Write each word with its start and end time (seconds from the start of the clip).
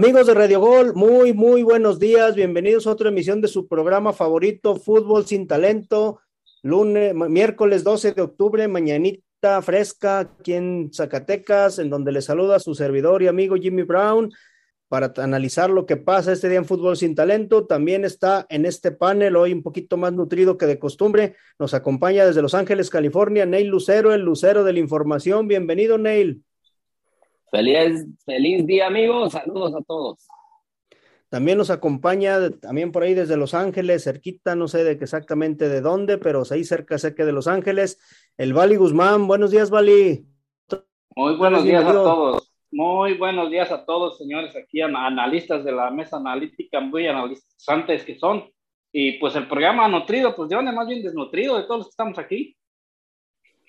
Amigos 0.00 0.28
de 0.28 0.34
Radio 0.34 0.60
Gol, 0.60 0.94
muy, 0.94 1.32
muy 1.32 1.64
buenos 1.64 1.98
días. 1.98 2.36
Bienvenidos 2.36 2.86
a 2.86 2.92
otra 2.92 3.08
emisión 3.08 3.40
de 3.40 3.48
su 3.48 3.66
programa 3.66 4.12
favorito, 4.12 4.76
Fútbol 4.76 5.26
sin 5.26 5.48
Talento. 5.48 6.20
Lunes, 6.62 7.12
miércoles 7.16 7.82
12 7.82 8.12
de 8.12 8.22
octubre, 8.22 8.68
mañanita 8.68 9.60
fresca 9.60 10.20
aquí 10.20 10.52
en 10.52 10.90
Zacatecas, 10.94 11.80
en 11.80 11.90
donde 11.90 12.12
le 12.12 12.22
saluda 12.22 12.60
su 12.60 12.76
servidor 12.76 13.24
y 13.24 13.26
amigo 13.26 13.56
Jimmy 13.56 13.82
Brown 13.82 14.30
para 14.86 15.12
analizar 15.16 15.68
lo 15.68 15.84
que 15.84 15.96
pasa 15.96 16.30
este 16.30 16.48
día 16.48 16.58
en 16.58 16.64
Fútbol 16.64 16.96
sin 16.96 17.16
Talento. 17.16 17.66
También 17.66 18.04
está 18.04 18.46
en 18.50 18.66
este 18.66 18.92
panel, 18.92 19.34
hoy 19.34 19.52
un 19.52 19.64
poquito 19.64 19.96
más 19.96 20.12
nutrido 20.12 20.56
que 20.56 20.66
de 20.66 20.78
costumbre. 20.78 21.34
Nos 21.58 21.74
acompaña 21.74 22.24
desde 22.24 22.40
Los 22.40 22.54
Ángeles, 22.54 22.88
California, 22.88 23.46
Neil 23.46 23.66
Lucero, 23.66 24.14
el 24.14 24.20
Lucero 24.20 24.62
de 24.62 24.74
la 24.74 24.78
Información. 24.78 25.48
Bienvenido, 25.48 25.98
Neil. 25.98 26.44
Feliz, 27.50 28.06
feliz 28.24 28.66
día, 28.66 28.86
amigos. 28.86 29.32
Saludos 29.32 29.74
a 29.74 29.82
todos. 29.82 30.26
También 31.30 31.58
nos 31.58 31.70
acompaña, 31.70 32.50
también 32.50 32.90
por 32.90 33.02
ahí 33.02 33.12
desde 33.12 33.36
Los 33.36 33.52
Ángeles, 33.52 34.04
cerquita, 34.04 34.54
no 34.54 34.66
sé 34.66 34.82
de 34.82 34.92
exactamente 34.92 35.68
de 35.68 35.82
dónde, 35.82 36.16
pero 36.16 36.42
ahí 36.50 36.64
cerca, 36.64 36.96
cerca 36.96 37.26
de 37.26 37.32
Los 37.32 37.46
Ángeles, 37.48 38.00
el 38.38 38.54
Vali 38.54 38.76
Guzmán. 38.76 39.26
Buenos 39.26 39.50
días, 39.50 39.68
Vali. 39.68 40.26
Muy 41.14 41.36
buenos 41.36 41.64
días 41.64 41.84
a 41.84 41.92
todos. 41.92 42.52
Muy 42.70 43.14
buenos 43.14 43.50
días 43.50 43.70
a 43.70 43.84
todos, 43.84 44.18
señores, 44.18 44.54
aquí 44.56 44.80
analistas 44.80 45.64
de 45.64 45.72
la 45.72 45.90
mesa 45.90 46.16
analítica, 46.16 46.80
muy 46.80 47.06
analizantes 47.06 48.04
que 48.04 48.18
son. 48.18 48.44
Y 48.92 49.18
pues 49.18 49.34
el 49.36 49.48
programa 49.48 49.88
nutrido, 49.88 50.34
pues 50.34 50.50
yo 50.50 50.62
más 50.62 50.86
bien 50.86 51.02
desnutrido 51.02 51.56
de 51.56 51.64
todos 51.64 51.78
los 51.78 51.86
que 51.88 51.92
estamos 51.92 52.18
aquí. 52.18 52.56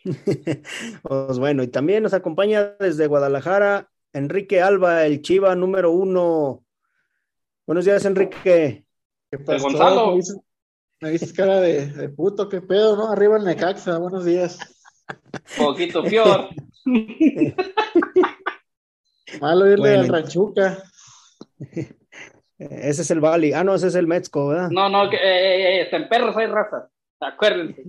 pues 1.04 1.40
bueno, 1.40 1.64
y 1.64 1.68
también 1.68 2.04
nos 2.04 2.14
acompaña 2.14 2.76
desde 2.80 3.08
Guadalajara 3.08 3.90
Enrique 4.14 4.62
Alba, 4.62 5.06
el 5.06 5.22
Chiva 5.22 5.56
número 5.56 5.92
uno. 5.92 6.64
Buenos 7.68 7.86
días, 7.86 8.04
Enrique. 8.06 8.86
¿Qué 9.30 9.38
pasó? 9.38 9.64
Gonzalo. 9.64 10.18
Me 11.02 11.12
dices, 11.12 11.32
cara 11.32 11.62
de, 11.62 12.10
puto, 12.10 12.50
qué 12.50 12.62
pedo, 12.62 12.98
¿no? 12.98 13.12
Arriba 13.12 13.38
el 13.38 13.46
Necaxa, 13.46 13.98
buenos 14.00 14.26
días. 14.26 14.58
Poquito 15.58 16.04
peor. 16.04 16.50
Malo 19.42 19.72
irle 19.72 19.98
al 19.98 20.08
Ranchuca. 20.08 20.84
Ese 22.58 23.02
es 23.04 23.12
el 23.12 23.22
Bali. 23.22 23.54
Ah, 23.54 23.64
no, 23.64 23.76
ese 23.76 23.88
es 23.88 23.96
el 23.96 24.08
Metzco, 24.08 24.48
¿verdad? 24.48 24.70
No, 24.72 24.90
no, 24.90 25.10
que, 25.10 25.16
eh, 25.16 25.82
eh, 25.82 25.88
en 25.90 26.10
perros 26.10 26.36
hay 26.36 26.48
raza. 26.48 26.90
Acuérdense. 27.22 27.84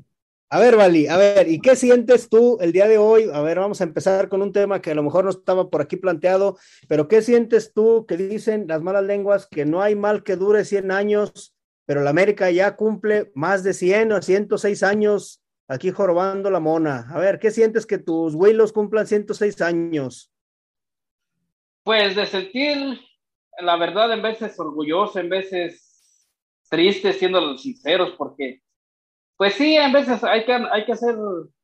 A 0.53 0.59
ver, 0.59 0.75
Vali, 0.75 1.07
a 1.07 1.17
ver, 1.17 1.49
¿y 1.49 1.61
qué 1.61 1.77
sientes 1.77 2.29
tú 2.29 2.59
el 2.61 2.73
día 2.73 2.89
de 2.89 2.99
hoy? 2.99 3.31
A 3.33 3.41
ver, 3.41 3.61
vamos 3.61 3.81
a 3.81 3.85
empezar 3.85 4.29
con 4.29 4.43
un 4.43 4.53
tema 4.53 4.83
que 4.83 4.91
a 4.91 4.97
lo 4.97 5.05
mejor 5.05 5.23
no 5.23 5.31
estaba 5.31 5.71
por 5.71 5.81
aquí 5.81 5.95
planteado, 5.95 6.59
pero 6.89 7.07
¿qué 7.07 7.23
sientes 7.23 7.73
tú 7.73 8.05
que 8.05 8.17
dicen 8.17 8.67
las 8.67 8.83
malas 8.83 9.05
lenguas 9.05 9.47
que 9.47 9.65
no 9.65 9.81
hay 9.81 9.95
mal 9.95 10.25
que 10.25 10.35
dure 10.35 10.65
100 10.65 10.91
años, 10.91 11.55
pero 11.87 12.03
la 12.03 12.11
América 12.11 12.51
ya 12.51 12.75
cumple 12.75 13.31
más 13.37 13.63
de 13.63 13.75
100 13.75 14.11
o 14.11 14.21
106 14.21 14.83
años 14.83 15.41
aquí 15.69 15.93
jorobando 15.93 16.51
la 16.51 16.59
mona? 16.59 17.07
A 17.11 17.21
ver, 17.21 17.39
¿qué 17.39 17.53
sientes 17.53 17.87
que 17.87 17.99
tus 17.99 18.35
huilos 18.35 18.73
cumplan 18.73 19.07
106 19.07 19.61
años? 19.61 20.33
Pues 21.85 22.17
de 22.17 22.27
sentir, 22.27 22.99
la 23.61 23.77
verdad, 23.77 24.13
en 24.13 24.23
veces 24.23 24.59
orgulloso, 24.59 25.21
en 25.21 25.29
veces 25.29 26.29
triste, 26.69 27.13
siendo 27.13 27.57
sinceros, 27.57 28.15
porque 28.19 28.63
pues 29.41 29.55
sí, 29.55 29.79
a 29.79 29.91
veces 29.91 30.23
hay 30.23 30.45
que, 30.45 30.53
hay 30.53 30.85
que 30.85 30.95
ser 30.95 31.17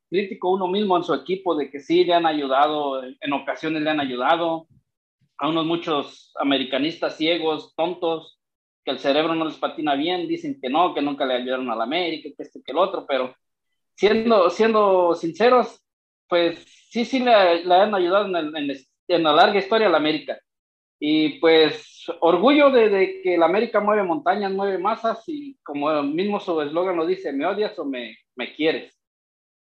crítico 0.09 0.51
uno 0.51 0.67
mismo 0.67 0.97
en 0.97 1.05
su 1.05 1.13
equipo 1.13 1.55
de 1.55 1.71
que 1.71 1.79
sí 1.79 2.05
le 2.07 2.15
han 2.15 2.25
ayudado, 2.25 3.05
en 3.05 3.33
ocasiones 3.35 3.83
le 3.83 3.91
han 3.91 4.01
ayudado 4.01 4.67
a 5.37 5.47
unos 5.47 5.67
muchos 5.67 6.33
americanistas 6.37 7.19
ciegos, 7.19 7.75
tontos, 7.77 8.41
que 8.83 8.93
el 8.93 8.99
cerebro 8.99 9.35
no 9.35 9.45
les 9.45 9.59
patina 9.59 9.95
bien, 9.95 10.27
dicen 10.27 10.59
que 10.59 10.71
no, 10.71 10.95
que 10.95 11.03
nunca 11.03 11.27
le 11.27 11.35
ayudaron 11.35 11.69
a 11.71 11.77
la 11.77 11.85
América, 11.85 12.31
que 12.35 12.45
este, 12.45 12.63
que 12.65 12.73
el 12.73 12.79
otro, 12.79 13.05
pero 13.07 13.37
siendo, 13.95 14.49
siendo 14.49 15.15
sinceros, 15.15 15.79
pues 16.31 16.65
sí, 16.89 17.05
sí 17.05 17.19
le, 17.19 17.63
le 17.63 17.75
han 17.75 17.95
ayudado 17.95 18.25
en, 18.25 18.57
en, 18.57 18.71
en, 19.09 19.23
la 19.23 19.35
larga 19.35 19.59
historia 19.59 19.89
a 19.89 19.91
la 19.91 19.99
América. 19.99 20.41
Y 20.99 21.39
pues 21.41 22.07
orgullo 22.21 22.71
de, 22.71 23.21
que 23.23 23.37
la 23.37 23.47
América 23.47 23.81
mueve 23.81 24.03
montañas, 24.03 24.53
mueve 24.53 24.79
masas 24.79 25.23
y 25.27 25.57
como 25.63 26.03
mismo 26.03 26.41
su 26.41 26.61
eslogan 26.63 26.97
lo 26.97 27.07
dice, 27.07 27.33
¿me 27.33 27.47
odias 27.47 27.79
o 27.79 27.85
me, 27.85 28.17
me 28.35 28.55
quieres? 28.55 28.99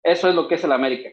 Eso 0.03 0.29
es 0.29 0.35
lo 0.35 0.47
que 0.47 0.55
es 0.55 0.65
el 0.65 0.73
América. 0.73 1.11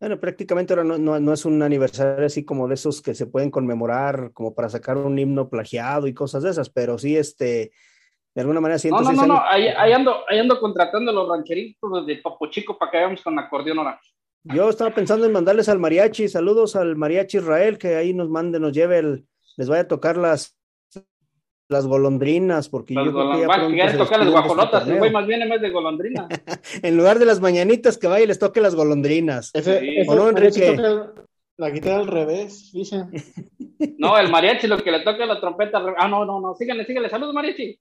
Bueno, 0.00 0.20
prácticamente 0.20 0.72
ahora 0.72 0.84
no, 0.84 0.98
no, 0.98 1.32
es 1.32 1.44
un 1.44 1.60
aniversario 1.60 2.24
así 2.24 2.44
como 2.44 2.68
de 2.68 2.74
esos 2.74 3.02
que 3.02 3.14
se 3.14 3.26
pueden 3.26 3.50
conmemorar 3.50 4.32
como 4.32 4.54
para 4.54 4.68
sacar 4.68 4.96
un 4.96 5.18
himno 5.18 5.48
plagiado 5.48 6.06
y 6.06 6.14
cosas 6.14 6.44
de 6.44 6.50
esas, 6.50 6.70
pero 6.70 6.98
sí, 6.98 7.16
este, 7.16 7.72
de 8.32 8.40
alguna 8.40 8.60
manera 8.60 8.78
siento... 8.78 9.00
No, 9.00 9.10
no, 9.10 9.22
no, 9.22 9.26
no, 9.26 9.42
ahí, 9.44 9.68
ando, 9.92 10.24
ahí 10.28 10.38
ando 10.38 10.60
contratando 10.60 11.10
a 11.10 11.14
los 11.14 11.28
rancheritos 11.28 12.06
de 12.06 12.16
Papo 12.18 12.48
Chico 12.48 12.78
para 12.78 12.92
que 12.92 12.96
vayamos 12.98 13.22
con 13.22 13.36
acordeón 13.38 13.78
ahora. 13.78 14.00
Yo 14.54 14.68
estaba 14.70 14.94
pensando 14.94 15.26
en 15.26 15.32
mandarles 15.32 15.68
al 15.68 15.78
mariachi, 15.78 16.28
saludos 16.28 16.76
al 16.76 16.96
mariachi 16.96 17.38
Israel, 17.38 17.78
que 17.78 17.96
ahí 17.96 18.14
nos 18.14 18.28
mande, 18.28 18.60
nos 18.60 18.72
lleve 18.72 18.98
el, 18.98 19.26
les 19.56 19.68
vaya 19.68 19.82
a 19.82 19.88
tocar 19.88 20.16
las 20.16 20.58
las 21.68 21.86
golondrinas, 21.86 22.68
porque 22.68 22.94
yo 22.94 23.12
creo 23.12 23.32
que 23.32 23.40
ya 23.40 23.46
pronto 23.46 24.04
tocar 24.04 24.20
las 24.20 24.30
guajolotas, 24.30 24.90
güey, 24.90 25.12
más 25.12 25.26
bien 25.26 25.42
en 25.42 25.50
vez 25.50 25.60
de 25.60 25.70
golondrina. 25.70 26.26
en 26.82 26.96
lugar 26.96 27.18
de 27.18 27.26
las 27.26 27.40
mañanitas, 27.40 27.98
que 27.98 28.06
vaya 28.06 28.24
y 28.24 28.26
les 28.26 28.38
toque 28.38 28.60
las 28.60 28.74
golondrinas. 28.74 29.50
Ese, 29.54 30.04
¿O 30.08 30.14
no, 30.14 30.30
Enrique? 30.30 30.76
La 31.58 31.70
guitarra 31.70 32.00
al 32.00 32.06
revés, 32.06 32.72
dicen. 32.72 33.10
No, 33.96 34.18
el 34.18 34.28
mariachi, 34.28 34.66
lo 34.66 34.82
que 34.82 34.90
le 34.90 35.00
toca 35.00 35.24
la 35.24 35.40
trompeta. 35.40 35.80
Ah, 35.96 36.08
no, 36.08 36.24
no, 36.24 36.40
no, 36.40 36.54
síganle, 36.56 36.84
síganle. 36.84 37.08
Saludos, 37.08 37.32
mariachi. 37.32 37.78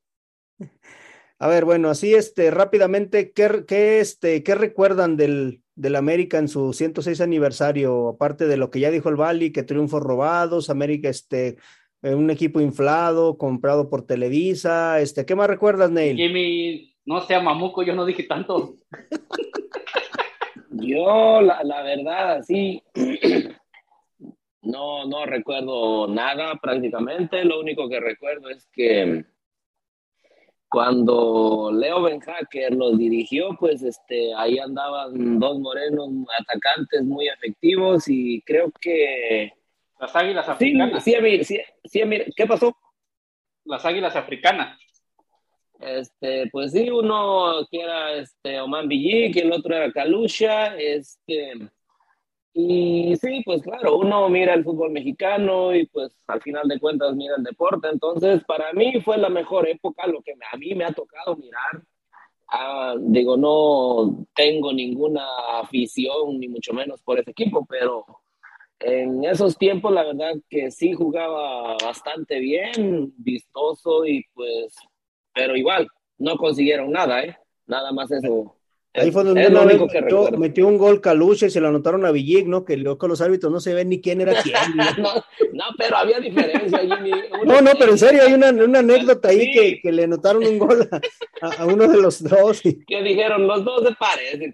A 1.39 1.47
ver, 1.47 1.65
bueno, 1.65 1.89
así 1.89 2.13
este, 2.13 2.51
rápidamente, 2.51 3.31
¿qué, 3.31 3.63
qué, 3.67 3.99
este, 3.99 4.43
qué 4.43 4.55
recuerdan 4.55 5.17
del, 5.17 5.61
del 5.77 5.95
América 5.95 6.39
en 6.39 6.47
su 6.47 6.73
106 6.73 7.21
aniversario, 7.21 8.09
aparte 8.09 8.47
de 8.47 8.57
lo 8.57 8.71
que 8.71 8.79
ya 8.79 8.89
dijo 8.89 9.09
el 9.09 9.15
Bali, 9.15 9.51
que 9.51 9.63
triunfos 9.63 10.01
robados, 10.01 10.71
América, 10.71 11.07
este, 11.07 11.57
eh, 12.01 12.15
un 12.15 12.31
equipo 12.31 12.59
inflado, 12.59 13.37
comprado 13.37 13.87
por 13.87 14.05
Televisa, 14.05 14.99
este, 14.99 15.25
¿qué 15.25 15.35
más 15.35 15.47
recuerdas, 15.47 15.91
Neil? 15.91 16.17
Jimmy, 16.17 16.95
no 17.05 17.21
sea 17.21 17.39
mamuco, 17.39 17.83
yo 17.83 17.93
no 17.93 18.05
dije 18.05 18.23
tanto. 18.23 18.77
yo, 20.71 21.41
la, 21.41 21.63
la 21.63 21.83
verdad, 21.83 22.41
sí, 22.41 22.81
no, 24.63 25.05
no 25.05 25.25
recuerdo 25.27 26.07
nada 26.07 26.55
prácticamente, 26.59 27.45
lo 27.45 27.59
único 27.59 27.87
que 27.87 27.99
recuerdo 27.99 28.49
es 28.49 28.67
que 28.73 29.25
cuando 30.69 31.71
Leo 31.73 32.01
Benhacker 32.01 32.73
los 32.73 32.97
dirigió, 32.97 33.55
pues 33.59 33.83
este, 33.83 34.33
ahí 34.35 34.59
andaban 34.59 35.39
dos 35.39 35.59
morenos 35.59 36.09
atacantes 36.39 37.03
muy 37.03 37.27
efectivos 37.27 38.07
y 38.07 38.41
creo 38.41 38.71
que... 38.79 39.53
Las 39.99 40.15
águilas 40.15 40.47
africanas. 40.47 41.03
Sí, 41.03 41.13
sí, 41.43 41.59
sí, 41.85 42.01
¿qué 42.35 42.45
pasó? 42.45 42.75
Las 43.65 43.85
águilas 43.85 44.15
africanas. 44.15 44.77
Este, 45.79 46.49
pues 46.51 46.71
sí, 46.71 46.89
uno 46.89 47.65
que 47.69 47.81
era 47.81 48.13
este, 48.13 48.59
Oman 48.59 48.87
Villic 48.87 49.35
y 49.35 49.39
el 49.39 49.51
otro 49.51 49.75
era 49.75 49.91
Kalusha, 49.91 50.75
este, 50.77 51.53
y 52.59 53.15
sí, 53.17 53.43
pues 53.45 53.61
claro, 53.61 53.99
uno 53.99 54.27
mira 54.29 54.55
el 54.55 54.63
fútbol 54.63 54.89
mexicano 54.89 55.75
y 55.75 55.85
pues 55.85 56.11
al 56.25 56.41
final 56.41 56.67
de 56.67 56.79
cuentas 56.79 57.15
mira 57.15 57.35
el 57.37 57.43
deporte. 57.43 57.87
Entonces, 57.87 58.43
para 58.45 58.73
mí 58.73 58.99
fue 59.01 59.19
la 59.19 59.29
mejor 59.29 59.69
época, 59.69 60.07
lo 60.07 60.23
que 60.23 60.31
a 60.31 60.57
mí 60.57 60.73
me 60.73 60.83
ha 60.83 60.91
tocado 60.91 61.35
mirar. 61.35 61.83
Ah, 62.47 62.95
digo, 62.99 63.37
no 63.37 64.25
tengo 64.33 64.73
ninguna 64.73 65.23
afición, 65.61 66.39
ni 66.39 66.47
mucho 66.47 66.73
menos 66.73 67.03
por 67.03 67.19
ese 67.19 67.29
equipo, 67.29 67.63
pero 67.69 68.05
en 68.79 69.23
esos 69.23 69.55
tiempos 69.55 69.91
la 69.91 70.05
verdad 70.05 70.33
que 70.49 70.71
sí 70.71 70.93
jugaba 70.93 71.77
bastante 71.77 72.39
bien, 72.39 73.13
vistoso 73.17 74.03
y 74.07 74.25
pues, 74.33 74.75
pero 75.31 75.55
igual, 75.55 75.87
no 76.17 76.37
consiguieron 76.37 76.91
nada, 76.91 77.23
¿eh? 77.23 77.37
Nada 77.67 77.91
más 77.91 78.09
eso 78.09 78.56
Ahí 78.97 79.11
fue 79.11 79.23
donde 79.23 79.47
una 79.47 79.63
vez 79.63 79.79
metió, 80.37 80.67
un 80.67 80.77
gol 80.77 81.01
Caluche 81.01 81.47
y 81.47 81.49
se 81.49 81.61
lo 81.61 81.67
anotaron 81.67 82.05
a 82.05 82.11
Villig, 82.11 82.47
¿no? 82.47 82.65
Que 82.65 82.77
luego 82.77 82.97
con 82.97 83.09
los 83.09 83.21
árbitros 83.21 83.51
no 83.51 83.59
se 83.59 83.73
ve 83.73 83.85
ni 83.85 84.01
quién 84.01 84.21
era 84.21 84.41
quién. 84.41 84.55
no, 84.75 85.63
pero 85.77 85.97
había 85.97 86.19
diferencia. 86.19 86.81
no, 87.45 87.61
no, 87.61 87.71
pero 87.77 87.91
en 87.91 87.97
serio, 87.97 88.23
hay 88.25 88.33
una, 88.33 88.49
una 88.49 88.79
anécdota 88.79 89.29
ahí 89.29 89.51
que, 89.51 89.79
que, 89.81 89.91
le 89.91 90.05
anotaron 90.05 90.45
un 90.45 90.57
gol 90.57 90.89
a, 91.41 91.65
uno 91.65 91.87
de 91.87 92.01
los 92.01 92.23
dos. 92.23 92.61
Que 92.61 93.03
dijeron, 93.03 93.47
los 93.47 93.63
dos 93.63 93.87
se 93.87 93.95
parecen. 93.95 94.53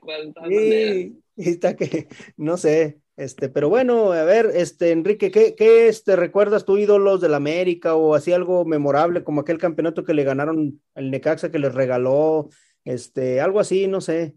Sí, 0.49 1.21
está 1.37 1.75
que, 1.75 2.07
no 2.37 2.57
sé. 2.57 2.99
Este, 3.15 3.47
pero 3.47 3.69
bueno, 3.69 4.11
a 4.11 4.23
ver, 4.23 4.49
este, 4.55 4.91
Enrique, 4.91 5.29
¿qué, 5.29 5.53
qué 5.55 5.87
este, 5.87 6.15
recuerdas 6.15 6.65
tú 6.65 6.79
ídolos 6.79 7.21
del 7.21 7.35
América 7.35 7.93
o 7.93 8.15
así 8.15 8.33
algo 8.33 8.65
memorable 8.65 9.23
como 9.23 9.41
aquel 9.41 9.59
campeonato 9.59 10.03
que 10.03 10.15
le 10.15 10.23
ganaron 10.23 10.81
el 10.95 11.11
Necaxa 11.11 11.51
que 11.51 11.59
les 11.59 11.75
regaló? 11.75 12.49
Este, 12.85 13.41
algo 13.41 13.59
así, 13.59 13.87
no 13.87 14.01
sé. 14.01 14.35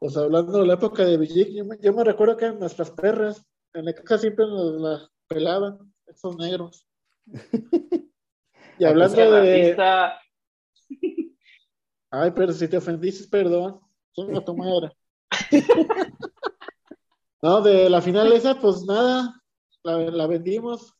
Pues 0.00 0.16
hablando 0.16 0.60
de 0.60 0.66
la 0.66 0.74
época 0.74 1.04
de 1.04 1.16
Villic, 1.16 1.48
yo, 1.80 1.92
me, 1.92 2.04
recuerdo 2.04 2.36
que 2.36 2.52
nuestras 2.52 2.90
perras, 2.90 3.44
en 3.74 3.84
la 3.84 3.92
casa 3.92 4.18
siempre 4.18 4.46
nos, 4.46 5.10
pelaban, 5.26 5.92
esos 6.06 6.36
negros. 6.36 6.86
y 8.78 8.84
hablando 8.84 9.32
de. 9.32 9.76
Ay, 12.10 12.32
pero 12.34 12.52
si 12.52 12.68
te 12.68 12.76
ofendiste, 12.76 13.28
perdón. 13.28 13.80
Chinga 14.14 14.44
tu 14.44 14.56
madre. 14.56 14.92
no, 17.42 17.60
de 17.60 17.90
la 17.90 18.00
final 18.00 18.32
esa, 18.32 18.58
pues 18.58 18.84
nada, 18.84 19.42
la, 19.82 19.98
la 19.98 20.26
vendimos. 20.26 20.94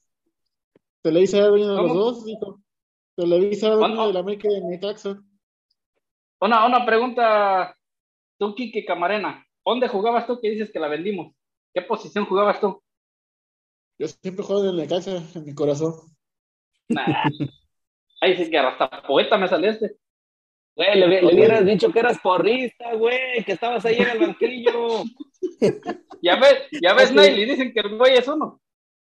Televisa 1.02 1.44
ha 1.44 1.50
venido 1.50 1.81
los 1.81 1.94
dos, 1.94 2.25
dijo. 2.25 2.61
Televisa 3.16 3.69
ha 3.72 3.76
venido 3.76 4.08
de 4.08 4.12
la 4.12 4.20
América 4.20 4.49
de 4.49 4.61
Necaxa. 4.61 5.22
Una, 6.40 6.67
una 6.67 6.87
pregunta, 6.87 7.76
tú, 8.38 8.55
Kike 8.55 8.85
Camarena. 8.85 9.44
¿Dónde 9.64 9.88
jugabas 9.88 10.26
tú 10.26 10.40
que 10.40 10.50
dices 10.50 10.70
que 10.73 10.79
la 10.79 10.88
vendimos? 10.88 11.35
¿Qué 11.75 11.82
posición 11.82 12.26
jugabas 12.26 12.61
tú? 12.61 12.82
Yo 13.99 14.06
siempre 14.08 14.44
juego 14.44 14.69
en 14.69 14.79
el 14.79 14.88
casa, 14.88 15.23
en 15.35 15.44
mi 15.44 15.55
corazón. 15.55 15.94
Ahí 18.20 18.37
sí 18.37 18.50
que 18.50 18.58
hasta 18.58 19.02
poeta 19.02 19.37
me 19.37 19.49
saliste. 19.49 19.96
Güey, 20.75 21.00
le, 21.00 21.26
hubieras 21.26 21.67
dicho 21.67 21.90
que 21.90 21.99
eras 21.99 22.20
porrista, 22.20 22.94
güey, 22.94 23.43
que 23.44 23.52
estabas 23.52 23.85
ahí 23.85 23.96
en 23.96 24.11
el 24.11 24.19
banquillo. 24.20 25.02
ya 26.23 26.37
ves, 26.37 26.69
ya 26.81 26.94
ves, 26.94 27.12
Nelly, 27.12 27.46
dicen 27.46 27.73
que 27.73 27.81
el 27.81 27.99
güey 27.99 28.14
es 28.14 28.29
uno. 28.29 28.61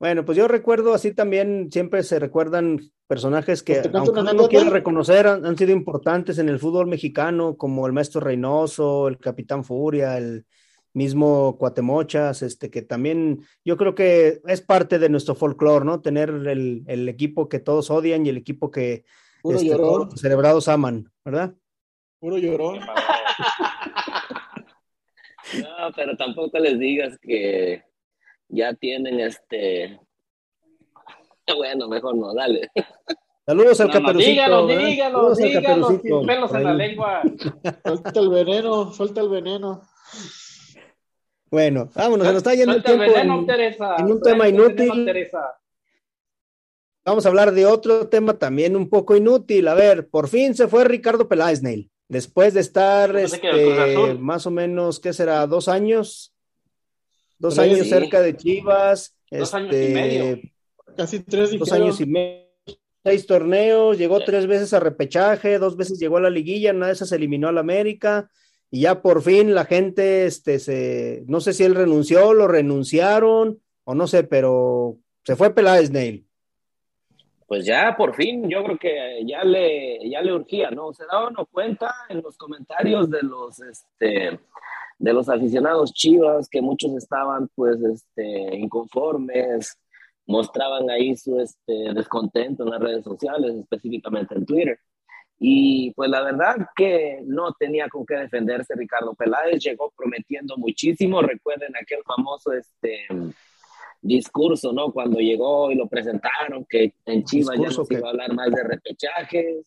Bueno, 0.02 0.24
pues 0.24 0.36
yo 0.36 0.48
recuerdo 0.48 0.94
así 0.94 1.14
también, 1.14 1.70
siempre 1.70 2.02
se 2.02 2.18
recuerdan 2.18 2.80
personajes 3.06 3.62
que, 3.62 3.82
aunque 3.94 4.18
uno 4.18 4.32
no 4.32 4.48
quiere 4.48 4.68
reconocer, 4.68 5.28
han, 5.28 5.56
sido 5.56 5.70
importantes 5.70 6.40
en 6.40 6.48
el 6.48 6.58
fútbol 6.58 6.88
mexicano, 6.88 7.56
como 7.56 7.86
el 7.86 7.92
maestro 7.92 8.20
Reynoso, 8.20 9.06
el 9.06 9.18
capitán 9.18 9.62
Furia, 9.62 10.18
el 10.18 10.44
mismo 10.92 11.56
Cuatemochas, 11.56 12.42
este, 12.42 12.68
que 12.68 12.82
también 12.82 13.46
yo 13.64 13.76
creo 13.76 13.94
que 13.94 14.40
es 14.44 14.60
parte 14.60 14.98
de 14.98 15.08
nuestro 15.08 15.36
folclore, 15.36 15.84
¿no? 15.84 16.00
Tener 16.00 16.30
el, 16.30 16.82
el, 16.84 17.08
equipo 17.08 17.48
que 17.48 17.60
todos 17.60 17.88
odian 17.88 18.26
y 18.26 18.30
el 18.30 18.38
equipo 18.38 18.72
que 18.72 19.04
este, 19.44 19.70
todos 19.70 20.10
los 20.10 20.20
celebrados 20.20 20.66
aman, 20.66 21.12
¿verdad? 21.24 21.54
Puro 22.18 22.38
llorón. 22.38 22.80
No, 25.54 25.92
pero 25.94 26.16
tampoco 26.16 26.58
les 26.58 26.78
digas 26.78 27.18
que 27.20 27.84
ya 28.52 28.74
tienen 28.74 29.18
este. 29.18 29.98
Bueno, 31.56 31.88
mejor 31.88 32.16
no, 32.16 32.32
dale. 32.34 32.70
Saludos 33.44 33.80
al 33.80 33.88
no, 33.88 34.12
dígalo, 34.12 34.66
dígalo, 34.68 35.34
dígalo, 35.34 35.88
sin 35.88 36.26
pelos 36.26 36.54
en 36.54 36.64
la 36.64 36.74
lengua. 36.74 37.22
Falta 37.82 38.20
el 38.20 38.28
veneno, 38.28 38.92
falta 38.92 39.20
el 39.20 39.28
veneno. 39.28 39.82
Bueno, 41.50 41.90
vámonos, 41.94 42.26
se 42.26 42.32
nos 42.32 42.38
está 42.38 42.54
yendo 42.54 42.74
el 42.74 42.82
tiempo 42.84 43.02
en, 43.02 43.30
un 43.30 44.20
tema 44.22 44.48
inútil. 44.48 45.12
Vamos 47.04 47.26
a 47.26 47.28
hablar 47.28 47.50
de 47.50 47.66
otro 47.66 48.08
tema 48.08 48.38
también 48.38 48.76
un 48.76 48.88
poco 48.88 49.16
inútil. 49.16 49.66
A 49.66 49.74
ver, 49.74 50.08
por 50.08 50.28
fin 50.28 50.54
se 50.54 50.68
fue 50.68 50.84
Ricardo 50.84 51.28
Peláez, 51.28 51.62
Neil. 51.62 51.90
Después 52.08 52.54
de 52.54 52.60
estar 52.60 53.16
este, 53.16 54.14
más 54.20 54.46
o 54.46 54.50
menos, 54.50 55.00
¿qué 55.00 55.12
será? 55.12 55.46
¿Dos 55.46 55.66
años? 55.66 56.31
Dos 57.42 57.58
años 57.58 57.88
cerca 57.88 58.22
de 58.22 58.36
Chivas. 58.36 59.16
Dos 59.28 59.52
años 59.52 59.74
y 59.74 59.76
este, 59.76 59.94
medio. 59.94 60.40
Casi 60.96 61.18
tres. 61.20 61.58
Dos 61.58 61.72
años 61.72 62.00
y 62.00 62.06
medio. 62.06 62.42
Seis 63.02 63.26
torneos, 63.26 63.98
llegó 63.98 64.20
tres 64.20 64.46
veces 64.46 64.72
a 64.72 64.78
repechaje, 64.78 65.58
dos 65.58 65.76
veces 65.76 65.98
llegó 65.98 66.18
a 66.18 66.20
la 66.20 66.30
liguilla, 66.30 66.70
una 66.70 66.86
de 66.86 66.92
esas 66.92 67.08
se 67.08 67.16
eliminó 67.16 67.48
al 67.48 67.58
América 67.58 68.30
y 68.70 68.82
ya 68.82 69.02
por 69.02 69.22
fin 69.22 69.56
la 69.56 69.64
gente, 69.64 70.24
este, 70.24 70.60
se, 70.60 71.24
no 71.26 71.40
sé 71.40 71.52
si 71.52 71.64
él 71.64 71.74
renunció, 71.74 72.32
lo 72.32 72.46
renunciaron, 72.46 73.60
o 73.82 73.94
no 73.96 74.06
sé, 74.06 74.22
pero 74.22 74.98
se 75.24 75.34
fue 75.34 75.52
Peláez, 75.52 75.90
Neil. 75.90 76.24
Pues 77.48 77.66
ya 77.66 77.96
por 77.96 78.14
fin, 78.14 78.48
yo 78.48 78.62
creo 78.62 78.78
que 78.78 79.24
ya 79.26 79.42
le, 79.42 80.08
ya 80.08 80.22
le 80.22 80.32
urgía, 80.32 80.70
¿no? 80.70 80.92
Se 80.92 81.04
daban 81.06 81.34
cuenta 81.50 81.92
en 82.08 82.22
los 82.22 82.38
comentarios 82.38 83.10
de 83.10 83.22
los, 83.22 83.60
este, 83.60 84.38
de 85.02 85.12
los 85.12 85.28
aficionados 85.28 85.92
chivas, 85.92 86.48
que 86.48 86.62
muchos 86.62 86.92
estaban, 86.94 87.48
pues, 87.56 87.82
este, 87.82 88.56
inconformes, 88.56 89.76
mostraban 90.26 90.88
ahí 90.90 91.16
su 91.16 91.40
este, 91.40 91.92
descontento 91.92 92.62
en 92.62 92.70
las 92.70 92.80
redes 92.80 93.02
sociales, 93.02 93.52
específicamente 93.56 94.36
en 94.36 94.46
Twitter. 94.46 94.78
Y 95.40 95.90
pues 95.94 96.08
la 96.08 96.22
verdad 96.22 96.68
que 96.76 97.20
no 97.24 97.52
tenía 97.54 97.88
con 97.88 98.06
qué 98.06 98.14
defenderse 98.14 98.76
Ricardo 98.76 99.12
Peláez, 99.14 99.60
llegó 99.60 99.92
prometiendo 99.96 100.56
muchísimo. 100.56 101.20
Recuerden 101.20 101.72
aquel 101.74 101.98
famoso 102.04 102.52
este, 102.52 103.08
discurso, 104.00 104.72
¿no? 104.72 104.92
Cuando 104.92 105.18
llegó 105.18 105.72
y 105.72 105.74
lo 105.74 105.88
presentaron, 105.88 106.64
que 106.68 106.94
en 107.06 107.24
Chivas 107.24 107.58
ya 107.58 107.76
no 107.76 107.84
se 107.84 107.94
iba 107.94 108.06
a 108.06 108.10
hablar 108.12 108.32
más 108.34 108.52
de 108.52 108.62
repechajes, 108.62 109.66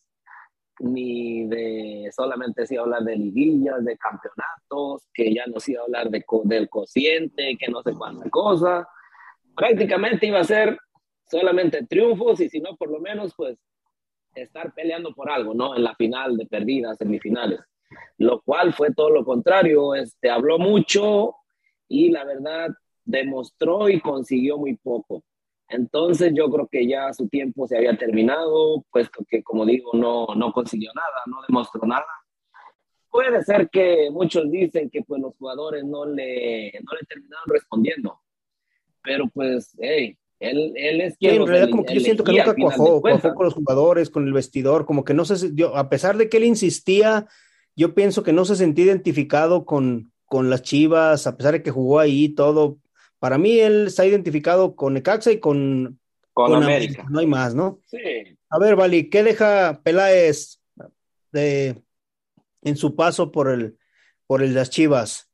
ni 0.80 1.46
de 1.46 2.10
solamente 2.14 2.66
se 2.66 2.74
iba 2.74 2.82
a 2.82 2.86
hablar 2.86 3.02
de 3.02 3.16
liguillas, 3.16 3.84
de 3.84 3.96
campeonatos, 3.96 5.08
que 5.12 5.34
ya 5.34 5.46
no 5.46 5.60
se 5.60 5.72
iba 5.72 5.82
a 5.82 5.84
hablar 5.84 6.10
de, 6.10 6.24
del 6.44 6.68
cociente, 6.68 7.56
que 7.58 7.68
no 7.68 7.82
sé 7.82 7.92
cuánta 7.92 8.28
cosa. 8.30 8.88
Prácticamente 9.54 10.26
iba 10.26 10.40
a 10.40 10.44
ser 10.44 10.78
solamente 11.30 11.86
triunfos 11.86 12.40
y 12.40 12.48
si 12.48 12.60
no, 12.60 12.76
por 12.76 12.90
lo 12.90 13.00
menos, 13.00 13.34
pues 13.36 13.58
estar 14.34 14.74
peleando 14.74 15.14
por 15.14 15.30
algo, 15.30 15.54
¿no? 15.54 15.74
En 15.74 15.82
la 15.82 15.94
final 15.94 16.36
de 16.36 16.46
perdidas, 16.46 16.98
semifinales. 16.98 17.60
Lo 18.18 18.42
cual 18.42 18.72
fue 18.72 18.92
todo 18.92 19.10
lo 19.10 19.24
contrario, 19.24 19.94
este, 19.94 20.30
habló 20.30 20.58
mucho 20.58 21.36
y 21.88 22.10
la 22.10 22.24
verdad 22.24 22.68
demostró 23.04 23.88
y 23.88 24.00
consiguió 24.00 24.58
muy 24.58 24.76
poco. 24.76 25.22
Entonces 25.68 26.32
yo 26.34 26.48
creo 26.50 26.68
que 26.68 26.86
ya 26.86 27.12
su 27.12 27.28
tiempo 27.28 27.66
se 27.66 27.76
había 27.76 27.96
terminado, 27.96 28.84
puesto 28.90 29.24
que, 29.28 29.42
como 29.42 29.66
digo, 29.66 29.90
no, 29.94 30.26
no 30.36 30.52
consiguió 30.52 30.92
nada, 30.94 31.22
no 31.26 31.38
demostró 31.46 31.86
nada. 31.86 32.06
Puede 33.10 33.42
ser 33.42 33.68
que 33.70 34.08
muchos 34.10 34.50
dicen 34.50 34.90
que 34.90 35.02
pues 35.02 35.20
los 35.20 35.34
jugadores 35.36 35.84
no 35.84 36.04
le, 36.04 36.72
no 36.82 36.92
le 36.92 37.06
terminaron 37.08 37.46
respondiendo, 37.48 38.20
pero 39.02 39.28
pues, 39.32 39.74
hey, 39.80 40.16
él, 40.38 40.74
él 40.76 41.00
es 41.00 41.16
quien. 41.16 41.36
en 41.36 41.46
realidad, 41.46 41.70
como 41.70 41.84
que 41.84 41.94
yo 41.94 42.00
siento 42.00 42.22
que 42.22 42.32
nunca 42.32 42.54
cuajó, 42.54 43.00
cuajó 43.00 43.34
con 43.34 43.44
los 43.44 43.54
jugadores, 43.54 44.10
con 44.10 44.26
el 44.26 44.32
vestidor, 44.32 44.84
como 44.84 45.04
que 45.04 45.14
no 45.14 45.24
se. 45.24 45.50
a 45.74 45.88
pesar 45.88 46.16
de 46.16 46.28
que 46.28 46.36
él 46.36 46.44
insistía, 46.44 47.26
yo 47.74 47.94
pienso 47.94 48.22
que 48.22 48.32
no 48.32 48.44
se 48.44 48.56
sentía 48.56 48.84
identificado 48.84 49.64
con, 49.64 50.12
con 50.26 50.50
las 50.50 50.62
chivas, 50.62 51.26
a 51.26 51.36
pesar 51.36 51.52
de 51.52 51.62
que 51.62 51.70
jugó 51.70 52.00
ahí 52.00 52.28
todo. 52.28 52.78
Para 53.26 53.38
mí, 53.38 53.58
él 53.58 53.88
está 53.88 54.06
identificado 54.06 54.76
con 54.76 54.94
Necaxa 54.94 55.32
y 55.32 55.40
con, 55.40 55.98
con, 56.32 56.54
América. 56.54 57.04
No 57.10 57.18
hay 57.18 57.26
más, 57.26 57.56
¿no? 57.56 57.80
Sí. 57.86 57.98
A 58.48 58.58
ver, 58.60 58.76
Vali, 58.76 59.10
¿qué 59.10 59.24
deja 59.24 59.80
Peláez 59.82 60.60
de, 61.32 61.82
en 62.62 62.76
su 62.76 62.94
paso 62.94 63.32
por 63.32 63.50
el 63.50 63.76
por 64.28 64.44
el 64.44 64.54
las 64.54 64.70
chivas? 64.70 65.28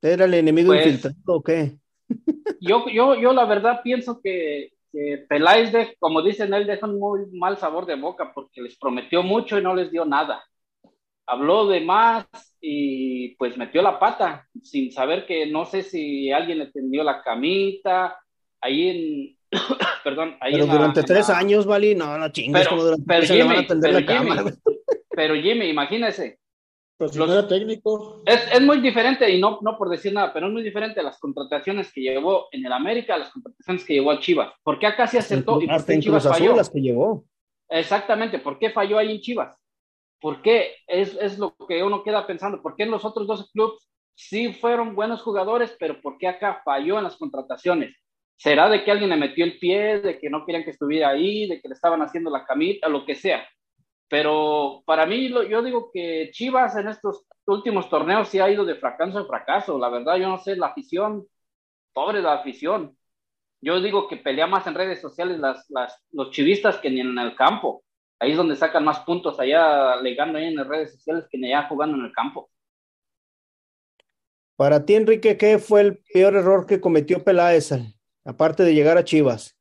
¿Era 0.00 0.24
el 0.24 0.32
enemigo 0.32 0.68
pues, 0.68 0.86
infiltrado 0.86 1.18
o 1.26 1.42
qué? 1.42 1.76
yo, 2.62 2.86
yo, 2.90 3.14
yo 3.14 3.34
la 3.34 3.44
verdad 3.44 3.82
pienso 3.84 4.22
que, 4.22 4.72
que 4.90 5.26
Peláez, 5.28 5.70
de, 5.70 5.94
como 5.98 6.22
dicen 6.22 6.54
él, 6.54 6.66
deja 6.66 6.86
un 6.86 6.98
muy 6.98 7.26
mal 7.30 7.58
sabor 7.58 7.84
de 7.84 7.96
boca 7.96 8.32
porque 8.34 8.62
les 8.62 8.78
prometió 8.78 9.22
mucho 9.22 9.58
y 9.58 9.62
no 9.62 9.74
les 9.74 9.90
dio 9.90 10.06
nada. 10.06 10.42
Habló 11.26 11.66
de 11.66 11.82
más 11.82 12.26
y 12.66 13.34
pues 13.36 13.58
metió 13.58 13.82
la 13.82 13.98
pata 13.98 14.48
sin 14.62 14.90
saber 14.90 15.26
que 15.26 15.46
no 15.46 15.66
sé 15.66 15.82
si 15.82 16.32
alguien 16.32 16.60
le 16.60 16.66
tendió 16.68 17.04
la 17.04 17.22
camita 17.22 18.18
ahí 18.62 18.88
en 18.88 19.60
perdón 20.04 20.38
ahí 20.40 20.54
pero 20.54 20.66
durante 20.66 21.02
tres 21.02 21.28
años 21.28 21.66
Vali 21.66 21.94
no 21.94 22.16
no 22.16 22.30
chingas 22.30 22.66
como 22.66 22.84
durante 22.84 23.04
pero, 23.06 23.26
Jimmy, 23.26 23.66
pero, 23.68 23.98
Jimmy, 23.98 24.36
pero 25.10 25.34
Jimmy 25.34 25.66
imagínese 25.66 26.38
pero 26.96 27.10
si 27.10 27.18
no 27.18 27.24
era 27.24 27.48
técnico. 27.48 28.22
Es, 28.24 28.40
es, 28.52 28.62
muy 28.62 28.80
diferente, 28.80 29.28
y 29.28 29.40
no, 29.40 29.58
no 29.62 29.76
por 29.76 29.88
decir 29.88 30.12
nada, 30.12 30.32
pero 30.32 30.46
es 30.46 30.52
muy 30.52 30.62
diferente 30.62 31.02
las 31.02 31.18
contrataciones 31.18 31.92
que 31.92 32.02
llevó 32.02 32.46
en 32.52 32.64
el 32.64 32.72
América 32.72 33.16
a 33.16 33.18
las 33.18 33.30
contrataciones 33.30 33.84
que 33.84 33.94
llevó 33.94 34.12
a 34.12 34.20
Chivas. 34.20 34.52
¿Por 34.62 34.78
qué 34.78 34.86
acá 34.86 35.08
se 35.08 35.18
acertó 35.18 35.60
y 35.60 35.66
por 35.66 35.84
qué 35.84 35.98
Chivas 35.98 36.22
falló? 36.28 36.54
las 36.54 36.70
que 36.70 36.80
llevó. 36.80 37.24
Exactamente, 37.68 38.38
¿por 38.38 38.60
qué 38.60 38.70
falló 38.70 38.98
ahí 38.98 39.16
en 39.16 39.20
Chivas? 39.20 39.63
¿Por 40.24 40.40
qué? 40.40 40.76
Es, 40.86 41.14
es 41.20 41.38
lo 41.38 41.54
que 41.68 41.82
uno 41.82 42.02
queda 42.02 42.26
pensando. 42.26 42.62
¿Por 42.62 42.76
qué 42.76 42.84
en 42.84 42.90
los 42.90 43.04
otros 43.04 43.26
dos 43.26 43.50
clubes 43.52 43.86
sí 44.14 44.54
fueron 44.54 44.94
buenos 44.94 45.20
jugadores, 45.20 45.76
pero 45.78 46.00
por 46.00 46.16
qué 46.16 46.28
acá 46.28 46.62
falló 46.64 46.96
en 46.96 47.04
las 47.04 47.18
contrataciones? 47.18 47.94
¿Será 48.34 48.70
de 48.70 48.82
que 48.82 48.90
alguien 48.90 49.10
le 49.10 49.18
metió 49.18 49.44
el 49.44 49.58
pie, 49.58 50.00
de 50.00 50.18
que 50.18 50.30
no 50.30 50.46
querían 50.46 50.64
que 50.64 50.70
estuviera 50.70 51.10
ahí, 51.10 51.46
de 51.46 51.60
que 51.60 51.68
le 51.68 51.74
estaban 51.74 52.00
haciendo 52.00 52.30
la 52.30 52.46
camita, 52.46 52.88
lo 52.88 53.04
que 53.04 53.16
sea? 53.16 53.46
Pero 54.08 54.82
para 54.86 55.04
mí, 55.04 55.28
yo 55.28 55.62
digo 55.62 55.90
que 55.92 56.30
Chivas 56.32 56.74
en 56.76 56.88
estos 56.88 57.26
últimos 57.44 57.90
torneos 57.90 58.26
sí 58.30 58.40
ha 58.40 58.48
ido 58.48 58.64
de 58.64 58.76
fracaso 58.76 59.18
en 59.18 59.26
fracaso. 59.26 59.78
La 59.78 59.90
verdad, 59.90 60.16
yo 60.16 60.28
no 60.30 60.38
sé, 60.38 60.56
la 60.56 60.68
afición, 60.68 61.26
pobre 61.92 62.22
la 62.22 62.32
afición. 62.32 62.96
Yo 63.60 63.78
digo 63.78 64.08
que 64.08 64.16
pelea 64.16 64.46
más 64.46 64.66
en 64.66 64.74
redes 64.74 65.02
sociales 65.02 65.38
las, 65.38 65.68
los 66.12 66.30
chivistas 66.30 66.78
que 66.78 66.88
ni 66.88 67.00
en 67.00 67.18
el 67.18 67.36
campo. 67.36 67.84
Ahí 68.24 68.30
es 68.30 68.36
donde 68.36 68.56
sacan 68.56 68.84
más 68.84 69.00
puntos, 69.00 69.38
allá 69.38 69.96
legando 69.96 70.38
ahí 70.38 70.46
en 70.46 70.56
las 70.56 70.66
redes 70.66 70.92
sociales 70.92 71.26
que 71.30 71.36
ni 71.36 71.52
allá 71.52 71.68
jugando 71.68 71.98
en 71.98 72.06
el 72.06 72.12
campo. 72.12 72.50
Para 74.56 74.84
ti, 74.84 74.94
Enrique, 74.94 75.36
¿qué 75.36 75.58
fue 75.58 75.82
el 75.82 75.98
peor 76.12 76.34
error 76.36 76.66
que 76.66 76.80
cometió 76.80 77.22
Peláez, 77.22 77.70
aparte 78.24 78.62
de 78.62 78.74
llegar 78.74 78.96
a 78.96 79.04
Chivas? 79.04 79.54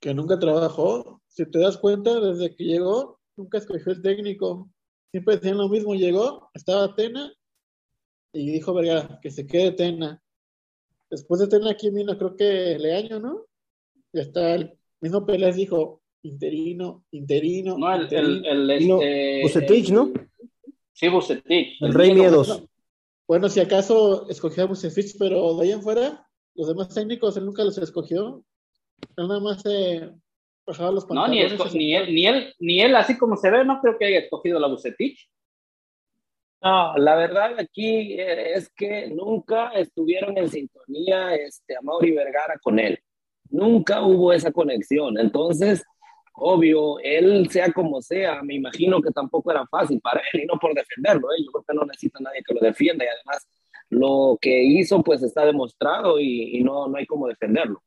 que 0.00 0.14
nunca 0.14 0.38
trabajó. 0.38 1.22
Si 1.28 1.44
te 1.46 1.58
das 1.58 1.78
cuenta, 1.78 2.20
desde 2.20 2.54
que 2.54 2.64
llegó, 2.64 3.20
nunca 3.36 3.58
escogió 3.58 3.92
el 3.92 4.02
técnico. 4.02 4.70
Siempre 5.10 5.36
decían 5.36 5.58
lo 5.58 5.68
mismo, 5.68 5.94
llegó, 5.94 6.50
estaba 6.54 6.94
Tena 6.94 7.32
y 8.32 8.52
dijo, 8.52 8.74
verga, 8.74 9.18
que 9.22 9.30
se 9.30 9.46
quede 9.46 9.72
Tena. 9.72 10.22
Después 11.10 11.40
de 11.40 11.48
Tena 11.48 11.70
aquí 11.70 11.90
vino, 11.90 12.16
creo 12.18 12.36
que 12.36 12.78
Leaño, 12.78 13.18
¿no? 13.18 13.46
Y 14.12 14.20
hasta 14.20 14.54
el 14.54 14.78
mismo 15.00 15.24
Pérez 15.24 15.56
dijo, 15.56 16.02
interino, 16.28 17.04
interino. 17.10 17.76
No, 17.78 17.94
el, 17.94 18.02
interino. 18.02 18.48
el, 18.50 18.70
el, 18.70 18.90
este, 18.90 19.42
Bucetich, 19.42 19.90
¿no? 19.90 20.12
Sí, 20.92 21.08
Bucetich. 21.08 21.80
El 21.80 21.94
Rey 21.94 22.12
Miedos. 22.14 22.64
Bueno, 23.26 23.48
si 23.48 23.60
acaso 23.60 24.28
escogió 24.28 24.64
a 24.64 24.66
Bucetich, 24.66 25.16
pero 25.18 25.54
de 25.56 25.64
ahí 25.64 25.72
en 25.72 25.82
fuera, 25.82 26.26
los 26.54 26.68
demás 26.68 26.88
técnicos 26.94 27.36
él 27.36 27.44
nunca 27.46 27.64
los 27.64 27.76
escogió. 27.78 28.42
Él 29.16 29.28
nada 29.28 29.40
más 29.40 29.62
se 29.62 30.10
bajaba 30.66 30.90
los 30.92 31.08
No, 31.08 31.28
ni, 31.28 31.40
pantalones. 31.42 31.60
esco- 31.60 31.74
y 31.74 31.78
ni, 31.78 31.94
él, 31.94 32.14
ni, 32.14 32.26
él, 32.26 32.54
ni 32.58 32.80
él, 32.80 32.96
así 32.96 33.16
como 33.18 33.36
se 33.36 33.50
ve, 33.50 33.64
no 33.64 33.80
creo 33.80 33.96
que 33.98 34.06
haya 34.06 34.18
escogido 34.20 34.58
la 34.58 34.68
Bucetich. 34.68 35.28
No, 36.60 36.96
la 36.96 37.14
verdad 37.14 37.56
aquí 37.58 38.14
eh, 38.18 38.54
es 38.54 38.68
que 38.70 39.06
nunca 39.08 39.68
estuvieron 39.70 40.36
en 40.36 40.48
sintonía 40.48 41.34
este, 41.36 41.76
a 41.76 41.80
Mauri 41.82 42.10
Vergara 42.10 42.58
con 42.60 42.80
él. 42.80 42.98
Nunca 43.50 44.02
hubo 44.04 44.32
esa 44.32 44.50
conexión. 44.50 45.18
Entonces, 45.18 45.84
obvio, 46.38 46.98
él 47.00 47.48
sea 47.50 47.72
como 47.72 48.00
sea, 48.02 48.42
me 48.42 48.54
imagino 48.54 49.00
que 49.02 49.10
tampoco 49.10 49.50
era 49.50 49.66
fácil 49.66 50.00
para 50.00 50.22
él 50.32 50.42
y 50.42 50.46
no 50.46 50.54
por 50.58 50.74
defenderlo. 50.74 51.28
¿eh? 51.32 51.42
Yo 51.44 51.50
creo 51.52 51.64
que 51.68 51.74
no 51.74 51.84
necesita 51.84 52.18
nadie 52.20 52.42
que 52.46 52.54
lo 52.54 52.60
defienda 52.60 53.04
y 53.04 53.08
además 53.08 53.46
lo 53.90 54.38
que 54.40 54.62
hizo 54.62 55.02
pues 55.02 55.22
está 55.22 55.44
demostrado 55.46 56.20
y, 56.20 56.58
y 56.58 56.62
no, 56.62 56.88
no 56.88 56.96
hay 56.98 57.06
como 57.06 57.26
defenderlo. 57.28 57.82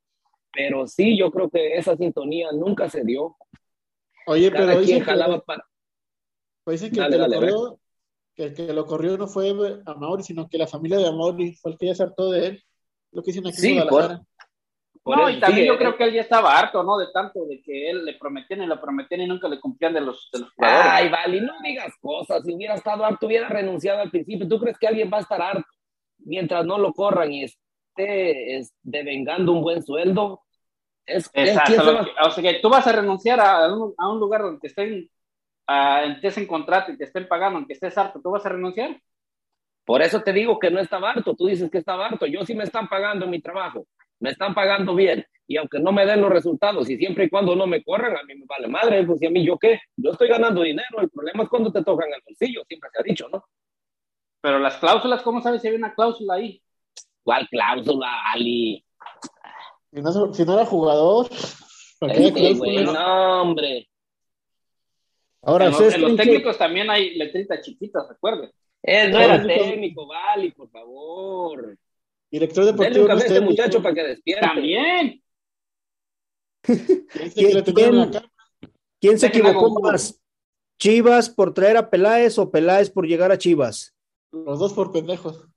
Pero 0.54 0.86
sí, 0.88 1.18
yo 1.18 1.32
creo 1.32 1.50
que 1.50 1.76
esa 1.78 1.96
sintonía 1.96 2.52
nunca 2.52 2.90
se 2.90 3.04
dio. 3.04 3.38
Oye, 4.28 4.52
Cada 4.52 4.68
pero 4.68 4.80
dicen 4.82 5.00
que, 5.00 5.06
para... 5.46 5.66
pues 6.64 6.82
dicen 6.82 6.94
que 6.94 7.00
Dale, 7.00 7.16
el 7.16 7.22
que 7.24 7.30
dale, 7.30 7.36
lo 7.36 7.58
corrió, 7.58 7.80
que 8.36 8.44
el 8.44 8.54
que 8.54 8.74
lo 8.74 8.86
corrió 8.86 9.18
no 9.18 9.28
fue 9.28 9.54
a 9.86 9.94
Mauri, 9.96 10.24
sino 10.24 10.48
que 10.50 10.58
la 10.58 10.68
familia 10.68 10.98
de 11.00 11.12
Mauri 11.12 11.56
fue 11.56 11.72
el 11.72 11.78
que 11.78 11.88
ya 11.88 11.96
se 11.96 12.04
hartó 12.04 12.32
de 12.32 12.48
él. 12.48 12.64
Lo 13.12 13.22
que 13.24 13.32
dicen 13.32 13.48
aquí 13.48 13.58
Sí, 13.58 13.78
en 13.78 13.88
Guadalajara. 13.88 14.18
por 14.20 14.28
no, 15.04 15.30
y 15.30 15.40
también 15.40 15.68
yo 15.68 15.74
eh, 15.74 15.78
creo 15.78 15.98
que 15.98 16.04
él 16.04 16.14
ya 16.14 16.22
estaba 16.22 16.58
harto, 16.58 16.84
¿no? 16.84 16.98
De 16.98 17.08
tanto 17.12 17.46
de 17.46 17.62
que 17.62 17.90
él 17.90 18.06
le 18.06 18.14
prometían 18.16 18.62
y 18.62 18.68
le 18.68 18.78
prometían 18.78 19.22
y 19.22 19.28
nunca 19.28 19.48
le 19.48 19.60
cumplían 19.60 19.94
de 19.94 20.02
los, 20.02 20.30
de 20.32 20.40
los 20.40 20.52
jugadores. 20.54 20.86
Ay, 20.92 21.10
Vali, 21.10 21.42
no 21.42 21.54
digas 21.64 21.94
cosas. 22.00 22.44
Si 22.46 22.54
hubiera 22.54 22.76
estado 22.76 23.04
harto, 23.04 23.26
hubiera 23.26 23.50
renunciado 23.50 24.02
al 24.02 24.12
principio. 24.12 24.48
¿Tú 24.48 24.60
crees 24.60 24.78
que 24.78 24.88
alguien 24.88 25.10
va 25.12 25.18
a 25.18 25.22
estar 25.22 25.42
harto 25.42 25.68
mientras 26.20 26.66
no 26.66 26.78
lo 26.78 26.94
corran 26.94 27.32
y 27.32 27.44
esté 27.46 28.58
es, 28.58 28.74
devengando 28.84 29.54
un 29.54 29.62
buen 29.64 29.82
sueldo? 29.84 30.42
Es, 31.06 31.30
es- 31.34 31.50
Exacto. 31.50 31.68
¿quién 31.72 31.80
se 31.80 31.86
lo 31.86 31.94
va- 31.96 32.06
que- 32.06 32.12
o 32.28 32.32
sea 32.32 32.44
que 32.54 32.60
tú 32.60 32.70
vas 32.70 32.86
a 32.86 32.92
renunciar 32.92 33.40
a 33.40 33.74
un, 33.74 33.94
a 33.98 34.08
un 34.10 34.20
lugar 34.20 34.42
donde 34.44 34.60
te 34.60 34.68
estén, 34.68 35.10
a, 35.66 36.04
estés 36.06 36.38
en 36.38 36.46
contrato 36.46 36.92
y 36.92 36.98
te 36.98 37.06
estén 37.06 37.28
pagando, 37.28 37.58
aunque 37.58 37.74
estés 37.74 37.98
harto, 37.98 38.22
¿tú 38.22 38.30
vas 38.30 38.46
a 38.46 38.50
renunciar? 38.50 39.02
Por 39.84 40.04
eso 40.04 40.22
te 40.22 40.32
digo 40.32 40.60
que 40.60 40.70
no 40.70 40.80
estaba 40.80 41.10
harto. 41.10 41.34
Tú 41.36 41.48
dices 41.48 41.72
que 41.72 41.80
estaba 41.80 42.06
harto. 42.06 42.28
Yo 42.28 42.46
sí 42.46 42.54
me 42.54 42.64
están 42.64 42.88
pagando 42.88 43.26
en 43.26 43.32
mi 43.32 43.42
trabajo. 43.42 43.88
Me 44.22 44.30
están 44.30 44.54
pagando 44.56 44.96
bien. 44.96 45.26
Y 45.48 45.58
aunque 45.58 45.80
no 45.80 45.92
me 45.92 46.06
den 46.06 46.22
los 46.22 46.30
resultados, 46.32 46.90
y 46.90 46.96
siempre 46.96 47.26
y 47.26 47.30
cuando 47.30 47.56
no 47.56 47.68
me 47.68 47.84
corran, 47.84 48.16
a 48.16 48.24
mí 48.24 48.36
me 48.36 48.46
vale 48.46 48.68
madre. 48.70 49.04
Pues, 49.06 49.22
¿y 49.22 49.26
a 49.26 49.30
mí 49.30 49.46
yo 49.46 49.58
qué? 49.58 49.82
Yo 49.98 50.12
estoy 50.12 50.30
ganando 50.30 50.62
dinero. 50.62 51.02
El 51.02 51.10
problema 51.10 51.44
es 51.44 51.50
cuando 51.50 51.72
te 51.74 51.84
tocan 51.84 52.08
el 52.14 52.22
bolsillo. 52.26 52.64
Siempre 52.66 52.90
se 52.94 53.00
ha 53.00 53.04
dicho, 53.04 53.28
¿no? 53.30 53.44
Pero 54.40 54.60
las 54.60 54.78
cláusulas, 54.78 55.22
¿cómo 55.22 55.42
sabes 55.42 55.62
si 55.62 55.68
hay 55.68 55.76
una 55.76 55.94
cláusula 55.94 56.36
ahí? 56.36 56.62
¿Cuál 57.24 57.48
cláusula, 57.50 58.08
Ali? 58.32 58.84
Si 59.94 60.02
no, 60.02 60.34
si 60.34 60.46
no 60.46 60.54
era 60.54 60.66
jugador, 60.66 61.28
¿para 62.00 62.14
qué 62.14 62.28
Este, 62.28 62.54
güey, 62.54 62.86
no, 62.86 63.42
hombre. 63.42 63.90
Ahora, 65.44 65.66
en, 65.66 65.72
los, 65.72 65.80
ustedes 65.80 65.96
en 65.96 66.02
los 66.02 66.12
creen 66.12 66.18
que- 66.18 66.24
técnicos 66.34 66.58
también 66.58 66.90
hay 66.90 67.16
letritas 67.16 67.62
chiquitas, 67.62 68.08
recuerden. 68.08 68.52
Él 68.84 69.12
no 69.12 69.18
Ahora, 69.20 69.36
era 69.36 69.44
Nico- 69.44 69.64
técnico, 69.64 70.08
Vali, 70.08 70.52
por 70.52 70.70
favor. 70.70 71.78
Director 72.32 72.66
Denle 72.66 72.78
deportivo 72.78 73.06
un 73.06 73.10
no 73.10 73.16
café 73.16 73.24
a 73.24 73.26
es 73.26 73.32
este 73.32 73.46
muchacho 73.46 73.84
para 73.84 73.96
que 73.96 74.04
despierte. 74.04 74.48
También. 74.48 75.24
¿Quién 79.00 79.20
se 79.20 79.28
equivocó 79.28 79.82
más? 79.82 80.20
¿Chivas 80.80 81.30
por 81.30 81.54
traer 81.54 81.78
a 81.78 81.90
Peláez 81.90 82.40
o 82.40 82.50
Peláez 82.50 82.90
por 82.90 83.06
llegar 83.06 83.32
a 83.32 83.38
Chivas? 83.38 83.94
Los 84.32 84.60
dos 84.60 84.74
por 84.74 84.92
pendejos. 84.92 85.48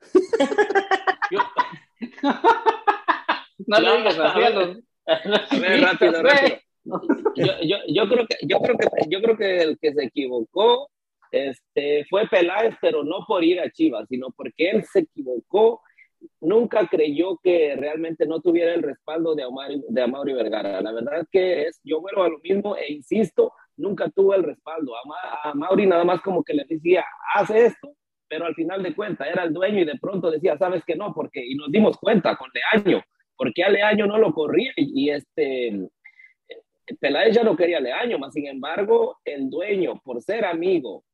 No 3.66 3.78
le 3.78 3.98
digas 3.98 4.18
así 4.18 4.42
a 4.42 4.50
los. 4.50 4.78
A 5.06 5.58
ver, 5.58 5.80
rápido, 5.80 6.22
rápido. 6.22 6.56
Yo, 7.36 7.46
yo, 7.62 7.76
yo 7.88 8.08
creo 8.08 8.26
que, 8.26 8.36
yo 8.42 8.60
creo 8.60 8.78
que, 8.78 8.88
yo 9.08 9.20
creo 9.20 9.36
que 9.36 9.62
el 9.62 9.78
que 9.78 9.92
se 9.92 10.04
equivocó 10.04 10.88
este, 11.30 12.06
fue 12.08 12.26
Peláez, 12.28 12.74
pero 12.80 13.04
no 13.04 13.24
por 13.26 13.44
ir 13.44 13.60
a 13.60 13.70
Chivas, 13.70 14.08
sino 14.08 14.30
porque 14.30 14.70
él 14.70 14.84
se 14.90 15.00
equivocó. 15.00 15.82
Nunca 16.40 16.86
creyó 16.86 17.38
que 17.42 17.76
realmente 17.76 18.26
no 18.26 18.40
tuviera 18.40 18.74
el 18.74 18.82
respaldo 18.82 19.34
de 19.34 19.42
Amaury, 19.44 19.82
de 19.88 20.34
Vergara. 20.34 20.80
La 20.80 20.92
verdad 20.92 21.26
que 21.30 21.64
es, 21.66 21.80
yo 21.84 22.00
vuelvo 22.00 22.22
a 22.22 22.28
lo 22.28 22.38
mismo 22.38 22.76
e 22.76 22.92
insisto, 22.92 23.52
nunca 23.76 24.10
tuvo 24.10 24.34
el 24.34 24.42
respaldo. 24.42 24.94
A, 24.96 25.00
Ma- 25.06 25.38
a 25.44 25.54
Mauri 25.54 25.86
nada 25.86 26.04
más 26.04 26.20
como 26.22 26.42
que 26.44 26.54
le 26.54 26.64
decía, 26.68 27.04
haz 27.34 27.50
esto, 27.50 27.94
pero 28.28 28.46
al 28.46 28.54
final 28.54 28.82
de 28.82 28.94
cuentas 28.94 29.28
era 29.28 29.44
el 29.44 29.52
dueño 29.52 29.80
y 29.80 29.84
de 29.84 29.98
pronto 29.98 30.30
decía, 30.30 30.56
sabes 30.58 30.84
que 30.84 30.94
no, 30.96 31.12
porque, 31.14 31.44
y 31.44 31.54
nos 31.56 31.70
dimos 31.70 31.96
cuenta 31.98 32.36
con 32.36 32.50
Leaño, 32.54 33.02
porque 33.36 33.64
a 33.64 33.70
Leaño 33.70 34.06
no 34.06 34.18
lo 34.18 34.32
corría 34.32 34.72
y, 34.76 35.10
este, 35.10 35.88
Peláez 37.00 37.34
ya 37.34 37.42
no 37.44 37.56
quería 37.56 37.80
Leaño, 37.80 38.18
más 38.18 38.34
sin 38.34 38.46
embargo, 38.46 39.18
el 39.24 39.48
dueño, 39.48 40.00
por 40.04 40.20
ser 40.22 40.44
amigo, 40.44 41.04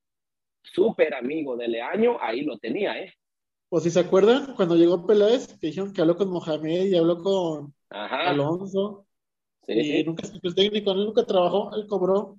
súper 0.63 1.15
amigo 1.15 1.57
de 1.57 1.69
Leaño, 1.69 2.19
ahí 2.21 2.43
lo 2.43 2.59
tenía, 2.59 2.99
¿eh? 2.99 3.13
O 3.69 3.81
si 3.81 3.91
se 3.91 4.01
acuerdan, 4.01 4.55
cuando 4.55 4.77
llegó 4.77 5.07
Peláez, 5.07 5.49
que 5.59 5.67
dijeron 5.69 5.93
que 5.93 6.01
habló 6.01 6.17
con 6.17 6.31
Mohamed 6.31 6.87
y 6.87 6.97
habló 6.97 7.19
con 7.23 7.75
Ajá. 7.91 8.31
Alonso, 8.31 9.07
Sí, 9.67 9.73
y 9.73 9.85
sí. 9.99 10.05
nunca 10.05 10.25
se 10.25 10.39
fue 10.39 10.51
el 10.51 10.55
técnico, 10.55 10.93
él 10.93 11.07
nunca 11.07 11.25
trabajó, 11.27 11.75
él 11.75 11.87
cobró. 11.89 12.39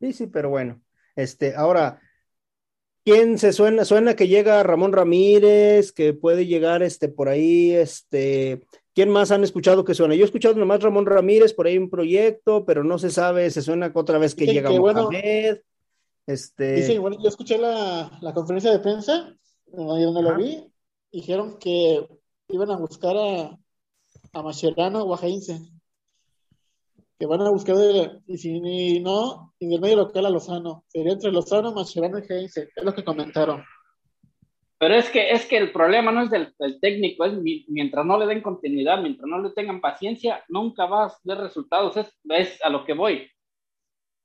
Sí, 0.00 0.12
sí, 0.12 0.26
pero 0.26 0.50
bueno. 0.50 0.82
Este, 1.14 1.54
ahora, 1.56 1.98
¿quién 3.04 3.38
se 3.38 3.54
suena? 3.54 3.86
Suena 3.86 4.14
que 4.14 4.28
llega 4.28 4.62
Ramón 4.62 4.92
Ramírez, 4.92 5.92
que 5.92 6.12
puede 6.12 6.44
llegar 6.46 6.82
este 6.82 7.08
por 7.08 7.30
ahí, 7.30 7.72
este, 7.72 8.66
¿quién 8.94 9.08
más 9.08 9.30
han 9.30 9.44
escuchado 9.44 9.82
que 9.86 9.94
suena? 9.94 10.14
Yo 10.14 10.22
he 10.22 10.26
escuchado 10.26 10.54
nomás 10.56 10.82
Ramón 10.82 11.06
Ramírez, 11.06 11.54
por 11.54 11.66
ahí 11.66 11.78
un 11.78 11.88
proyecto, 11.88 12.66
pero 12.66 12.84
no 12.84 12.98
se 12.98 13.08
sabe, 13.08 13.50
se 13.50 13.62
suena 13.62 13.90
otra 13.94 14.18
vez 14.18 14.34
que 14.34 14.42
Dicen 14.42 14.56
llega 14.56 14.68
que, 14.70 14.78
bueno, 14.78 15.04
Mohamed. 15.04 15.60
Este, 16.26 16.74
Dicen, 16.74 17.00
bueno, 17.00 17.16
yo 17.22 17.30
escuché 17.30 17.56
la, 17.56 18.18
la 18.20 18.34
conferencia 18.34 18.70
de 18.72 18.80
prensa, 18.80 19.34
ahí 19.72 20.02
donde 20.04 20.22
lo 20.22 20.30
Ajá. 20.30 20.38
vi, 20.38 20.72
dijeron 21.12 21.58
que 21.58 22.06
iban 22.48 22.70
a 22.70 22.76
buscar 22.76 23.16
a, 23.16 23.58
a 24.32 24.42
Mascherano 24.42 25.02
o 25.02 25.14
a 25.14 25.18
Heinze, 25.18 25.58
que 27.18 27.26
van 27.26 27.40
a 27.42 27.50
buscar, 27.50 27.76
de- 27.76 28.20
y 28.26 28.36
si 28.38 28.60
ni 28.60 29.00
no, 29.00 29.54
en 29.60 29.72
el 29.72 29.80
medio 29.80 29.96
local 29.96 30.26
a 30.26 30.30
Lozano, 30.30 30.84
sería 30.88 31.12
entre 31.12 31.32
Lozano, 31.32 31.72
Mascherano 31.72 32.18
y 32.18 32.22
Heinze, 32.30 32.68
es 32.74 32.84
lo 32.84 32.94
que 32.94 33.04
comentaron. 33.04 33.64
Pero 34.78 34.94
es 34.94 35.08
que, 35.08 35.30
es 35.30 35.46
que 35.46 35.56
el 35.56 35.72
problema 35.72 36.12
no 36.12 36.22
es 36.22 36.30
del, 36.30 36.54
del 36.58 36.78
técnico, 36.80 37.24
es 37.24 37.32
mi- 37.32 37.64
mientras 37.68 38.04
no 38.04 38.18
le 38.18 38.26
den 38.26 38.42
continuidad, 38.42 39.00
mientras 39.00 39.26
no 39.26 39.38
le 39.40 39.50
tengan 39.50 39.80
paciencia, 39.80 40.44
nunca 40.48 40.84
vas 40.84 41.14
a 41.14 41.18
ver 41.24 41.38
resultados. 41.38 41.96
Es, 41.96 42.14
es 42.28 42.62
a 42.62 42.68
lo 42.68 42.84
que 42.84 42.92
voy. 42.92 43.26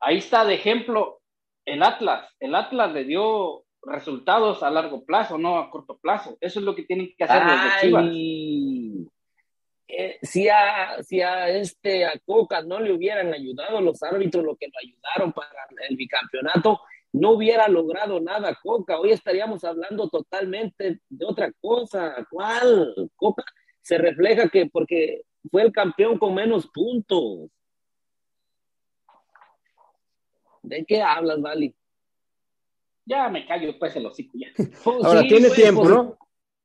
Ahí 0.02 0.18
está 0.18 0.44
de 0.44 0.56
ejemplo 0.56 1.22
el 1.64 1.82
Atlas. 1.82 2.28
El 2.42 2.54
Atlas 2.56 2.92
le 2.92 3.06
dio 3.06 3.64
resultados 3.84 4.64
a 4.64 4.70
largo 4.70 5.04
plazo, 5.04 5.38
no 5.38 5.58
a 5.58 5.70
corto 5.70 5.98
plazo. 5.98 6.38
Eso 6.40 6.60
es 6.60 6.66
lo 6.66 6.76
que 6.76 6.84
tienen 6.84 7.14
que 7.18 7.24
hacer 7.24 7.44
los 7.44 7.64
de 7.64 7.70
Chivas. 7.82 9.12
Eh, 9.94 10.20
si 10.22 10.48
a, 10.48 11.04
si 11.04 11.22
a 11.22 11.50
este 11.50 12.06
a 12.06 12.18
Coca 12.26 12.62
no 12.62 12.80
le 12.80 12.94
hubieran 12.94 13.34
ayudado 13.34 13.82
los 13.82 14.02
árbitros, 14.02 14.44
lo 14.44 14.56
que 14.56 14.68
lo 14.68 14.80
ayudaron 14.82 15.34
para 15.34 15.50
el 15.90 15.98
bicampeonato, 15.98 16.80
no 17.14 17.32
hubiera 17.32 17.68
logrado 17.68 18.22
nada 18.22 18.58
Coca. 18.62 19.00
Hoy 19.00 19.12
estaríamos 19.12 19.64
hablando 19.66 20.08
totalmente 20.08 21.02
de 21.10 21.26
otra 21.26 21.52
cosa. 21.60 22.26
¿Cuál? 22.30 23.10
Coca 23.16 23.44
se 23.82 23.98
refleja 23.98 24.48
que 24.48 24.68
porque 24.68 25.24
fue 25.50 25.64
el 25.64 25.72
campeón 25.72 26.18
con 26.18 26.36
menos 26.36 26.68
puntos. 26.68 27.50
¿De 30.62 30.86
qué 30.86 31.02
hablas, 31.02 31.42
Vali? 31.42 31.76
Ya 33.06 33.30
me 33.30 33.46
callo, 33.46 33.78
pues 33.80 33.96
el 33.96 34.06
hocico 34.06 34.38
ya. 34.38 34.48
Pues 34.56 34.76
Ahora 35.04 35.22
sí, 35.22 35.28
tiene 35.28 35.48
pues, 35.48 35.60
tiempo, 35.60 35.82
pues, 35.82 35.94
¿no? 35.94 36.18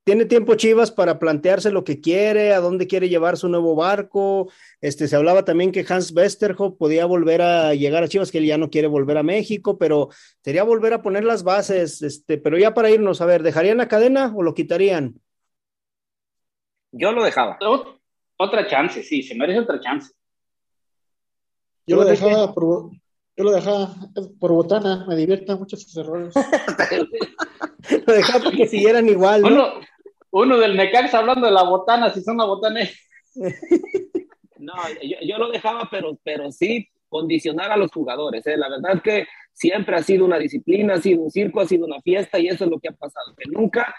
Tiene 0.05 0.25
tiempo 0.25 0.55
Chivas 0.55 0.93
para 0.93 1.19
plantearse 1.19 1.73
lo 1.73 1.83
que 1.83 2.01
quiere, 2.01 2.55
a 2.55 2.61
dónde 2.61 2.87
quiere 2.87 3.09
llevar 3.09 3.37
su 3.37 3.49
nuevo 3.49 3.75
barco. 3.75 4.49
Este, 4.81 5.09
se 5.09 5.17
hablaba 5.17 5.45
también 5.45 5.73
que 5.73 5.85
Hans 5.89 6.13
Westerhoff 6.15 6.77
podía 6.77 7.07
volver 7.07 7.43
a 7.43 7.75
llegar 7.75 8.05
a 8.05 8.09
Chivas, 8.09 8.31
que 8.31 8.39
él 8.39 8.47
ya 8.47 8.57
no 8.57 8.71
quiere 8.71 8.87
volver 8.87 9.19
a 9.19 9.25
México, 9.25 9.79
pero 9.79 10.11
sería 10.45 10.63
volver 10.63 10.93
a 10.93 11.03
poner 11.03 11.25
las 11.25 11.43
bases. 11.43 12.03
Este, 12.03 12.39
pero 12.39 12.57
ya 12.57 12.73
para 12.73 12.91
irnos, 12.91 13.21
a 13.21 13.27
ver, 13.27 13.43
¿dejarían 13.43 13.79
la 13.79 13.89
cadena 13.89 14.33
o 14.37 14.45
lo 14.45 14.55
quitarían? 14.55 15.21
Yo 16.93 17.11
lo 17.11 17.25
dejaba. 17.25 17.59
Ot- 17.59 18.01
Otra 18.39 18.69
chance, 18.69 19.03
sí, 19.03 19.23
se 19.25 19.35
merece 19.35 19.61
otra 19.61 19.81
chance. 19.81 20.13
Yo 21.87 21.97
lo 21.97 22.05
dejaba 22.05 22.53
por, 22.53 22.91
yo 23.37 23.45
lo 23.45 23.53
dejaba 23.53 23.95
por 24.41 24.53
botana, 24.53 25.05
me 25.07 25.17
diviertan 25.17 25.59
mucho 25.59 25.77
sus 25.77 25.97
errores. 25.97 26.35
lo 28.07 28.13
dejaba 28.13 28.45
porque 28.45 28.67
siguieran 28.67 29.09
igual. 29.09 29.43
¿no? 29.43 29.49
Uno, 29.49 29.69
uno 30.31 30.59
del 30.59 30.77
Necax 30.77 31.13
hablando 31.15 31.47
de 31.47 31.53
la 31.53 31.65
botana, 31.65 32.11
si 32.11 32.23
son 32.23 32.39
la 32.39 32.45
botana. 32.45 32.81
no, 34.59 34.73
yo, 35.03 35.19
yo, 35.23 35.39
lo 35.39 35.51
dejaba, 35.51 35.89
pero, 35.91 36.19
pero 36.25 36.51
sí 36.51 36.89
condicionar 37.09 37.71
a 37.71 37.77
los 37.77 37.91
jugadores. 37.91 38.47
¿eh? 38.47 38.57
La 38.57 38.69
verdad 38.69 39.03
que 39.03 39.27
siempre 39.53 39.97
ha 39.97 40.03
sido 40.03 40.25
una 40.25 40.39
disciplina, 40.39 40.95
ha 40.95 41.01
sido 41.01 41.23
un 41.23 41.31
circo, 41.31 41.61
ha 41.61 41.67
sido 41.67 41.87
una 41.87 42.01
fiesta 42.01 42.39
y 42.39 42.49
eso 42.49 42.65
es 42.65 42.71
lo 42.71 42.79
que 42.79 42.89
ha 42.89 42.93
pasado, 42.93 43.35
que 43.37 43.51
nunca 43.51 43.95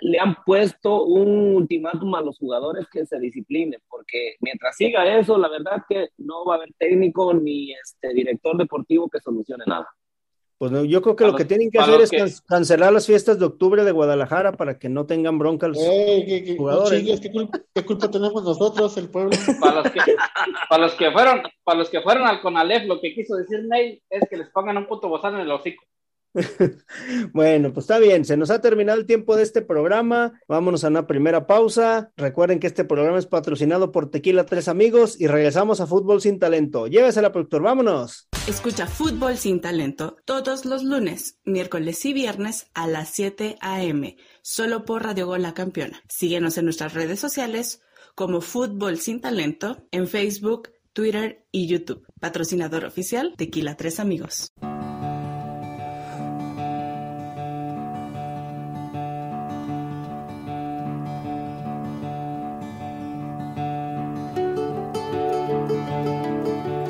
le 0.00 0.18
han 0.18 0.36
puesto 0.44 1.04
un 1.04 1.54
ultimátum 1.56 2.14
a 2.14 2.22
los 2.22 2.38
jugadores 2.38 2.86
que 2.90 3.06
se 3.06 3.18
disciplinen, 3.18 3.80
porque 3.88 4.36
mientras 4.40 4.76
siga 4.76 5.18
eso, 5.18 5.38
la 5.38 5.48
verdad 5.48 5.82
que 5.88 6.08
no 6.18 6.44
va 6.44 6.54
a 6.54 6.56
haber 6.58 6.72
técnico 6.78 7.34
ni 7.34 7.72
este 7.72 8.12
director 8.14 8.56
deportivo 8.56 9.08
que 9.08 9.20
solucione 9.20 9.64
nada. 9.66 9.88
Pues 10.60 10.72
yo 10.90 11.00
creo 11.00 11.16
que 11.16 11.24
lo 11.24 11.34
que 11.34 11.46
tienen 11.46 11.70
que 11.70 11.78
hacer 11.78 12.02
es 12.02 12.42
cancelar 12.42 12.92
las 12.92 13.06
fiestas 13.06 13.38
de 13.38 13.46
octubre 13.46 13.82
de 13.82 13.92
Guadalajara 13.92 14.52
para 14.52 14.78
que 14.78 14.90
no 14.90 15.06
tengan 15.06 15.38
bronca 15.38 15.68
los 15.68 15.78
jugadores. 15.78 17.20
¿qué, 17.22 17.82
culpa, 17.86 18.10
tenemos 18.10 18.44
nosotros, 18.44 18.94
el 18.98 19.08
pueblo? 19.08 19.30
Para 19.58 19.76
los, 19.76 19.90
que, 19.90 20.00
para 20.68 20.82
los 20.82 20.94
que 20.96 21.10
fueron, 21.12 21.42
para 21.64 21.78
los 21.78 21.88
que 21.88 22.02
fueron 22.02 22.26
al 22.26 22.42
Conalef, 22.42 22.84
lo 22.84 23.00
que 23.00 23.14
quiso 23.14 23.36
decir 23.36 23.64
Ney 23.70 24.02
es 24.10 24.28
que 24.28 24.36
les 24.36 24.50
pongan 24.50 24.76
un 24.76 24.86
puto 24.86 25.08
bozal 25.08 25.34
en 25.36 25.40
el 25.40 25.50
hocico. 25.50 25.82
bueno, 27.32 27.72
pues 27.72 27.84
está 27.84 27.98
bien, 27.98 28.24
se 28.24 28.36
nos 28.36 28.50
ha 28.50 28.60
terminado 28.60 28.98
el 28.98 29.06
tiempo 29.06 29.36
de 29.36 29.42
este 29.42 29.62
programa. 29.62 30.40
Vámonos 30.48 30.84
a 30.84 30.88
una 30.88 31.06
primera 31.06 31.46
pausa. 31.46 32.12
Recuerden 32.16 32.60
que 32.60 32.66
este 32.66 32.84
programa 32.84 33.18
es 33.18 33.26
patrocinado 33.26 33.92
por 33.92 34.10
Tequila 34.10 34.46
Tres 34.46 34.68
Amigos 34.68 35.20
y 35.20 35.26
regresamos 35.26 35.80
a 35.80 35.86
Fútbol 35.86 36.20
Sin 36.20 36.38
Talento. 36.38 36.86
Llévesela, 36.86 37.32
productor, 37.32 37.62
vámonos. 37.62 38.28
Escucha 38.46 38.86
Fútbol 38.86 39.36
Sin 39.36 39.60
Talento 39.60 40.16
todos 40.24 40.64
los 40.64 40.82
lunes, 40.82 41.38
miércoles 41.44 42.04
y 42.04 42.12
viernes 42.12 42.70
a 42.74 42.86
las 42.86 43.10
7 43.10 43.56
a.m. 43.60 44.16
solo 44.42 44.84
por 44.84 45.04
Radio 45.04 45.26
Gol 45.26 45.42
La 45.42 45.54
Campeona. 45.54 46.02
Síguenos 46.08 46.56
en 46.58 46.64
nuestras 46.64 46.94
redes 46.94 47.20
sociales 47.20 47.82
como 48.14 48.40
Fútbol 48.40 48.98
Sin 48.98 49.20
Talento 49.20 49.86
en 49.90 50.06
Facebook, 50.06 50.70
Twitter 50.92 51.46
y 51.52 51.68
YouTube. 51.68 52.06
Patrocinador 52.20 52.84
oficial 52.84 53.34
Tequila 53.36 53.76
Tres 53.76 54.00
Amigos. 54.00 54.52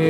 Took 0.00 0.08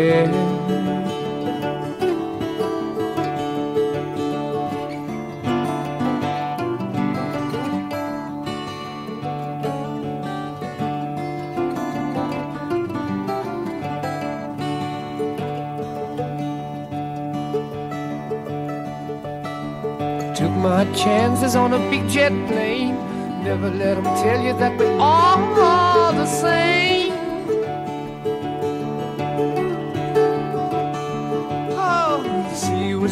my 20.52 20.84
chances 20.94 21.56
on 21.56 21.72
a 21.72 21.78
big 21.90 22.08
jet 22.08 22.30
plane. 22.46 22.94
Never 23.42 23.70
let 23.70 23.96
them 23.96 24.04
tell 24.22 24.40
you 24.40 24.52
that 24.58 24.78
we're 24.78 24.98
all 25.00 25.29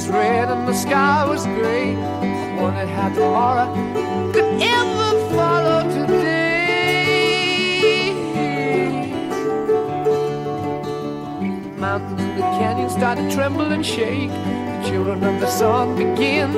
red 0.08 0.48
and 0.48 0.66
the 0.66 0.74
sky 0.74 1.24
was 1.28 1.44
gray. 1.46 1.94
I 1.94 2.62
wondered 2.62 2.88
how 2.88 3.08
tomorrow 3.10 3.72
could 4.32 4.62
ever 4.62 5.10
follow 5.34 5.82
today. 5.90 6.38
The 11.40 11.80
mountains 11.80 12.20
and 12.20 12.38
the 12.38 12.42
canyons 12.58 12.92
started 12.92 13.30
to 13.30 13.34
tremble 13.34 13.70
and 13.72 13.84
shake. 13.84 14.30
The 14.30 14.88
children 14.88 15.22
of 15.24 15.40
the 15.40 15.48
sun 15.48 15.96
begin 15.96 16.52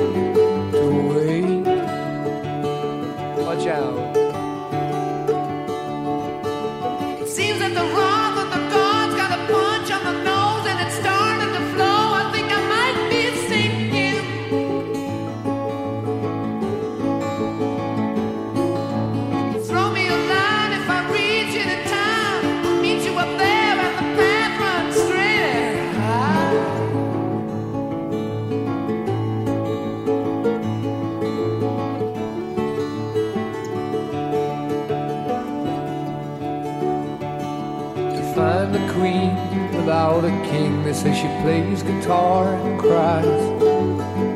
to 0.71 0.83
wake. 1.13 1.65
Watch 3.45 3.67
out. 3.67 4.00
A 38.75 38.93
queen 38.93 39.35
without 39.75 40.23
a 40.23 40.31
king. 40.49 40.83
They 40.83 40.93
say 40.93 41.13
she 41.13 41.27
plays 41.41 41.83
guitar 41.83 42.53
and 42.55 42.79
cries 42.79 43.25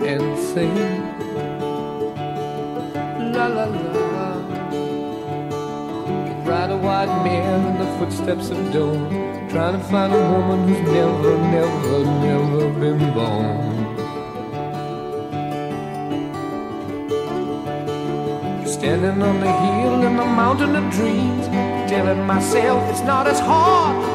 and 0.03 0.37
sings. 0.37 1.15
La 3.35 3.47
la 3.47 3.65
la. 3.65 3.95
Ride 6.45 6.71
a 6.71 6.77
white 6.77 7.23
mare 7.23 7.57
in 7.69 7.77
the 7.79 7.87
footsteps 7.97 8.49
of 8.49 8.71
dawn. 8.71 9.09
Trying 9.49 9.79
to 9.79 9.83
find 9.87 10.13
a 10.13 10.31
woman 10.31 10.67
who's 10.67 10.81
never, 10.91 11.37
never, 11.55 11.97
never 12.25 12.69
been 12.79 13.13
born. 13.13 13.75
Standing 18.67 19.21
on 19.23 19.39
the 19.39 19.51
hill 19.51 20.03
in 20.03 20.17
the 20.17 20.25
mountain 20.25 20.75
of 20.75 20.91
dreams, 20.91 21.47
telling 21.89 22.23
myself 22.25 22.83
it's 22.91 23.01
not 23.01 23.25
as 23.25 23.39
hard, 23.39 24.14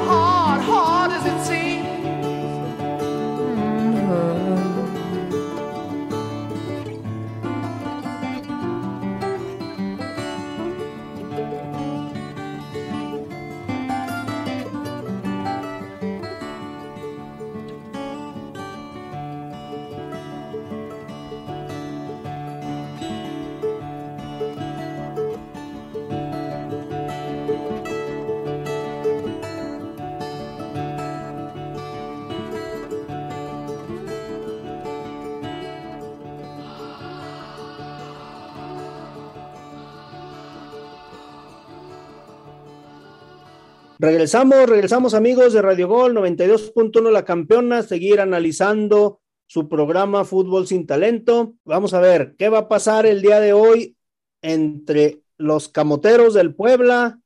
Regresamos, 44.03 44.67
regresamos 44.67 45.13
amigos 45.13 45.53
de 45.53 45.61
Radio 45.61 45.87
Gol 45.87 46.15
92.1 46.15 47.11
La 47.11 47.27
Campeona, 47.27 47.83
seguir 47.83 48.19
analizando 48.23 49.21
su 49.45 49.69
programa 49.69 50.25
Fútbol 50.25 50.67
sin 50.67 50.87
Talento. 50.87 51.53
Vamos 51.65 51.93
a 51.93 52.01
ver 52.01 52.35
qué 52.39 52.49
va 52.49 52.61
a 52.61 52.69
pasar 52.69 53.05
el 53.05 53.21
día 53.21 53.41
de 53.41 53.53
hoy 53.53 53.99
entre 54.41 55.21
los 55.37 55.69
camoteros 55.69 56.33
del 56.33 56.55
Puebla 56.55 57.19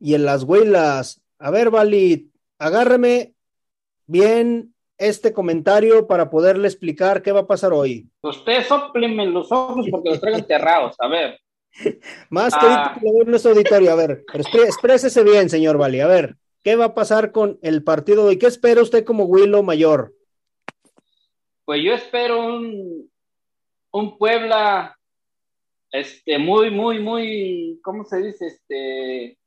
y 0.00 0.14
en 0.14 0.24
las 0.24 0.42
Huilas. 0.42 1.22
A 1.38 1.52
ver, 1.52 1.70
Vali, 1.70 2.32
agárreme 2.58 3.34
bien 4.08 4.74
este 4.96 5.32
comentario 5.32 6.08
para 6.08 6.30
poderle 6.30 6.66
explicar 6.66 7.22
qué 7.22 7.30
va 7.30 7.40
a 7.42 7.46
pasar 7.46 7.72
hoy. 7.72 8.10
Usted 8.22 8.64
sópleme 8.66 9.24
los 9.26 9.52
ojos 9.52 9.86
porque 9.88 10.10
los 10.10 10.20
traigo 10.20 10.38
enterrados. 10.38 10.96
A 10.98 11.06
ver. 11.06 11.38
Más 12.30 12.54
que 12.54 12.66
Ah. 12.66 12.98
que 13.00 13.24
nuestro 13.24 13.52
auditorio. 13.52 13.92
A 13.92 13.94
ver, 13.94 14.24
exprésese 14.64 15.22
bien, 15.22 15.48
señor 15.48 15.78
Vali. 15.78 16.00
A 16.00 16.06
ver, 16.06 16.36
¿qué 16.62 16.76
va 16.76 16.86
a 16.86 16.94
pasar 16.94 17.32
con 17.32 17.58
el 17.62 17.82
partido 17.84 18.22
de 18.22 18.28
hoy? 18.30 18.38
¿Qué 18.38 18.46
espera 18.46 18.82
usted 18.82 19.04
como 19.04 19.24
Willow 19.24 19.62
Mayor? 19.62 20.14
Pues 21.64 21.82
yo 21.84 21.92
espero 21.92 22.40
un, 22.46 23.10
un 23.92 24.18
Puebla 24.18 24.98
este 25.90 26.38
muy, 26.38 26.70
muy, 26.70 27.00
muy, 27.00 27.80
¿cómo 27.82 28.04
se 28.04 28.22
dice? 28.22 28.46
Este 28.46 29.38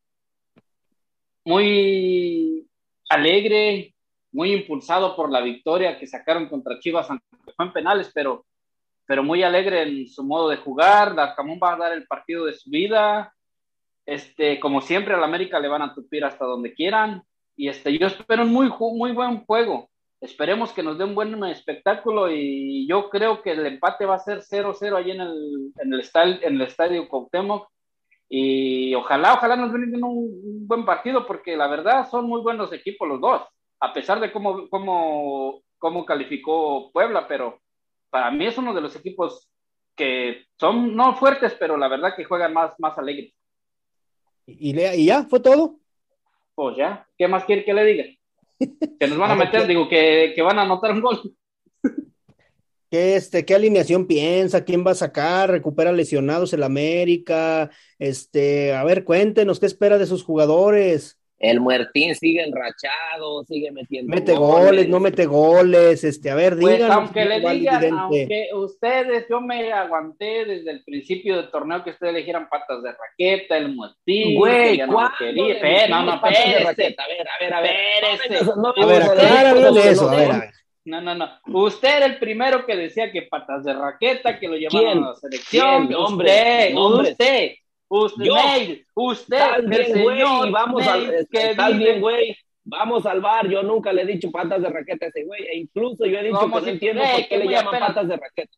muy 1.45 2.67
alegre, 3.09 3.93
muy 4.31 4.53
impulsado 4.53 5.15
por 5.15 5.31
la 5.31 5.41
victoria 5.41 5.97
que 5.97 6.07
sacaron 6.07 6.47
contra 6.47 6.79
Chivas, 6.79 7.09
aunque 7.09 7.25
fue 7.55 7.65
en 7.65 7.73
penales, 7.73 8.11
pero, 8.13 8.45
pero 9.11 9.23
muy 9.23 9.43
alegre 9.43 9.81
en 9.81 10.07
su 10.07 10.23
modo 10.23 10.47
de 10.47 10.55
jugar. 10.55 11.13
Darcamón 11.13 11.59
va 11.61 11.73
a 11.73 11.77
dar 11.77 11.91
el 11.91 12.07
partido 12.07 12.45
de 12.45 12.53
su 12.53 12.69
vida. 12.69 13.35
Este, 14.05 14.57
como 14.57 14.79
siempre, 14.79 15.13
al 15.13 15.21
América 15.25 15.59
le 15.59 15.67
van 15.67 15.81
a 15.81 15.93
tupir 15.93 16.23
hasta 16.23 16.45
donde 16.45 16.73
quieran. 16.73 17.21
Y 17.57 17.67
este, 17.67 17.97
yo 17.97 18.07
espero 18.07 18.43
un 18.43 18.53
muy, 18.53 18.71
muy 18.79 19.11
buen 19.11 19.43
juego. 19.43 19.89
Esperemos 20.21 20.71
que 20.71 20.81
nos 20.81 20.97
dé 20.97 21.03
un 21.03 21.13
buen 21.13 21.43
espectáculo 21.43 22.31
y 22.31 22.87
yo 22.87 23.09
creo 23.09 23.41
que 23.41 23.51
el 23.51 23.65
empate 23.65 24.05
va 24.05 24.15
a 24.15 24.19
ser 24.19 24.43
0-0 24.43 24.95
allí 24.95 25.11
en 25.11 25.19
el, 25.19 25.73
en, 25.83 25.93
el 25.93 25.99
estadio, 25.99 26.37
en 26.41 26.55
el 26.55 26.61
estadio 26.61 27.09
Cuauhtémoc 27.09 27.67
y 28.29 28.95
ojalá, 28.95 29.33
ojalá 29.33 29.57
nos 29.57 29.73
den 29.73 30.01
un, 30.01 30.39
un 30.41 30.67
buen 30.69 30.85
partido 30.85 31.27
porque 31.27 31.57
la 31.57 31.67
verdad 31.67 32.09
son 32.09 32.27
muy 32.29 32.39
buenos 32.39 32.71
equipos 32.71 33.09
los 33.09 33.19
dos, 33.19 33.41
a 33.81 33.91
pesar 33.91 34.21
de 34.21 34.31
cómo, 34.31 34.69
cómo, 34.69 35.63
cómo 35.79 36.05
calificó 36.05 36.93
Puebla, 36.93 37.27
pero 37.27 37.59
para 38.11 38.29
mí 38.29 38.45
es 38.45 38.57
uno 38.57 38.73
de 38.73 38.81
los 38.81 38.95
equipos 38.95 39.49
que 39.95 40.45
son 40.59 40.95
no 40.95 41.15
fuertes, 41.15 41.55
pero 41.59 41.77
la 41.77 41.87
verdad 41.87 42.13
que 42.15 42.25
juegan 42.25 42.53
más, 42.53 42.73
más 42.77 42.97
alegres. 42.97 43.33
¿Y, 44.45 44.79
y 44.79 45.05
ya? 45.05 45.23
¿Fue 45.23 45.39
todo? 45.39 45.79
Pues 46.53 46.77
ya, 46.77 47.07
¿qué 47.17 47.27
más 47.27 47.45
quiere 47.45 47.65
que 47.65 47.73
le 47.73 47.85
diga? 47.85 48.05
Que 48.99 49.07
nos 49.07 49.17
van 49.17 49.31
a 49.31 49.35
meter, 49.35 49.65
digo, 49.65 49.89
que, 49.89 50.33
que 50.35 50.41
van 50.43 50.59
a 50.59 50.63
anotar 50.63 50.91
un 50.91 51.01
gol. 51.01 51.35
¿Qué, 52.91 53.15
este, 53.15 53.45
¿Qué 53.45 53.55
alineación 53.55 54.05
piensa? 54.05 54.65
¿Quién 54.65 54.85
va 54.85 54.91
a 54.91 54.95
sacar? 54.95 55.49
¿Recupera 55.49 55.93
lesionados 55.93 56.51
el 56.51 56.61
América? 56.61 57.71
Este, 57.97 58.73
a 58.73 58.83
ver, 58.83 59.05
cuéntenos, 59.05 59.61
¿qué 59.61 59.65
espera 59.65 59.97
de 59.97 60.05
sus 60.05 60.23
jugadores? 60.23 61.20
El 61.43 61.59
Muertín 61.59 62.13
sigue 62.13 62.43
enrachado, 62.43 63.43
sigue 63.45 63.71
metiendo 63.71 64.13
¿Mete 64.13 64.33
goles, 64.33 64.87
no 64.87 64.99
mete 64.99 65.25
goles? 65.25 66.03
Este, 66.03 66.29
a 66.29 66.35
ver, 66.35 66.55
Pues 66.59 66.75
díganos. 66.75 66.95
aunque 66.97 67.25
le 67.25 67.39
digan, 67.39 67.79
Vidente. 67.79 67.89
aunque 67.99 68.49
ustedes, 68.53 69.25
yo 69.27 69.41
me 69.41 69.73
aguanté 69.73 70.45
desde 70.45 70.69
el 70.69 70.83
principio 70.83 71.37
del 71.37 71.49
torneo 71.49 71.83
que 71.83 71.89
ustedes 71.89 72.13
elegieran 72.13 72.47
patas 72.47 72.83
de 72.83 72.91
raqueta, 72.91 73.57
el 73.57 73.73
motín, 73.75 74.37
Güey, 74.37 74.77
que 74.77 74.85
no 74.85 74.93
¿cuándo 74.93 75.11
lo 75.11 75.17
quería. 75.17 75.83
le 75.83 75.89
no, 75.89 76.03
no, 76.05 76.21
patas 76.21 76.45
de 76.45 76.59
raqueta? 76.59 77.03
A 77.03 77.07
ver, 77.07 77.27
a 77.27 77.39
ver, 77.39 77.53
a 77.55 77.61
ver. 77.61 78.45
No, 78.45 78.55
no, 78.55 78.73
A 78.83 78.85
ver, 78.85 79.01
eso, 79.87 80.09
a 80.09 80.15
ver, 80.15 80.31
a 80.31 80.39
ver. 80.41 80.49
No, 80.85 81.01
no, 81.01 81.13
no. 81.15 81.27
Usted 81.47 81.97
era 81.97 82.05
el 82.05 82.17
primero 82.19 82.65
que 82.67 82.75
decía 82.75 83.11
que 83.11 83.23
patas 83.23 83.63
de 83.63 83.73
raqueta, 83.73 84.39
que 84.39 84.47
lo 84.47 84.57
llevaron 84.57 84.91
¿Quién? 84.91 85.03
a 85.03 85.07
la 85.09 85.15
selección. 85.15 85.87
¿Quién? 85.87 85.99
Nombre, 85.99 86.27
usted, 86.31 86.73
nombre. 86.73 87.11
usted, 87.11 87.51
usted, 87.99 88.23
Yo. 88.25 88.35
Neil, 88.35 88.85
usted, 88.95 89.35
Estás 89.37 89.59
el 89.59 89.67
bien, 89.67 90.03
güey, 90.03 90.51
vamos 90.51 90.81
Neil, 90.85 90.89
al, 91.15 91.27
que 91.29 91.49
estás 91.51 91.67
vive- 91.73 91.77
bien, 91.79 92.01
güey. 92.01 92.37
Vamos 92.63 93.05
al 93.07 93.21
bar, 93.21 93.49
yo 93.49 93.63
nunca 93.63 93.91
le 93.91 94.03
he 94.03 94.05
dicho 94.05 94.29
patas 94.31 94.61
de 94.61 94.69
raqueta 94.69 95.07
a 95.07 95.09
ese 95.09 95.23
güey, 95.25 95.41
e 95.43 95.57
incluso 95.57 96.05
yo 96.05 96.19
he 96.19 96.23
dicho 96.23 96.39
que 96.39 96.47
no 96.47 96.61
si- 96.61 96.69
entiendo 96.69 97.01
güey, 97.01 97.13
por 97.21 97.27
qué 97.29 97.37
le 97.37 97.45
llaman 97.45 97.67
apenas- 97.67 97.87
patas 97.89 98.07
de 98.07 98.17
raqueta. 98.17 98.57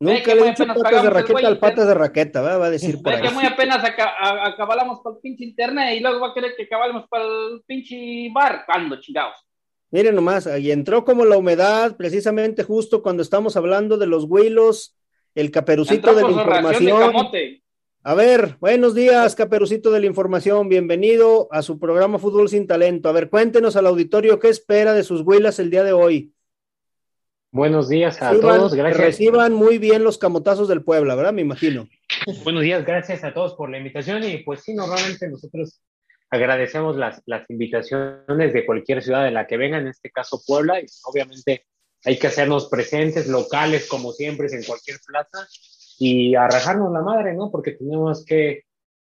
Nunca 0.00 0.34
le 0.34 0.40
he 0.40 0.44
dicho 0.50 0.66
patas 0.66 1.02
de 1.02 1.10
raqueta 1.10 1.32
güey 1.32 1.44
al 1.44 1.58
patas 1.58 1.86
de 1.88 1.94
raqueta, 1.94 2.40
¿verdad? 2.40 2.60
va 2.60 2.66
a 2.66 2.70
decir 2.70 3.02
por 3.02 3.12
Ve 3.14 3.20
que 3.20 3.28
ahí. 3.28 3.34
muy 3.34 3.44
apenas 3.44 3.84
aca- 3.84 4.14
a- 4.18 4.46
acabalamos 4.48 5.00
con 5.02 5.14
el 5.16 5.20
pinche 5.20 5.44
internet 5.44 5.96
y 5.96 6.00
luego 6.00 6.20
va 6.20 6.28
a 6.28 6.34
querer 6.34 6.54
que 6.56 6.62
acabalemos 6.64 7.06
para 7.08 7.24
el 7.24 7.62
pinche 7.66 8.28
bar. 8.32 8.62
¿Cuándo, 8.64 9.00
chingados? 9.00 9.36
Miren 9.90 10.14
nomás, 10.14 10.46
ahí 10.46 10.70
entró 10.70 11.04
como 11.04 11.24
la 11.24 11.36
humedad, 11.36 11.96
precisamente 11.96 12.62
justo 12.62 13.02
cuando 13.02 13.22
estamos 13.22 13.56
hablando 13.56 13.96
de 13.98 14.06
los 14.06 14.24
Willos, 14.28 14.94
el 15.34 15.50
caperucito 15.50 16.10
Entró 16.10 16.14
de 16.14 16.22
la 16.22 16.28
de 16.28 16.32
información. 16.34 17.00
camote. 17.00 17.47
A 18.04 18.14
ver, 18.14 18.56
buenos 18.60 18.94
días, 18.94 19.34
Caperucito 19.34 19.90
de 19.90 20.00
la 20.00 20.06
Información. 20.06 20.68
Bienvenido 20.68 21.48
a 21.50 21.62
su 21.62 21.80
programa 21.80 22.18
Fútbol 22.18 22.48
sin 22.48 22.66
Talento. 22.66 23.08
A 23.08 23.12
ver, 23.12 23.28
cuéntenos 23.28 23.74
al 23.74 23.86
auditorio 23.86 24.38
qué 24.38 24.48
espera 24.48 24.94
de 24.94 25.02
sus 25.02 25.22
Huilas 25.22 25.58
el 25.58 25.68
día 25.68 25.82
de 25.82 25.92
hoy. 25.92 26.32
Buenos 27.50 27.88
días 27.88 28.22
a 28.22 28.38
todos, 28.38 28.74
gracias. 28.74 29.04
Reciban 29.04 29.52
muy 29.52 29.78
bien 29.78 30.04
los 30.04 30.16
camotazos 30.16 30.68
del 30.68 30.84
Puebla, 30.84 31.16
¿verdad? 31.16 31.32
Me 31.32 31.42
imagino. 31.42 31.88
Buenos 32.44 32.62
días, 32.62 32.84
gracias 32.86 33.24
a 33.24 33.34
todos 33.34 33.54
por 33.54 33.68
la 33.68 33.78
invitación 33.78 34.22
y 34.22 34.38
pues 34.38 34.60
sí, 34.62 34.74
normalmente 34.74 35.28
nosotros 35.28 35.80
agradecemos 36.30 36.96
las, 36.96 37.20
las 37.26 37.50
invitaciones 37.50 38.52
de 38.52 38.64
cualquier 38.64 39.02
ciudad 39.02 39.24
de 39.24 39.32
la 39.32 39.46
que 39.46 39.56
vengan, 39.56 39.82
en 39.82 39.88
este 39.88 40.10
caso 40.10 40.40
Puebla, 40.46 40.80
y 40.80 40.86
obviamente 41.04 41.66
hay 42.04 42.18
que 42.18 42.28
hacernos 42.28 42.68
presentes, 42.68 43.26
locales 43.26 43.88
como 43.88 44.12
siempre, 44.12 44.46
en 44.52 44.62
cualquier 44.62 44.98
plaza, 45.04 45.48
y 45.98 46.34
arrajarnos 46.34 46.92
la 46.92 47.00
madre, 47.00 47.34
¿no? 47.34 47.50
Porque 47.50 47.72
tenemos 47.72 48.24
que, 48.24 48.62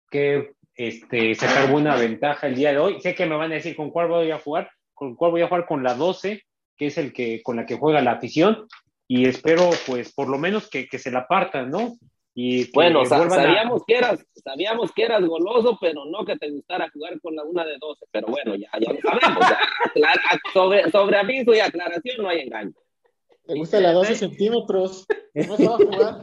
que 0.09 0.51
este, 0.75 1.35
sacar 1.35 1.69
buena 1.71 1.95
ventaja 1.95 2.47
el 2.47 2.55
día 2.55 2.71
de 2.71 2.79
hoy. 2.79 3.01
Sé 3.01 3.13
que 3.15 3.25
me 3.25 3.35
van 3.35 3.51
a 3.51 3.55
decir 3.55 3.75
con 3.75 3.89
cuál 3.91 4.07
voy 4.07 4.31
a 4.31 4.39
jugar, 4.39 4.69
con 4.93 5.15
cuál 5.15 5.31
voy 5.31 5.41
a 5.41 5.47
jugar 5.47 5.65
con 5.65 5.83
la 5.83 5.93
12, 5.95 6.43
que 6.77 6.87
es 6.87 6.97
el 6.97 7.11
que 7.13 7.41
con 7.43 7.55
la 7.57 7.65
que 7.65 7.75
juega 7.77 8.01
la 8.01 8.11
afición, 8.13 8.67
y 9.07 9.25
espero 9.27 9.69
pues 9.85 10.13
por 10.13 10.27
lo 10.29 10.37
menos 10.37 10.69
que, 10.69 10.87
que 10.87 10.99
se 10.99 11.11
la 11.11 11.27
partan, 11.27 11.69
¿no? 11.71 11.93
Y 12.39 12.71
Bueno, 12.71 13.01
a- 13.01 13.05
sabíamos 13.07 13.83
que 13.87 13.95
eras, 13.97 14.23
sabíamos 14.43 14.91
que 14.91 15.03
eras 15.03 15.25
goloso, 15.25 15.75
pero 15.81 16.05
no 16.05 16.23
que 16.23 16.37
te 16.37 16.51
gustara 16.51 16.87
jugar 16.93 17.19
con 17.19 17.35
la 17.35 17.43
una 17.43 17.65
de 17.65 17.77
12. 17.79 18.05
Pero 18.11 18.27
bueno, 18.27 18.53
ya, 18.55 18.69
ya 18.79 18.93
lo 18.93 18.99
sabemos. 19.01 19.43
ya. 19.49 20.13
Sobre, 20.53 20.91
sobre 20.91 21.17
aviso 21.17 21.55
y 21.55 21.59
aclaración 21.59 22.17
no 22.21 22.29
hay 22.29 22.41
engaño. 22.41 22.73
Le 23.47 23.55
gusta 23.55 23.79
la 23.79 23.91
12 23.93 24.15
centímetros. 24.15 25.05
No 25.33 25.57
se 25.57 25.67
va 25.67 25.75
a 25.75 25.77
jugar. 25.77 26.21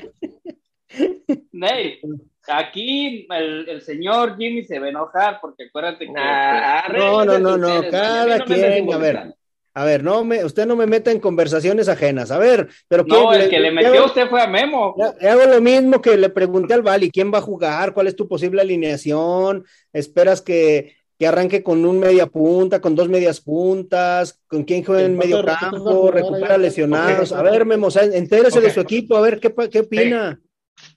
Ney, 1.53 2.01
aquí 2.49 3.27
el, 3.31 3.69
el 3.69 3.81
señor 3.83 4.37
Jimmy 4.39 4.65
se 4.65 4.79
va 4.79 4.87
a 4.87 4.91
enojar 4.91 5.39
porque 5.41 5.65
acuérdate 5.65 6.07
que. 6.07 6.13
Nah, 6.13 6.89
No, 6.89 7.25
no, 7.25 7.39
no, 7.39 7.57
no, 7.57 7.83
cada 7.91 8.39
no 8.39 8.45
quien, 8.45 8.93
a 8.93 8.99
ver. 8.99 9.35
A 9.77 9.85
ver, 9.85 10.05
no 10.05 10.25
me, 10.25 10.45
usted 10.45 10.67
no 10.67 10.77
me 10.77 10.87
meta 10.87 11.11
en 11.11 11.19
conversaciones 11.19 11.89
ajenas. 11.89 12.31
A 12.31 12.39
ver, 12.39 12.69
pero 12.87 13.03
no, 13.05 13.29
¿quién- 13.31 13.43
el 13.43 13.51
que 13.51 13.59
le 13.59 13.73
metió 13.73 13.93
hago- 13.95 14.05
usted 14.07 14.29
fue 14.29 14.41
a 14.41 14.47
Memo. 14.47 14.95
hago 15.21 15.45
lo 15.47 15.61
mismo 15.61 16.01
que 16.01 16.17
le 16.17 16.29
pregunté 16.29 16.75
al 16.75 16.83
Bali, 16.83 17.11
¿quién 17.11 17.33
va 17.35 17.39
a 17.39 17.43
jugar? 17.43 17.93
¿Cuál 17.93 18.07
es 18.07 18.15
tu 18.15 18.29
posible 18.29 18.61
alineación? 18.63 19.65
¿Esperas 19.93 20.43
que, 20.43 20.95
que 21.19 21.27
arranque 21.27 21.63
con 21.63 21.85
un 21.85 22.01
media 22.01 22.27
punta, 22.27 22.81
con 22.81 22.95
dos 22.95 23.09
medias 23.09 23.41
puntas? 23.41 24.41
¿Con 24.47 24.65
quién 24.65 24.85
juega 24.85 25.03
en 25.03 25.17
¿Cuántos 25.17 25.45
medio 25.45 25.45
campo? 25.45 26.11
¿Recupera 26.11 26.59
lesionados? 26.59 27.33
A 27.33 27.43
ver, 27.43 27.65
Memo, 27.65 27.87
o 27.87 27.91
sea, 27.91 28.05
entérese 28.05 28.61
de 28.61 28.71
su 28.71 28.81
equipo, 28.81 29.17
a 29.17 29.21
ver 29.21 29.41
qué, 29.41 29.53
qué 29.71 29.81
opina. 29.81 30.41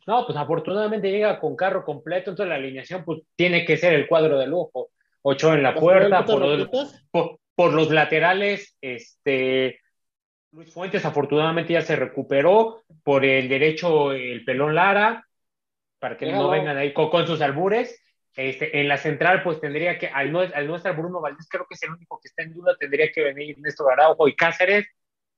No, 0.06 0.26
pues 0.26 0.38
afortunadamente 0.38 1.12
llega 1.12 1.40
con 1.40 1.56
carro 1.56 1.86
completo, 1.86 2.32
entonces 2.32 2.50
la 2.50 2.56
alineación 2.56 3.04
pues 3.06 3.22
tiene 3.36 3.66
que 3.66 3.78
ser 3.78 3.94
el 3.94 4.08
cuadro 4.08 4.40
de 4.40 4.48
lujo. 4.48 4.90
Ocho 5.22 5.54
en 5.54 5.62
la 5.62 5.72
¿Va 5.72 5.78
a 5.78 5.80
jugar 5.80 6.02
el 6.04 6.10
puerta, 6.10 6.26
por 6.26 6.40
los, 6.40 6.60
Raquetas? 6.60 7.06
por, 7.12 7.40
por 7.56 7.74
los 7.74 7.92
laterales, 7.92 8.76
este 8.82 9.80
Luis 10.52 10.74
Fuentes 10.74 11.06
afortunadamente 11.06 11.74
ya 11.74 11.82
se 11.82 11.96
recuperó, 11.96 12.82
por 13.04 13.26
el 13.26 13.50
derecho 13.50 14.14
el 14.14 14.44
pelón 14.46 14.74
Lara, 14.74 15.28
para 16.00 16.18
que 16.18 16.32
no 16.32 16.50
vengan 16.50 16.78
ahí 16.78 16.94
con, 16.94 17.10
con 17.10 17.28
sus 17.28 17.42
albures. 17.42 18.02
Este, 18.38 18.80
en 18.80 18.88
la 18.88 18.98
central, 18.98 19.42
pues 19.42 19.60
tendría 19.60 19.98
que, 19.98 20.08
al 20.10 20.32
no, 20.32 20.44
estar 20.44 20.96
Bruno 20.96 21.20
Valdés, 21.20 21.48
creo 21.50 21.66
que 21.68 21.74
es 21.74 21.82
el 21.82 21.90
único 21.90 22.20
que 22.22 22.28
está 22.28 22.44
en 22.44 22.54
duda, 22.54 22.78
tendría 22.80 23.12
que 23.12 23.24
venir 23.24 23.58
Néstor 23.58 23.92
Araujo 23.92 24.28
y 24.28 24.36
Cáceres. 24.36 24.86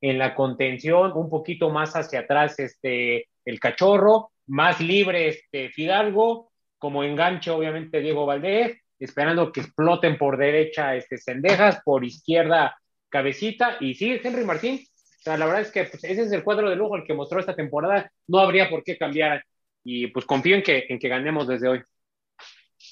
En 0.02 0.18
la 0.18 0.36
contención, 0.36 1.14
un 1.16 1.30
poquito 1.30 1.70
más 1.70 1.94
hacia 1.96 2.22
atrás, 2.22 2.60
este, 2.60 3.30
el 3.46 3.60
cachorro, 3.60 4.32
más 4.48 4.82
libre, 4.82 5.30
este, 5.30 5.70
Fidalgo, 5.70 6.52
como 6.78 7.06
enganche, 7.06 7.52
obviamente, 7.52 8.02
Diego 8.02 8.26
Valdés, 8.26 8.78
esperando 9.00 9.52
que 9.54 9.62
exploten 9.62 10.18
por 10.18 10.38
derecha, 10.38 10.96
este, 10.96 11.18
Cendejas, 11.18 11.82
por 11.86 12.04
izquierda, 12.04 12.78
Cabecita, 13.08 13.78
y 13.80 13.94
sí, 13.94 14.20
Henry 14.22 14.44
Martín. 14.44 14.86
O 15.20 15.22
sea, 15.22 15.38
la 15.38 15.46
verdad 15.46 15.62
es 15.62 15.72
que 15.72 15.86
pues, 15.86 16.04
ese 16.04 16.24
es 16.24 16.32
el 16.34 16.44
cuadro 16.44 16.70
de 16.70 16.76
lujo 16.76 16.98
el 16.98 17.06
que 17.06 17.14
mostró 17.14 17.40
esta 17.40 17.56
temporada, 17.56 18.12
no 18.28 18.40
habría 18.40 18.70
por 18.70 18.84
qué 18.84 18.98
cambiar, 18.98 19.44
y 19.86 20.08
pues 20.08 20.26
confío 20.26 20.56
en 20.56 20.64
que, 20.64 20.86
en 20.90 21.00
que 21.00 21.08
ganemos 21.08 21.48
desde 21.48 21.70
hoy. 21.70 21.82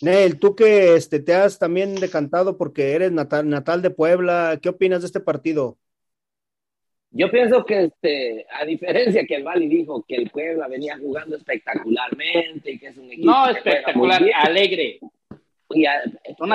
Nel, 0.01 0.39
tú 0.39 0.55
que 0.55 0.95
este, 0.95 1.19
te 1.19 1.33
has 1.33 1.57
también 1.57 1.95
decantado 1.95 2.57
porque 2.57 2.93
eres 2.93 3.11
natal, 3.11 3.49
natal 3.49 3.81
de 3.81 3.89
Puebla, 3.89 4.59
¿qué 4.61 4.69
opinas 4.69 5.01
de 5.01 5.07
este 5.07 5.19
partido? 5.19 5.77
Yo 7.09 7.31
pienso 7.31 7.65
que, 7.65 7.85
este, 7.85 8.45
a 8.51 8.65
diferencia 8.65 9.25
que 9.25 9.35
el 9.35 9.43
Bali 9.43 9.67
dijo 9.67 10.03
que 10.07 10.15
el 10.17 10.29
Puebla 10.29 10.67
venía 10.67 10.97
jugando 10.99 11.35
espectacularmente 11.37 12.71
y 12.71 12.79
que 12.79 12.87
es 12.87 12.97
un 12.97 13.11
equipo. 13.11 13.31
No, 13.31 13.45
que 13.45 13.53
juega 13.53 13.53
muy 13.53 13.71
espectacular, 13.71 14.23
bien, 14.23 14.35
alegre. 14.35 14.99
y 15.69 15.85
a- 15.85 16.03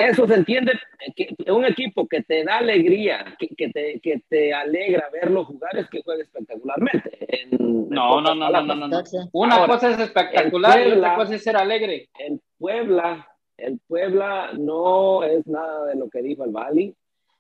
eso 0.09 0.27
se 0.27 0.35
entiende, 0.35 0.73
que 1.17 1.35
un 1.51 1.65
equipo 1.65 2.07
que 2.07 2.23
te 2.23 2.45
da 2.45 2.59
alegría, 2.59 3.35
que, 3.39 3.49
que 3.49 3.71
te, 3.71 4.01
que 4.01 4.23
te 4.29 4.55
alegra 4.55 5.09
verlo 5.13 5.45
jugar 5.45 5.77
es 5.77 5.89
que 5.89 6.03
juegue 6.03 6.23
espectacularmente. 6.23 7.11
En- 7.29 7.55
en 7.55 7.89
No, 7.89 8.21
no, 8.21 8.35
no, 8.35 8.49
no, 8.51 8.63
no, 8.63 8.89
no. 8.89 9.03
Una 9.33 9.57
Ahora, 9.57 9.73
cosa 9.73 9.91
es 9.91 9.99
espectacular 9.99 10.87
y 10.87 10.93
otra 10.93 11.15
cosa 11.17 11.35
es 11.35 11.43
ser 11.43 11.57
alegre. 11.57 12.09
El 12.19 12.41
Puebla, 12.59 13.27
el 13.63 13.79
Puebla 13.87 14.51
no 14.59 15.23
es 15.25 15.47
nada 15.47 15.87
de 15.87 15.95
lo 15.97 16.09
que 16.09 16.23
dijo 16.23 16.45
el 16.45 16.51
Bali. 16.51 16.95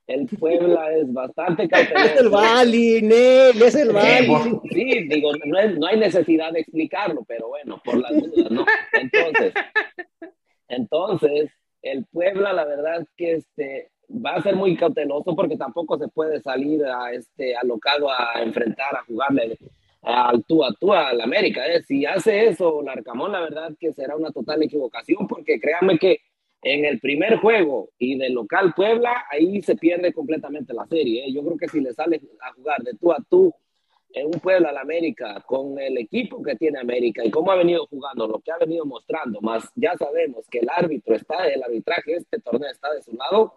El 0.07 0.27
Puebla 0.27 0.93
es 0.97 1.13
bastante 1.13 1.69
cauteloso. 1.69 2.05
Es 2.07 2.21
el 2.21 2.29
Bali, 2.31 3.03
Nel, 3.03 3.63
es 3.63 3.75
el 3.75 3.93
Bali. 3.93 4.59
Sí, 4.71 5.09
digo, 5.09 5.31
no, 5.45 5.59
es- 5.59 5.79
no 5.79 5.87
hay 5.87 5.99
necesidad 5.99 6.53
de 6.53 6.61
explicarlo, 6.61 7.25
pero 7.27 7.49
bueno, 7.49 7.81
por 7.85 7.99
las 7.99 8.13
dudas, 8.13 8.51
¿no? 8.51 8.65
Entonces, 8.93 9.53
entonces, 10.69 11.51
el 11.83 12.05
Puebla, 12.07 12.53
la 12.53 12.65
verdad 12.65 13.01
es 13.03 13.09
que 13.17 13.33
este, 13.33 13.91
va 14.11 14.35
a 14.35 14.43
ser 14.43 14.57
muy 14.57 14.77
cauteloso 14.77 15.35
porque 15.37 15.57
tampoco 15.57 15.99
se 15.99 16.09
puede 16.09 16.41
salir 16.41 16.85
a 16.85 17.13
este 17.13 17.57
alocado 17.57 18.09
a 18.11 18.43
enfrentar, 18.43 18.95
a 18.97 19.05
jugarle 19.05 19.59
al 20.03 20.45
tú 20.45 20.65
a 20.65 20.73
tú 20.75 20.93
al 20.93 21.21
América. 21.21 21.67
¿eh? 21.67 21.83
Si 21.83 22.05
hace 22.05 22.49
eso 22.49 22.83
Larcamón, 22.83 23.33
la 23.33 23.41
verdad 23.41 23.73
que 23.79 23.93
será 23.93 24.17
una 24.17 24.33
total 24.33 24.63
equivocación 24.63 25.27
porque 25.27 25.61
créanme 25.61 25.99
que 25.99 26.21
en 26.63 26.85
el 26.85 27.01
primer 27.01 27.39
juego 27.39 27.91
y 27.99 28.17
del 28.17 28.35
local 28.35 28.73
Puebla, 28.75 29.25
ahí 29.31 29.63
se 29.63 29.75
pierde 29.77 30.13
completamente 30.13 30.73
la 30.73 30.87
serie. 30.87 31.27
¿eh? 31.27 31.33
Yo 31.33 31.45
creo 31.45 31.57
que 31.57 31.69
si 31.69 31.81
le 31.81 31.93
sale 31.93 32.21
a 32.41 32.53
jugar 32.53 32.83
de 32.83 32.95
tú 32.95 33.13
a 33.13 33.19
tú 33.29 33.53
en 34.15 34.27
un 34.27 34.41
Puebla 34.41 34.71
al 34.71 34.77
América 34.77 35.43
con 35.47 35.79
el 35.79 35.99
equipo 35.99 36.43
que 36.43 36.55
tiene 36.57 36.79
América 36.79 37.25
y 37.25 37.31
cómo 37.31 37.51
ha 37.51 37.57
venido 37.57 37.87
jugando, 37.87 38.29
lo 38.29 38.41
que 38.41 38.53
ha 38.53 38.59
venido 38.59 38.85
mostrando, 38.85 39.41
más 39.41 39.71
ya 39.75 39.97
sabemos 39.97 40.47
que 40.49 40.59
el 40.61 40.69
árbitro 40.69 41.15
está, 41.15 41.49
el 41.49 41.63
arbitraje 41.63 42.15
este 42.15 42.39
torneo 42.41 42.71
está 42.71 42.93
de 42.93 43.03
su 43.03 43.13
lado, 43.17 43.55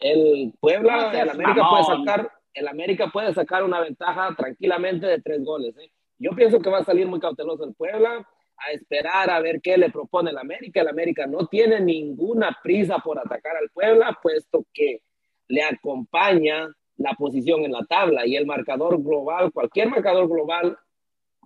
el 0.00 0.54
Puebla, 0.60 1.10
seas 1.10 1.24
el 1.24 1.30
América 1.30 1.68
puede 1.68 1.84
sacar, 1.84 2.30
el 2.58 2.68
América 2.68 3.10
puede 3.12 3.32
sacar 3.34 3.64
una 3.64 3.80
ventaja 3.80 4.34
tranquilamente 4.36 5.06
de 5.06 5.20
tres 5.20 5.44
goles. 5.44 5.76
¿eh? 5.78 5.90
Yo 6.18 6.32
pienso 6.32 6.60
que 6.60 6.70
va 6.70 6.78
a 6.78 6.84
salir 6.84 7.06
muy 7.06 7.20
cauteloso 7.20 7.64
el 7.64 7.74
Puebla, 7.74 8.26
a 8.56 8.72
esperar 8.72 9.30
a 9.30 9.40
ver 9.40 9.60
qué 9.60 9.76
le 9.76 9.90
propone 9.90 10.30
el 10.30 10.38
América. 10.38 10.80
El 10.80 10.88
América 10.88 11.26
no 11.26 11.46
tiene 11.46 11.80
ninguna 11.80 12.56
prisa 12.62 12.98
por 12.98 13.18
atacar 13.18 13.56
al 13.56 13.70
Puebla, 13.70 14.18
puesto 14.20 14.66
que 14.72 15.02
le 15.48 15.62
acompaña 15.62 16.68
la 16.96 17.14
posición 17.14 17.64
en 17.64 17.72
la 17.72 17.84
tabla 17.84 18.26
y 18.26 18.36
el 18.36 18.44
marcador 18.44 19.00
global, 19.02 19.52
cualquier 19.52 19.88
marcador 19.88 20.28
global 20.28 20.76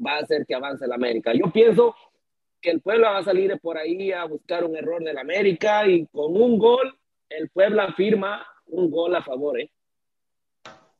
va 0.04 0.16
a 0.16 0.20
hacer 0.20 0.46
que 0.46 0.54
avance 0.54 0.84
el 0.84 0.92
América. 0.92 1.32
Yo 1.34 1.52
pienso 1.52 1.94
que 2.60 2.70
el 2.70 2.80
Puebla 2.80 3.10
va 3.10 3.18
a 3.18 3.24
salir 3.24 3.58
por 3.60 3.76
ahí 3.76 4.12
a 4.12 4.24
buscar 4.24 4.64
un 4.64 4.76
error 4.76 5.04
del 5.04 5.18
América 5.18 5.86
y 5.86 6.06
con 6.06 6.34
un 6.34 6.58
gol 6.58 6.98
el 7.28 7.50
Puebla 7.50 7.92
firma 7.94 8.46
un 8.66 8.90
gol 8.90 9.14
a 9.14 9.22
favor. 9.22 9.60
¿eh? 9.60 9.70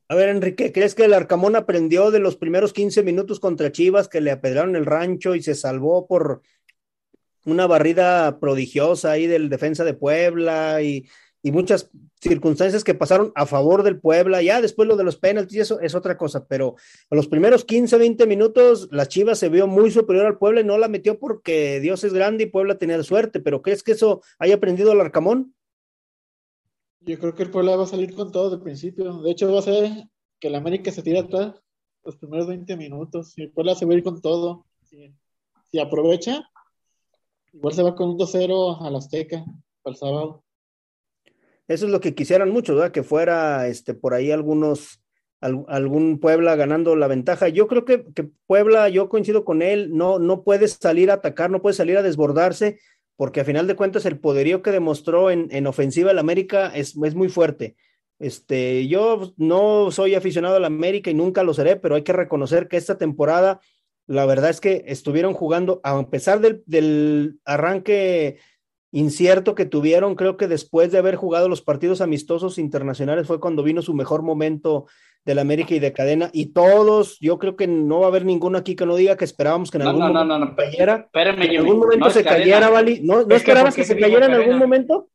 A 0.09 0.15
ver, 0.15 0.29
Enrique, 0.29 0.71
¿crees 0.71 0.95
que 0.95 1.05
el 1.05 1.13
Arcamón 1.13 1.55
aprendió 1.55 2.11
de 2.11 2.19
los 2.19 2.35
primeros 2.35 2.73
15 2.73 3.03
minutos 3.03 3.39
contra 3.39 3.71
Chivas 3.71 4.09
que 4.09 4.21
le 4.21 4.31
apedraron 4.31 4.75
el 4.75 4.85
rancho 4.85 5.33
y 5.33 5.41
se 5.41 5.55
salvó 5.55 6.07
por 6.07 6.41
una 7.45 7.67
barrida 7.67 8.39
prodigiosa 8.39 9.11
ahí 9.11 9.27
del 9.27 9.49
defensa 9.49 9.83
de 9.83 9.93
Puebla 9.93 10.81
y, 10.81 11.07
y 11.41 11.51
muchas 11.51 11.89
circunstancias 12.21 12.83
que 12.83 12.93
pasaron 12.93 13.31
a 13.35 13.45
favor 13.45 13.83
del 13.83 13.99
Puebla? 13.99 14.41
Ya 14.41 14.61
después 14.61 14.87
lo 14.87 14.97
de 14.97 15.05
los 15.05 15.17
penaltis, 15.17 15.59
eso 15.59 15.79
es 15.79 15.95
otra 15.95 16.17
cosa, 16.17 16.45
pero 16.47 16.75
a 17.09 17.15
los 17.15 17.27
primeros 17.27 17.63
15, 17.63 17.97
20 17.97 18.27
minutos 18.27 18.89
la 18.91 19.07
Chivas 19.07 19.39
se 19.39 19.49
vio 19.49 19.67
muy 19.67 19.89
superior 19.89 20.25
al 20.25 20.37
Puebla 20.37 20.61
y 20.61 20.65
no 20.65 20.77
la 20.77 20.89
metió 20.89 21.17
porque 21.17 21.79
Dios 21.79 22.03
es 22.03 22.13
grande 22.13 22.43
y 22.43 22.47
Puebla 22.47 22.77
tenía 22.77 23.01
suerte, 23.03 23.39
pero 23.39 23.61
¿crees 23.61 23.83
que 23.83 23.93
eso 23.93 24.21
haya 24.37 24.55
aprendido 24.55 24.91
el 24.91 25.01
Arcamón? 25.01 25.53
Yo 27.05 27.19
creo 27.19 27.35
que 27.35 27.43
el 27.43 27.51
Puebla 27.51 27.75
va 27.75 27.83
a 27.83 27.87
salir 27.87 28.15
con 28.15 28.31
todo 28.31 28.49
de 28.49 28.63
principio. 28.63 29.21
De 29.21 29.31
hecho, 29.31 29.51
va 29.51 29.59
a 29.59 29.63
ser 29.63 29.91
que 30.39 30.47
el 30.47 30.55
América 30.55 30.91
se 30.91 31.01
tire 31.03 31.19
atrás 31.19 31.53
los 32.03 32.17
primeros 32.17 32.47
20 32.47 32.77
minutos. 32.77 33.33
Y 33.37 33.43
el 33.43 33.51
Puebla 33.51 33.75
se 33.75 33.85
va 33.85 33.93
a 33.93 33.97
ir 33.97 34.03
con 34.03 34.21
todo. 34.21 34.65
Si, 34.85 35.13
si 35.71 35.79
aprovecha, 35.79 36.49
igual 37.51 37.73
se 37.73 37.83
va 37.83 37.95
con 37.95 38.09
un 38.11 38.17
2-0 38.17 38.81
al 38.81 38.95
Azteca 38.95 39.43
para 39.81 39.93
el 39.93 39.97
sábado. 39.97 40.43
Eso 41.67 41.85
es 41.85 41.91
lo 41.91 41.99
que 41.99 42.13
quisieran 42.15 42.51
mucho, 42.51 42.75
¿verdad? 42.75 42.91
Que 42.91 43.03
fuera 43.03 43.67
este, 43.67 43.93
por 43.93 44.13
ahí 44.13 44.31
algunos, 44.31 45.01
al- 45.41 45.65
algún 45.67 46.19
Puebla 46.19 46.55
ganando 46.55 46.95
la 46.95 47.07
ventaja. 47.07 47.47
Yo 47.49 47.67
creo 47.67 47.85
que, 47.85 48.05
que 48.13 48.29
Puebla, 48.47 48.89
yo 48.89 49.09
coincido 49.09 49.43
con 49.45 49.61
él, 49.61 49.95
no, 49.95 50.19
no 50.19 50.43
puede 50.43 50.67
salir 50.67 51.09
a 51.09 51.15
atacar, 51.15 51.49
no 51.51 51.61
puede 51.61 51.73
salir 51.75 51.97
a 51.97 52.03
desbordarse, 52.03 52.79
porque 53.15 53.41
a 53.41 53.45
final 53.45 53.67
de 53.67 53.75
cuentas 53.75 54.05
el 54.05 54.19
poderío 54.19 54.61
que 54.61 54.71
demostró 54.71 55.31
en, 55.31 55.47
en 55.51 55.67
ofensiva 55.67 56.11
el 56.11 56.19
América 56.19 56.71
es, 56.73 56.95
es 57.03 57.15
muy 57.15 57.29
fuerte. 57.29 57.75
Este, 58.19 58.87
yo 58.87 59.33
no 59.37 59.91
soy 59.91 60.15
aficionado 60.15 60.55
al 60.55 60.65
América 60.65 61.09
y 61.09 61.13
nunca 61.13 61.43
lo 61.43 61.53
seré, 61.53 61.75
pero 61.75 61.95
hay 61.95 62.03
que 62.03 62.13
reconocer 62.13 62.67
que 62.67 62.77
esta 62.77 62.97
temporada, 62.97 63.59
la 64.07 64.25
verdad 64.25 64.49
es 64.49 64.61
que 64.61 64.83
estuvieron 64.87 65.33
jugando, 65.33 65.81
a 65.83 66.09
pesar 66.09 66.39
del, 66.39 66.63
del 66.65 67.39
arranque 67.45 68.39
incierto 68.91 69.55
que 69.55 69.65
tuvieron, 69.65 70.15
creo 70.15 70.37
que 70.37 70.47
después 70.47 70.91
de 70.91 70.99
haber 70.99 71.15
jugado 71.15 71.49
los 71.49 71.61
partidos 71.61 71.99
amistosos 71.99 72.57
internacionales 72.57 73.27
fue 73.27 73.39
cuando 73.39 73.63
vino 73.63 73.81
su 73.81 73.93
mejor 73.93 74.21
momento 74.21 74.85
del 75.25 75.39
América 75.39 75.73
y 75.73 75.79
de 75.79 75.93
cadena, 75.93 76.29
y 76.33 76.47
todos, 76.47 77.17
yo 77.21 77.39
creo 77.39 77.55
que 77.55 77.65
no 77.67 77.99
va 78.01 78.05
a 78.07 78.09
haber 78.09 78.25
ninguno 78.25 78.57
aquí 78.57 78.75
que 78.75 78.85
no 78.85 78.95
diga 78.95 79.15
que 79.15 79.23
esperábamos 79.25 79.71
que 79.71 79.77
en 79.77 79.83
No, 79.85 79.89
algún 79.91 80.01
no, 80.01 80.09
no, 80.09 80.13
momento 80.25 80.37
no, 80.37 80.45
no, 80.45 80.49
se 80.51 80.55
cayera, 80.71 80.95
Espérame, 81.05 81.39
que 81.39 81.45
en 81.55 81.57
algún 81.59 81.79
momento 81.79 82.09
se 82.09 82.23
cadena. 82.23 82.39
cayera, 82.43 82.69
Vali, 82.69 82.99
¿no, 83.01 83.13
no 83.15 83.21
Es 83.21 83.27
que 83.27 83.35
esperabas 83.35 83.73
¿por 83.73 83.75
qué 83.75 83.81
que 83.81 83.87
se 83.87 83.93
cayera 83.99 84.25
en 84.25 84.31
cadena? 84.31 84.43
algún 84.43 84.59
momento? 84.59 85.09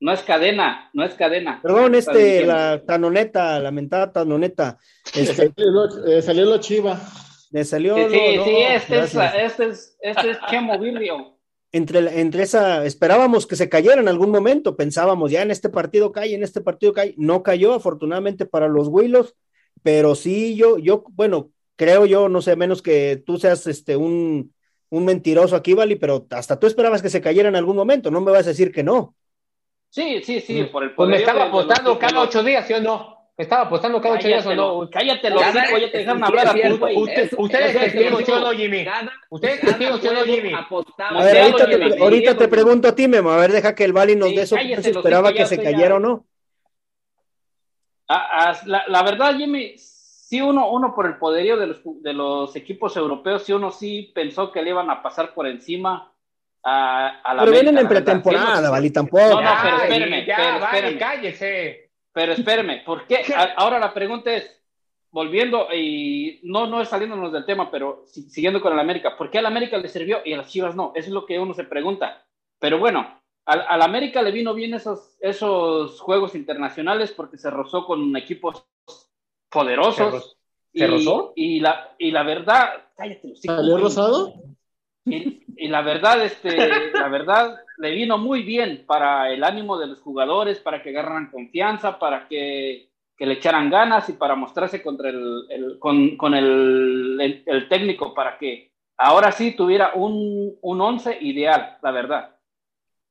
No 0.00 0.12
es 0.12 0.22
cadena, 0.22 0.90
no 0.92 1.04
es 1.04 1.14
cadena. 1.14 1.60
Perdón, 1.62 1.94
este, 1.94 2.44
la 2.44 2.82
tanoneta, 2.84 3.58
lamentada 3.60 4.12
tanoneta, 4.12 4.76
este, 5.14 5.34
Salió, 5.34 5.52
lo- 5.70 6.06
eh, 6.06 6.20
salió 6.22 6.44
la 6.44 6.60
chiva. 6.60 7.00
me 7.52 7.64
salió, 7.64 7.94
Sí, 7.96 8.02
sí, 8.10 8.36
no, 8.36 8.44
sí, 8.44 8.50
no, 8.52 8.58
este, 8.68 8.98
es, 8.98 9.14
este 9.14 9.66
es, 9.68 9.96
este 10.00 10.30
es 10.30 10.38
Chemo 10.50 10.78
Virrio. 10.78 11.38
Entre, 11.72 12.02
la- 12.02 12.14
entre 12.14 12.42
esa, 12.42 12.84
esperábamos 12.84 13.46
que 13.46 13.56
se 13.56 13.68
cayera 13.68 14.00
en 14.00 14.08
algún 14.08 14.30
momento, 14.30 14.76
pensábamos 14.76 15.30
ya 15.30 15.42
en 15.42 15.50
este 15.50 15.68
partido 15.70 16.12
cae, 16.12 16.34
en 16.34 16.42
este 16.42 16.60
partido 16.60 16.92
cae, 16.92 17.14
no 17.18 17.42
cayó 17.42 17.74
afortunadamente 17.74 18.46
para 18.46 18.68
los 18.68 18.88
Willos, 18.88 19.34
pero 19.82 20.14
sí 20.14 20.54
yo, 20.56 20.78
yo, 20.78 21.04
bueno, 21.12 21.50
creo 21.76 22.06
yo, 22.06 22.28
no 22.28 22.42
sé, 22.42 22.56
menos 22.56 22.82
que 22.82 23.22
tú 23.24 23.38
seas 23.38 23.66
este 23.66 23.96
un, 23.96 24.54
un 24.90 25.04
mentiroso 25.04 25.56
aquí, 25.56 25.74
Vali, 25.74 25.96
pero 25.96 26.26
hasta 26.30 26.58
tú 26.58 26.66
esperabas 26.66 27.02
que 27.02 27.10
se 27.10 27.20
cayera 27.22 27.48
en 27.48 27.56
algún 27.56 27.76
momento, 27.76 28.10
no 28.10 28.20
me 28.20 28.30
vas 28.32 28.46
a 28.46 28.50
decir 28.50 28.70
que 28.72 28.82
no. 28.82 29.16
Sí, 29.90 30.22
sí, 30.22 30.40
sí, 30.40 30.64
por 30.64 30.82
el 30.84 30.94
Pues 30.94 31.08
me 31.08 31.16
estaba 31.18 31.44
apostando 31.44 31.98
cada 31.98 32.20
ocho 32.22 32.42
días, 32.42 32.66
¿sí 32.66 32.72
o 32.72 32.80
no? 32.80 33.11
Me 33.38 33.44
estaba 33.44 33.62
apostando 33.62 34.00
cada 34.00 34.16
ocho 34.16 34.28
días 34.28 34.44
o 34.44 34.50
Cállate, 34.50 34.56
no. 34.56 34.90
cállate 34.90 35.30
los 35.30 35.40
Ya 35.40 35.52
te 35.90 35.98
dejaron 35.98 36.24
hablar 36.24 36.48
a 36.48 36.52
güey. 36.52 36.96
Ustedes 36.96 37.30
testigos, 37.72 37.92
cierto. 37.92 38.24
¿sí 38.26 38.32
o 38.32 38.40
no, 38.40 38.50
Jimmy? 38.52 38.86
Ustedes 39.30 39.60
testigos, 39.60 40.00
¿sí 40.00 40.08
o 40.08 40.12
no, 40.12 40.18
juego 40.20 40.34
Jimmy? 40.34 40.54
A 40.98 41.24
ver, 41.24 41.38
ahorita 41.38 41.58
lo 41.58 41.66
te, 41.66 41.78
llevé, 41.78 42.02
ahorita 42.02 42.30
te 42.32 42.36
Diego, 42.36 42.50
pregunto 42.50 42.88
a 42.88 42.94
ti, 42.94 43.08
Memo, 43.08 43.30
a 43.30 43.38
ver, 43.38 43.52
deja 43.52 43.74
que 43.74 43.84
el 43.84 43.94
Vali 43.94 44.16
nos 44.16 44.28
Sí, 44.28 44.36
dé 44.36 44.42
eso, 44.42 44.56
si 44.58 44.68
los 44.68 44.86
esperaba 44.86 45.32
que 45.32 45.46
se 45.46 45.62
cayera 45.62 45.96
o 45.96 45.98
no. 45.98 46.26
La, 48.66 48.84
la 48.86 49.02
verdad, 49.02 49.34
Jimmy, 49.36 49.78
sí 49.78 50.40
uno, 50.40 50.70
uno 50.70 50.94
por 50.94 51.06
el 51.06 51.16
poderío 51.16 51.56
de 51.56 51.68
los, 51.68 51.80
de 52.02 52.12
los 52.12 52.54
equipos 52.56 52.94
europeos, 52.96 53.44
sí 53.44 53.52
uno 53.54 53.70
sí 53.70 54.12
pensó 54.14 54.52
que 54.52 54.60
le 54.62 54.70
iban 54.70 54.90
a 54.90 55.02
pasar 55.02 55.32
por 55.32 55.46
encima 55.46 56.12
a, 56.62 57.20
a 57.22 57.34
la 57.34 57.42
Pero 57.42 57.52
vienen 57.52 57.78
en 57.78 57.88
pretemporada, 57.88 58.68
Vali, 58.70 58.90
tampoco. 58.90 59.22
No, 59.28 59.40
no, 59.40 59.50
pero 59.62 59.76
espérame, 59.78 60.26
ya, 60.26 60.36
pero 60.36 60.60
vale, 60.60 60.78
espérame. 60.78 60.98
cállese. 60.98 61.91
Pero 62.12 62.32
espérame, 62.32 62.84
¿por 62.84 63.06
qué? 63.06 63.22
Ahora 63.56 63.78
la 63.78 63.94
pregunta 63.94 64.34
es, 64.34 64.58
volviendo 65.10 65.68
y 65.74 66.40
no, 66.44 66.66
no 66.66 66.80
es 66.80 66.88
saliéndonos 66.88 67.32
del 67.32 67.44
tema, 67.46 67.70
pero 67.70 68.04
si- 68.06 68.28
siguiendo 68.30 68.60
con 68.60 68.72
el 68.72 68.78
América, 68.80 69.16
¿por 69.16 69.30
qué 69.30 69.38
al 69.38 69.46
América 69.46 69.78
le 69.78 69.88
sirvió 69.88 70.18
y 70.24 70.32
a 70.32 70.38
las 70.38 70.48
Chivas 70.50 70.74
no? 70.76 70.92
Eso 70.94 71.08
es 71.08 71.12
lo 71.14 71.26
que 71.26 71.38
uno 71.38 71.54
se 71.54 71.64
pregunta. 71.64 72.24
Pero 72.58 72.78
bueno, 72.78 73.20
al, 73.46 73.64
al 73.68 73.82
América 73.82 74.22
le 74.22 74.30
vino 74.30 74.54
bien 74.54 74.74
esos, 74.74 75.16
esos 75.20 76.00
juegos 76.00 76.34
internacionales 76.34 77.12
porque 77.12 77.36
se 77.38 77.50
rozó 77.50 77.84
con 77.86 78.14
equipos 78.16 78.66
poderosos. 79.50 80.36
¿Se 80.74 80.86
rozó? 80.86 81.32
Y, 81.34 81.56
y 81.56 81.60
la, 81.60 81.94
y 81.98 82.10
la 82.10 82.22
verdad, 82.22 82.88
cállate, 82.96 83.34
¿Salió 83.36 83.72
güey. 83.72 83.84
rosado? 83.84 84.32
Y, 85.08 85.44
y 85.56 85.68
la 85.68 85.82
verdad, 85.82 86.24
este, 86.24 86.94
la 86.96 87.08
verdad, 87.08 87.60
le 87.76 87.90
vino 87.90 88.18
muy 88.18 88.42
bien 88.42 88.84
para 88.86 89.30
el 89.30 89.44
ánimo 89.44 89.78
de 89.78 89.86
los 89.88 90.00
jugadores, 90.00 90.58
para 90.60 90.82
que 90.82 90.90
agarraran 90.90 91.30
confianza, 91.30 91.98
para 91.98 92.26
que, 92.28 92.88
que 93.16 93.26
le 93.26 93.34
echaran 93.34 93.70
ganas 93.70 94.08
y 94.08 94.14
para 94.14 94.34
mostrarse 94.36 94.82
contra 94.82 95.10
el, 95.10 95.46
el- 95.50 95.78
con, 95.78 96.16
con 96.16 96.34
el, 96.34 97.18
el- 97.20 97.42
el 97.46 97.68
técnico, 97.68 98.14
para 98.14 98.38
que 98.38 98.72
ahora 98.96 99.32
sí 99.32 99.52
tuviera 99.56 99.92
un, 99.94 100.56
un 100.62 100.80
once 100.80 101.16
ideal, 101.20 101.78
la 101.82 101.90
verdad. 101.90 102.36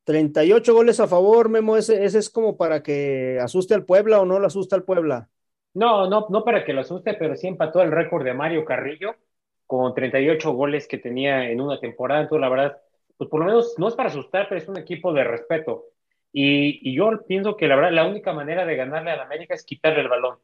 38 0.03 0.73
goles 0.73 0.99
a 0.99 1.07
favor, 1.07 1.49
Memo, 1.49 1.77
ese, 1.77 2.03
ese 2.05 2.19
es 2.19 2.29
como 2.29 2.57
para 2.57 2.81
que 2.83 3.39
asuste 3.41 3.73
al 3.73 3.85
Puebla 3.85 4.19
o 4.21 4.25
no 4.25 4.39
lo 4.39 4.47
asusta 4.47 4.75
al 4.75 4.83
Puebla. 4.83 5.29
No, 5.73 6.07
no, 6.09 6.27
no 6.29 6.43
para 6.43 6.65
que 6.65 6.73
lo 6.73 6.81
asuste, 6.81 7.13
pero 7.13 7.35
sí 7.35 7.47
empató 7.47 7.81
el 7.81 7.91
récord 7.91 8.23
de 8.25 8.33
Mario 8.33 8.65
Carrillo 8.65 9.15
con 9.71 9.93
38 9.93 10.51
goles 10.51 10.85
que 10.85 10.97
tenía 10.97 11.49
en 11.49 11.61
una 11.61 11.79
temporada. 11.79 12.23
Entonces, 12.23 12.41
la 12.41 12.49
verdad, 12.49 12.77
pues 13.15 13.29
por 13.29 13.39
lo 13.39 13.45
menos 13.45 13.73
no 13.77 13.87
es 13.87 13.95
para 13.95 14.09
asustar, 14.09 14.49
pero 14.49 14.59
es 14.59 14.67
un 14.67 14.77
equipo 14.77 15.13
de 15.13 15.23
respeto. 15.23 15.85
Y, 16.33 16.89
y 16.89 16.93
yo 16.93 17.09
pienso 17.25 17.55
que 17.55 17.69
la 17.69 17.77
verdad, 17.77 17.93
la 17.93 18.05
única 18.05 18.33
manera 18.33 18.65
de 18.65 18.75
ganarle 18.75 19.11
al 19.11 19.21
América 19.21 19.53
es 19.53 19.63
quitarle 19.63 20.01
el 20.01 20.09
balón 20.09 20.39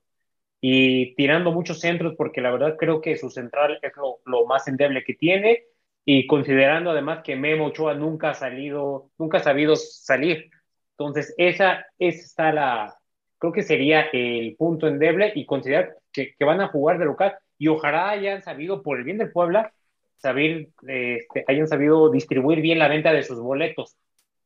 y 0.62 1.14
tirando 1.16 1.52
muchos 1.52 1.82
centros, 1.82 2.16
porque 2.16 2.40
la 2.40 2.52
verdad 2.52 2.78
creo 2.80 3.02
que 3.02 3.18
su 3.18 3.30
central 3.30 3.80
es 3.82 3.92
lo, 3.98 4.20
lo 4.24 4.46
más 4.46 4.66
endeble 4.70 5.04
que 5.04 5.14
tiene. 5.14 5.66
Y 6.06 6.26
considerando 6.26 6.92
además 6.92 7.22
que 7.22 7.36
Memo 7.36 7.66
Ochoa 7.66 7.96
nunca 7.96 8.30
ha 8.30 8.34
salido, 8.34 9.12
nunca 9.18 9.40
ha 9.40 9.44
sabido 9.44 9.76
salir. 9.76 10.50
Entonces, 10.92 11.36
esa, 11.38 11.86
esa 12.00 12.22
está 12.22 12.54
la, 12.54 12.96
creo 13.40 13.52
que 13.52 13.64
sería 13.64 14.04
el 14.14 14.56
punto 14.56 14.88
endeble 14.88 15.34
y 15.36 15.46
considerar 15.46 15.98
que, 16.14 16.34
que, 16.34 16.46
van 16.46 16.62
a 16.62 16.70
jugar 16.70 16.98
de 16.98 17.06
local 17.06 17.38
y 17.58 17.68
ojalá 17.68 18.10
hayan 18.10 18.42
sabido, 18.42 18.84
por 18.84 18.98
el 18.98 19.04
bien 19.04 19.18
del 19.18 19.32
Puebla, 19.32 19.74
saber, 20.18 20.70
este, 20.88 21.46
hayan 21.48 21.68
sabido 21.68 22.10
distribuir 22.10 22.62
bien 22.62 22.80
la 22.80 22.88
venta 22.88 23.14
de 23.14 23.24
sus 23.24 23.40
boletos 23.40 23.96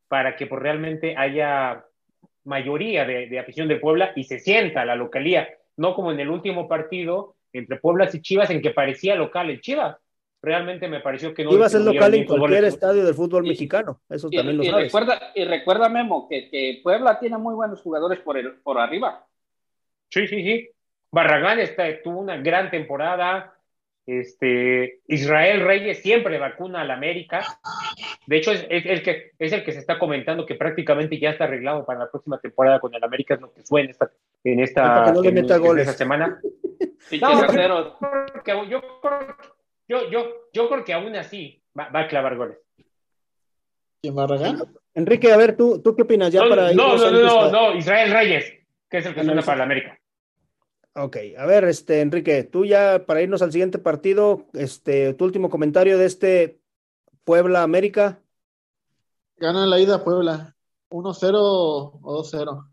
para 0.07 0.35
que 0.35 0.47
pues, 0.47 0.61
realmente 0.61 1.15
haya 1.17 1.85
mayoría 2.43 3.05
de, 3.05 3.27
de 3.27 3.39
afición 3.39 3.67
de 3.67 3.77
Puebla 3.77 4.11
y 4.15 4.23
se 4.25 4.39
sienta 4.39 4.85
la 4.85 4.95
localía, 4.95 5.47
no 5.77 5.95
como 5.95 6.11
en 6.11 6.19
el 6.19 6.29
último 6.29 6.67
partido 6.67 7.35
entre 7.53 7.77
Pueblas 7.77 8.13
y 8.15 8.21
Chivas 8.21 8.49
en 8.49 8.61
que 8.61 8.71
parecía 8.71 9.15
local 9.15 9.49
el 9.49 9.61
Chivas. 9.61 9.97
Realmente 10.41 10.87
me 10.87 11.01
pareció 11.01 11.33
que 11.35 11.43
no. 11.43 11.53
Iba 11.53 11.67
a 11.67 11.69
ser 11.69 11.81
local 11.81 12.15
en 12.15 12.25
cualquier 12.25 12.63
estadio 12.63 13.05
del 13.05 13.13
fútbol 13.13 13.45
y, 13.45 13.49
mexicano, 13.49 14.01
eso 14.09 14.27
y, 14.31 14.35
también 14.35 14.57
lo 14.57 14.63
y 14.63 14.69
sabes. 14.69 14.85
Recuerda, 14.85 15.31
y 15.35 15.45
recuerda, 15.45 15.87
Memo, 15.87 16.27
que, 16.27 16.49
que, 16.49 16.79
Puebla 16.81 17.19
tiene 17.19 17.37
muy 17.37 17.53
buenos 17.53 17.79
jugadores 17.81 18.19
por, 18.21 18.37
el, 18.37 18.53
por 18.55 18.79
arriba. 18.79 19.27
Sí, 20.09 20.27
sí, 20.27 20.41
sí. 20.41 20.69
Barragán 21.11 21.59
está, 21.59 21.83
tuvo 22.01 22.19
una 22.19 22.37
gran 22.37 22.71
temporada. 22.71 23.53
Este, 24.05 25.01
Israel 25.07 25.61
Reyes 25.61 26.01
siempre 26.01 26.39
vacuna 26.39 26.81
al 26.81 26.91
América. 26.91 27.45
De 28.25 28.37
hecho, 28.37 28.51
es, 28.51 28.65
es, 28.69 28.85
el 28.85 29.03
que, 29.03 29.31
es 29.37 29.53
el 29.53 29.63
que 29.63 29.73
se 29.73 29.79
está 29.79 29.99
comentando 29.99 30.45
que 30.45 30.55
prácticamente 30.55 31.19
ya 31.19 31.31
está 31.31 31.43
arreglado 31.43 31.85
para 31.85 31.99
la 31.99 32.09
próxima 32.09 32.39
temporada 32.39 32.79
con 32.79 32.93
el 32.95 33.03
América, 33.03 33.35
es 33.35 33.41
lo 33.41 33.53
que 33.53 33.63
suena 33.63 33.91
esta, 33.91 34.11
en 34.43 34.59
esta, 34.59 35.11
no 35.11 35.23
en, 35.23 35.37
en 35.37 35.79
esta 35.79 35.93
semana. 35.93 36.41
no, 37.21 37.47
pero, 37.47 37.97
yo, 38.45 38.63
yo, 38.65 38.81
yo, 39.87 40.09
yo, 40.09 40.27
yo 40.51 40.69
creo 40.69 40.83
que 40.83 40.93
aún 40.93 41.15
así 41.15 41.61
va, 41.77 41.89
va 41.89 42.01
a 42.01 42.07
clavar 42.07 42.35
goles. 42.35 42.57
¿Quién 44.01 44.15
Barragán? 44.15 44.63
Enrique, 44.95 45.31
a 45.31 45.37
ver, 45.37 45.55
¿tú, 45.55 45.81
tú 45.81 45.95
qué 45.95 46.01
opinas 46.01 46.31
ya 46.31 46.41
no, 46.41 46.49
para 46.49 46.73
No, 46.73 46.97
no, 46.97 47.11
no, 47.11 47.51
no, 47.51 47.75
Israel 47.75 48.11
Reyes, 48.11 48.51
que 48.89 48.97
es 48.97 49.05
el 49.05 49.13
que 49.13 49.23
suena 49.23 49.41
para 49.41 49.59
la 49.59 49.63
América. 49.65 50.00
Ok, 50.93 51.17
a 51.37 51.45
ver, 51.45 51.63
este, 51.65 52.01
Enrique, 52.01 52.43
tú 52.43 52.65
ya 52.65 53.05
para 53.05 53.21
irnos 53.21 53.41
al 53.41 53.51
siguiente 53.51 53.77
partido, 53.77 54.45
este, 54.53 55.13
tu 55.13 55.23
último 55.23 55.49
comentario 55.49 55.97
de 55.97 56.05
este 56.05 56.59
Puebla 57.23 57.63
América. 57.63 58.19
Gana 59.37 59.65
la 59.65 59.79
ida 59.79 60.03
Puebla, 60.03 60.55
1-0 60.89 61.31
o 61.33 62.23
2-0. 62.23 62.67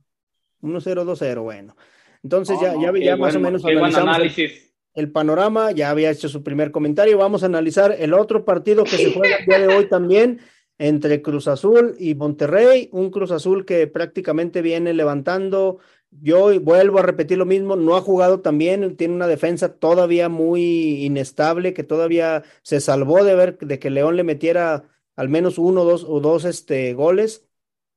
1-0, 0.63 1.05
2-0, 1.05 1.43
bueno. 1.43 1.77
Entonces 2.25 2.59
ya, 2.61 2.75
ya, 2.75 2.93
ya 2.99 3.17
más 3.17 3.37
o 3.37 3.41
menos 3.41 3.65
analizamos 3.65 3.97
análisis. 3.97 4.75
El, 4.95 5.13
panorama, 5.13 5.71
ya 5.71 5.91
había 5.91 6.11
hecho 6.11 6.29
su 6.29 6.43
primer 6.43 6.73
comentario. 6.73 7.19
Vamos 7.19 7.45
a 7.45 7.47
analizar 7.47 7.95
el 7.97 8.13
otro 8.15 8.45
partido 8.45 8.83
que 8.83 8.97
se 8.97 9.13
juega 9.13 9.37
el 9.37 9.47
día 9.47 9.61
de 9.61 9.69
hoy 9.69 9.89
también 9.89 10.41
entre 10.77 11.23
Cruz 11.23 11.47
Azul 11.47 11.95
y 11.99 12.17
Monterrey, 12.17 12.89
un 12.93 13.11
Cruz 13.11 13.31
Azul 13.31 13.65
que 13.65 13.87
prácticamente 13.87 14.61
viene 14.61 14.93
levantando. 14.95 15.79
Yo 16.11 16.59
vuelvo 16.61 16.99
a 16.99 17.03
repetir 17.03 17.39
lo 17.39 17.47
mismo, 17.47 17.77
no 17.77 17.97
ha 17.97 18.01
jugado 18.01 18.41
también, 18.41 18.97
tiene 18.97 19.15
una 19.15 19.27
defensa 19.27 19.75
todavía 19.75 20.29
muy 20.29 21.05
inestable, 21.05 21.75
que 21.75 21.85
todavía 21.85 22.45
se 22.63 22.81
salvó 22.81 23.25
de 23.25 23.35
ver 23.35 23.59
de 23.59 23.79
que 23.79 23.91
León 23.91 24.17
le 24.17 24.25
metiera 24.25 24.85
al 25.17 25.29
menos 25.29 25.59
uno 25.59 25.85
dos, 25.85 26.05
o 26.09 26.21
dos 26.21 26.45
este, 26.45 26.95
goles. 26.95 27.47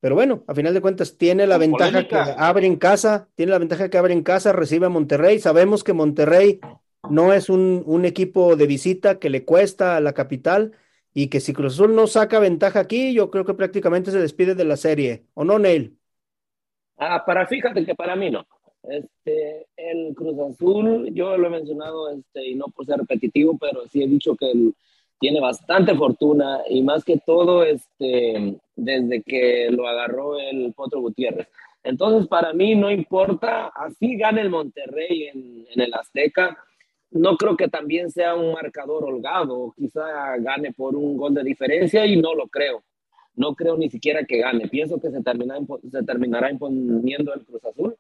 Pero 0.01 0.15
bueno, 0.15 0.43
a 0.47 0.55
final 0.55 0.73
de 0.73 0.81
cuentas 0.81 1.17
tiene 1.17 1.47
la 1.47 1.57
ventaja 1.57 1.91
polémica. 1.91 2.25
que 2.25 2.41
abre 2.41 2.65
en 2.67 2.75
casa, 2.77 3.29
tiene 3.35 3.51
la 3.51 3.59
ventaja 3.59 3.89
que 3.89 3.97
abre 3.97 4.13
en 4.13 4.23
casa, 4.23 4.51
recibe 4.51 4.87
a 4.87 4.89
Monterrey. 4.89 5.39
Sabemos 5.39 5.83
que 5.83 5.93
Monterrey 5.93 6.59
no 7.09 7.33
es 7.33 7.49
un, 7.49 7.83
un 7.85 8.05
equipo 8.05 8.55
de 8.55 8.67
visita 8.67 9.19
que 9.19 9.29
le 9.29 9.45
cuesta 9.45 9.95
a 9.97 10.01
la 10.01 10.13
capital 10.13 10.73
y 11.13 11.27
que 11.27 11.39
si 11.39 11.53
Cruz 11.53 11.73
Azul 11.75 11.95
no 11.95 12.07
saca 12.07 12.39
ventaja 12.39 12.79
aquí, 12.79 13.13
yo 13.13 13.29
creo 13.31 13.45
que 13.45 13.53
prácticamente 13.53 14.11
se 14.11 14.19
despide 14.19 14.55
de 14.55 14.65
la 14.65 14.77
serie. 14.77 15.27
¿O 15.33 15.43
no, 15.43 15.59
Neil? 15.59 16.00
Ah, 17.03 17.25
para 17.25 17.47
fíjate 17.47 17.83
que 17.83 17.95
para 17.95 18.15
mí 18.15 18.29
no. 18.29 18.45
Este, 18.83 19.65
el 19.75 20.13
Cruz 20.13 20.37
Azul, 20.39 21.09
yo 21.15 21.35
lo 21.35 21.47
he 21.47 21.49
mencionado, 21.49 22.11
este, 22.11 22.49
y 22.49 22.53
no 22.53 22.65
por 22.67 22.85
ser 22.85 22.99
repetitivo, 22.99 23.57
pero 23.57 23.87
sí 23.87 24.03
he 24.03 24.07
dicho 24.07 24.35
que 24.35 24.51
tiene 25.19 25.39
bastante 25.39 25.95
fortuna 25.95 26.59
y 26.69 26.83
más 26.83 27.03
que 27.03 27.17
todo 27.17 27.63
este, 27.63 28.55
desde 28.75 29.23
que 29.23 29.69
lo 29.71 29.87
agarró 29.87 30.39
el 30.39 30.73
Potro 30.73 31.01
Gutiérrez. 31.01 31.47
Entonces, 31.83 32.27
para 32.27 32.53
mí 32.53 32.75
no 32.75 32.91
importa, 32.91 33.71
así 33.75 34.15
gane 34.15 34.41
el 34.41 34.51
Monterrey 34.51 35.23
en, 35.33 35.65
en 35.71 35.81
el 35.81 35.93
Azteca, 35.95 36.55
no 37.09 37.35
creo 37.35 37.57
que 37.57 37.67
también 37.67 38.11
sea 38.11 38.35
un 38.35 38.53
marcador 38.53 39.05
holgado, 39.05 39.73
quizá 39.75 40.37
gane 40.37 40.71
por 40.71 40.95
un 40.95 41.17
gol 41.17 41.33
de 41.33 41.43
diferencia 41.43 42.05
y 42.05 42.21
no 42.21 42.35
lo 42.35 42.47
creo. 42.47 42.83
No 43.35 43.55
creo 43.55 43.77
ni 43.77 43.89
siquiera 43.89 44.25
que 44.25 44.39
gane. 44.39 44.67
Pienso 44.67 44.99
que 44.99 45.09
se, 45.09 45.21
termina, 45.23 45.57
se 45.89 46.03
terminará 46.03 46.51
imponiendo 46.51 47.33
el 47.33 47.45
Cruz 47.45 47.63
Azul. 47.65 47.95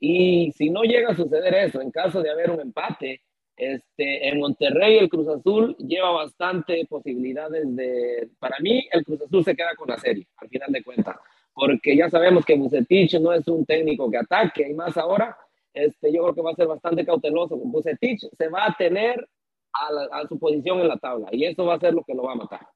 Y 0.00 0.52
si 0.52 0.70
no 0.70 0.82
llega 0.82 1.10
a 1.10 1.16
suceder 1.16 1.54
eso, 1.54 1.80
en 1.80 1.90
caso 1.90 2.22
de 2.22 2.30
haber 2.30 2.50
un 2.50 2.60
empate, 2.60 3.22
este, 3.56 4.28
en 4.28 4.40
Monterrey 4.40 4.96
el 4.96 5.10
Cruz 5.10 5.28
Azul 5.28 5.76
lleva 5.76 6.10
bastante 6.12 6.86
posibilidades 6.88 7.76
de... 7.76 8.30
Para 8.38 8.56
mí 8.60 8.88
el 8.90 9.04
Cruz 9.04 9.20
Azul 9.20 9.44
se 9.44 9.54
queda 9.54 9.74
con 9.76 9.88
la 9.88 9.98
serie, 9.98 10.26
al 10.38 10.48
final 10.48 10.72
de 10.72 10.82
cuentas, 10.82 11.16
porque 11.52 11.94
ya 11.94 12.08
sabemos 12.08 12.46
que 12.46 12.56
Bucetich 12.56 13.20
no 13.20 13.34
es 13.34 13.46
un 13.48 13.66
técnico 13.66 14.10
que 14.10 14.16
ataque, 14.16 14.66
y 14.66 14.72
más 14.72 14.96
ahora, 14.96 15.36
este, 15.74 16.10
yo 16.10 16.22
creo 16.22 16.34
que 16.34 16.40
va 16.40 16.52
a 16.52 16.54
ser 16.54 16.68
bastante 16.68 17.04
cauteloso. 17.04 17.58
Bucetich 17.58 18.26
se 18.32 18.48
va 18.48 18.64
a 18.64 18.74
tener 18.78 19.28
a, 19.74 20.20
a 20.20 20.26
su 20.26 20.38
posición 20.38 20.80
en 20.80 20.88
la 20.88 20.96
tabla, 20.96 21.28
y 21.30 21.44
eso 21.44 21.66
va 21.66 21.74
a 21.74 21.80
ser 21.80 21.92
lo 21.92 22.02
que 22.02 22.14
lo 22.14 22.22
va 22.22 22.32
a 22.32 22.36
matar. 22.36 22.66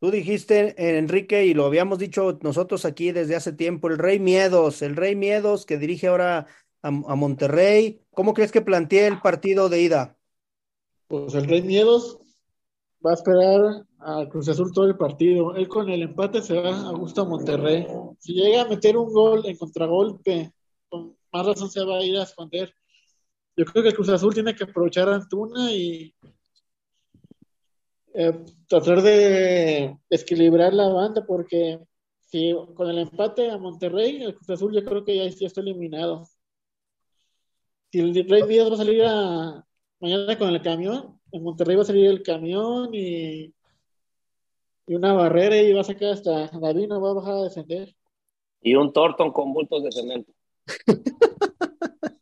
Tú 0.00 0.10
dijiste, 0.10 0.74
Enrique, 0.98 1.44
y 1.44 1.52
lo 1.52 1.66
habíamos 1.66 1.98
dicho 1.98 2.38
nosotros 2.40 2.86
aquí 2.86 3.12
desde 3.12 3.36
hace 3.36 3.52
tiempo, 3.52 3.88
el 3.88 3.98
Rey 3.98 4.18
Miedos, 4.18 4.80
el 4.80 4.96
Rey 4.96 5.14
Miedos 5.14 5.66
que 5.66 5.76
dirige 5.76 6.06
ahora 6.06 6.46
a, 6.80 6.90
Monterrey. 6.90 8.00
¿Cómo 8.14 8.32
crees 8.32 8.50
que 8.50 8.62
plantea 8.62 9.06
el 9.08 9.20
partido 9.20 9.68
de 9.68 9.82
ida? 9.82 10.16
Pues 11.06 11.34
el 11.34 11.46
Rey 11.46 11.60
Miedos 11.60 12.18
va 13.04 13.10
a 13.10 13.14
esperar 13.14 13.86
a 13.98 14.26
Cruz 14.30 14.48
Azul 14.48 14.72
todo 14.72 14.86
el 14.86 14.96
partido. 14.96 15.54
Él 15.54 15.68
con 15.68 15.90
el 15.90 16.02
empate 16.02 16.40
se 16.40 16.58
va 16.58 16.88
a 16.88 16.92
gusto 16.92 17.20
a 17.20 17.26
Monterrey. 17.26 17.86
Si 18.18 18.32
llega 18.32 18.62
a 18.62 18.68
meter 18.68 18.96
un 18.96 19.12
gol 19.12 19.44
en 19.44 19.58
contragolpe, 19.58 20.50
con 20.88 21.14
más 21.30 21.46
razón 21.46 21.70
se 21.70 21.84
va 21.84 21.98
a 21.98 22.04
ir 22.04 22.16
a 22.16 22.22
esconder. 22.22 22.72
Yo 23.54 23.66
creo 23.66 23.84
que 23.84 23.92
Cruz 23.92 24.08
Azul 24.08 24.32
tiene 24.32 24.54
que 24.54 24.64
aprovechar 24.64 25.10
a 25.10 25.16
Antuna 25.16 25.70
y 25.70 26.14
eh, 28.20 28.38
tratar 28.68 29.00
de 29.00 29.96
equilibrar 30.10 30.74
la 30.74 30.88
banda 30.88 31.24
porque 31.26 31.80
si 32.26 32.54
con 32.74 32.90
el 32.90 32.98
empate 32.98 33.50
a 33.50 33.56
Monterrey, 33.56 34.22
el 34.22 34.34
Cruz 34.34 34.50
Azul 34.50 34.74
yo 34.74 34.84
creo 34.84 35.06
que 35.06 35.16
ya, 35.16 35.26
ya 35.28 35.46
está 35.46 35.62
eliminado. 35.62 36.28
Si 37.90 37.98
el 37.98 38.28
Rey 38.28 38.42
Díaz 38.42 38.70
va 38.70 38.74
a 38.74 38.76
salir 38.76 39.02
a, 39.06 39.66
mañana 40.00 40.36
con 40.36 40.50
el 40.50 40.60
camión, 40.60 41.18
en 41.32 41.42
Monterrey 41.42 41.76
va 41.76 41.82
a 41.82 41.86
salir 41.86 42.10
el 42.10 42.22
camión 42.22 42.90
y, 42.92 43.54
y 44.86 44.94
una 44.94 45.14
barrera 45.14 45.56
y 45.56 45.72
va 45.72 45.80
a 45.80 45.84
sacar 45.84 46.10
hasta 46.10 46.48
David, 46.48 46.88
no 46.88 47.00
va 47.00 47.12
a 47.12 47.14
bajar 47.14 47.34
a 47.36 47.44
defender. 47.44 47.96
Y 48.60 48.74
un 48.74 48.92
tortón 48.92 49.32
con 49.32 49.54
bultos 49.54 49.82
de 49.82 49.92
cemento. 49.92 50.30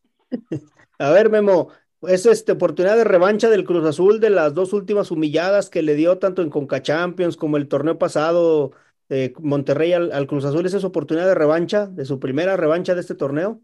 a 1.01 1.11
ver, 1.11 1.29
Memo, 1.29 1.71
es 2.03 2.27
esta 2.27 2.53
oportunidad 2.53 2.97
de 2.97 3.05
revancha 3.05 3.51
del 3.51 3.65
Cruz 3.65 3.85
Azul 3.85 4.21
de 4.21 4.31
las 4.31 4.55
dos 4.55 4.73
últimas 4.73 5.11
humilladas 5.11 5.71
que 5.71 5.83
le 5.83 5.95
dio 5.95 6.19
tanto 6.19 6.43
en 6.43 6.51
Conca 6.51 6.83
Champions 6.83 7.37
como 7.37 7.57
el 7.57 7.69
torneo 7.69 7.99
pasado 7.99 8.73
de 9.09 9.35
Monterrey 9.41 9.93
al, 9.93 10.27
Cruz 10.27 10.45
Azul. 10.45 10.67
¿Es 10.67 10.75
esa 10.75 10.87
oportunidad 10.87 11.27
de 11.27 11.35
revancha, 11.35 11.87
de 11.87 12.05
su 12.05 12.21
primera 12.21 12.57
revancha 12.57 12.95
de 12.95 13.01
este 13.01 13.15
torneo? 13.15 13.61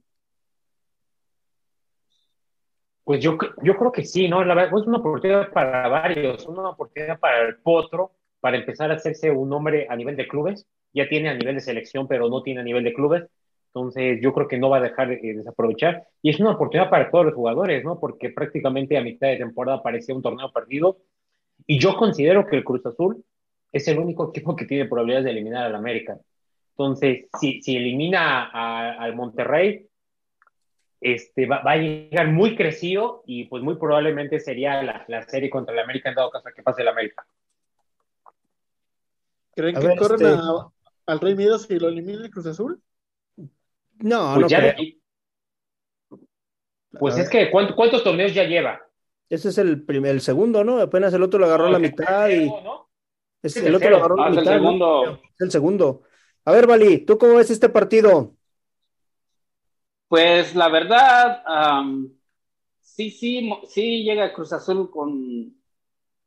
Pues 3.05 3.23
yo, 3.23 3.37
yo 3.63 3.77
creo 3.77 3.93
que 3.93 4.05
sí, 4.05 4.29
¿no? 4.29 4.43
La 4.45 4.55
verdad, 4.55 4.79
es 4.81 4.87
una 4.87 4.99
oportunidad 4.99 5.53
para 5.53 5.89
varios, 5.89 6.47
una 6.47 6.71
oportunidad 6.71 7.21
para 7.21 7.47
el 7.47 7.57
Potro, 7.57 8.13
para 8.41 8.57
empezar 8.57 8.91
a 8.91 8.95
hacerse 8.95 9.31
un 9.31 9.53
hombre 9.53 9.87
a 9.91 9.97
nivel 9.97 10.17
de 10.17 10.27
clubes. 10.27 10.67
Ya 10.95 11.07
tiene 11.09 11.29
a 11.29 11.35
nivel 11.35 11.57
de 11.57 11.61
selección, 11.61 12.09
pero 12.09 12.29
no 12.31 12.43
tiene 12.43 12.61
a 12.61 12.65
nivel 12.65 12.83
de 12.83 12.95
clubes. 12.95 13.25
Entonces, 13.75 14.21
yo 14.23 14.33
creo 14.33 14.47
que 14.47 14.57
no 14.57 14.69
va 14.71 14.77
a 14.77 14.83
dejar 14.83 15.09
de 15.09 15.17
desaprovechar. 15.35 16.05
Y 16.23 16.31
es 16.31 16.39
una 16.39 16.53
oportunidad 16.53 16.91
para 16.91 17.11
todos 17.11 17.25
los 17.27 17.35
jugadores, 17.35 17.83
¿no? 17.85 17.99
Porque 17.99 18.31
prácticamente 18.31 18.97
a 18.97 19.03
mitad 19.03 19.27
de 19.27 19.39
temporada 19.39 19.83
parecía 19.83 20.15
un 20.15 20.23
torneo 20.23 20.53
perdido. 20.53 20.99
Y 21.67 21.81
yo 21.81 21.97
considero 21.97 22.47
que 22.47 22.55
el 22.55 22.63
Cruz 22.65 22.87
Azul 22.87 23.25
es 23.73 23.89
el 23.89 23.99
único 23.99 24.29
equipo 24.31 24.55
que 24.55 24.65
tiene 24.67 24.85
probabilidades 24.85 25.25
de 25.25 25.31
eliminar 25.33 25.65
al 25.65 25.75
América. 25.75 26.17
Entonces, 26.71 27.27
si, 27.41 27.63
si 27.63 27.77
elimina 27.77 28.45
al 28.97 29.15
Monterrey, 29.17 29.87
este, 31.01 31.47
va, 31.47 31.61
va 31.63 31.73
a 31.73 31.77
llegar 31.77 32.29
muy 32.29 32.55
crecido 32.57 33.23
y 33.27 33.45
pues 33.47 33.63
muy 33.63 33.75
probablemente 33.77 34.39
sería 34.41 34.83
la, 34.85 35.05
la 35.09 35.23
serie 35.25 35.51
contra 35.51 35.75
el 35.75 35.81
América 35.81 36.09
en 36.09 36.15
dado 36.15 36.31
caso 36.31 36.49
que 36.55 36.63
pase 36.63 36.83
el 36.83 36.89
América. 36.89 37.27
¿Creen 39.57 39.77
A 39.77 39.81
que 39.81 39.87
ver, 39.89 39.99
corren 39.99 40.21
este- 40.27 40.29
a- 40.41 40.69
al 41.07 41.21
Rey 41.21 41.35
Midas 41.35 41.67
y 41.71 41.79
lo 41.79 41.89
elimina 41.89 42.25
el 42.25 42.31
Cruz 42.31 42.47
Azul? 42.47 42.81
No, 44.01 44.35
Pues 44.35 44.41
no 44.43 44.49
ya- 44.49 44.59
creo. 44.75 44.75
pues 46.99 47.17
A 47.17 47.23
es 47.23 47.31
que 47.31 47.51
¿cuánto- 47.51 47.75
¿cuántos 47.75 48.03
torneos 48.05 48.33
ya 48.35 48.45
lleva? 48.45 48.81
Ese 49.29 49.49
es 49.49 49.59
el 49.59 49.83
primer, 49.85 50.13
el 50.13 50.21
segundo, 50.21 50.63
¿no? 50.65 50.79
Apenas 50.81 51.13
el 51.15 51.23
otro 51.23 51.39
lo 51.41 51.47
agarró 51.47 51.67
a 51.67 51.71
la 51.71 51.77
el 51.79 51.83
mitad 51.83 52.29
y 52.29 52.33
tercero, 52.33 52.61
¿no? 52.63 52.89
es- 53.43 53.57
el 53.57 53.67
el 53.67 53.75
otro 53.75 53.91
lo 53.91 53.97
agarró 53.97 54.21
a 54.23 54.27
Ah, 54.27 54.31
la 54.31 54.35
el 54.35 54.41
mitad, 54.41 54.53
¿no? 54.53 54.59
segundo. 54.61 55.21
Es 55.35 55.41
el 55.41 55.51
segundo. 55.51 56.03
A 56.45 56.53
ver, 56.53 56.67
Vali, 56.67 56.99
¿tú 57.05 57.19
cómo 57.19 57.35
ves 57.37 57.51
este 57.51 57.69
partido? 57.69 58.37
Pues 60.09 60.55
la 60.55 60.69
verdad, 60.69 61.43
sí, 62.81 63.11
sí, 63.11 63.51
sí 63.69 64.05
llega 64.05 64.33
Cruz 64.33 64.53
Azul 64.53 64.91
con, 64.91 65.57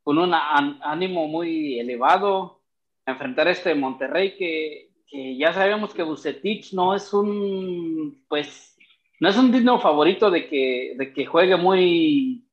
con 0.02 0.18
un 0.18 0.32
ánimo 0.34 1.28
muy 1.28 1.78
elevado 1.80 2.62
a 3.06 3.12
enfrentar 3.12 3.48
este 3.48 3.74
Monterrey 3.74 4.36
que, 4.36 4.87
que 5.10 5.36
ya 5.36 5.52
sabemos 5.52 5.94
que 5.94 6.02
Bucetich 6.02 6.72
no 6.74 6.94
es 6.94 7.12
un, 7.12 8.24
pues, 8.28 8.76
no 9.20 9.28
es 9.28 9.36
un 9.36 9.50
digno 9.52 9.80
favorito 9.80 10.30
de 10.30 10.46
que, 10.48 10.94
de 10.96 11.12
que 11.12 11.26
juegue 11.26 11.56
muy 11.56 12.44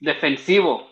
defensivo, 0.00 0.88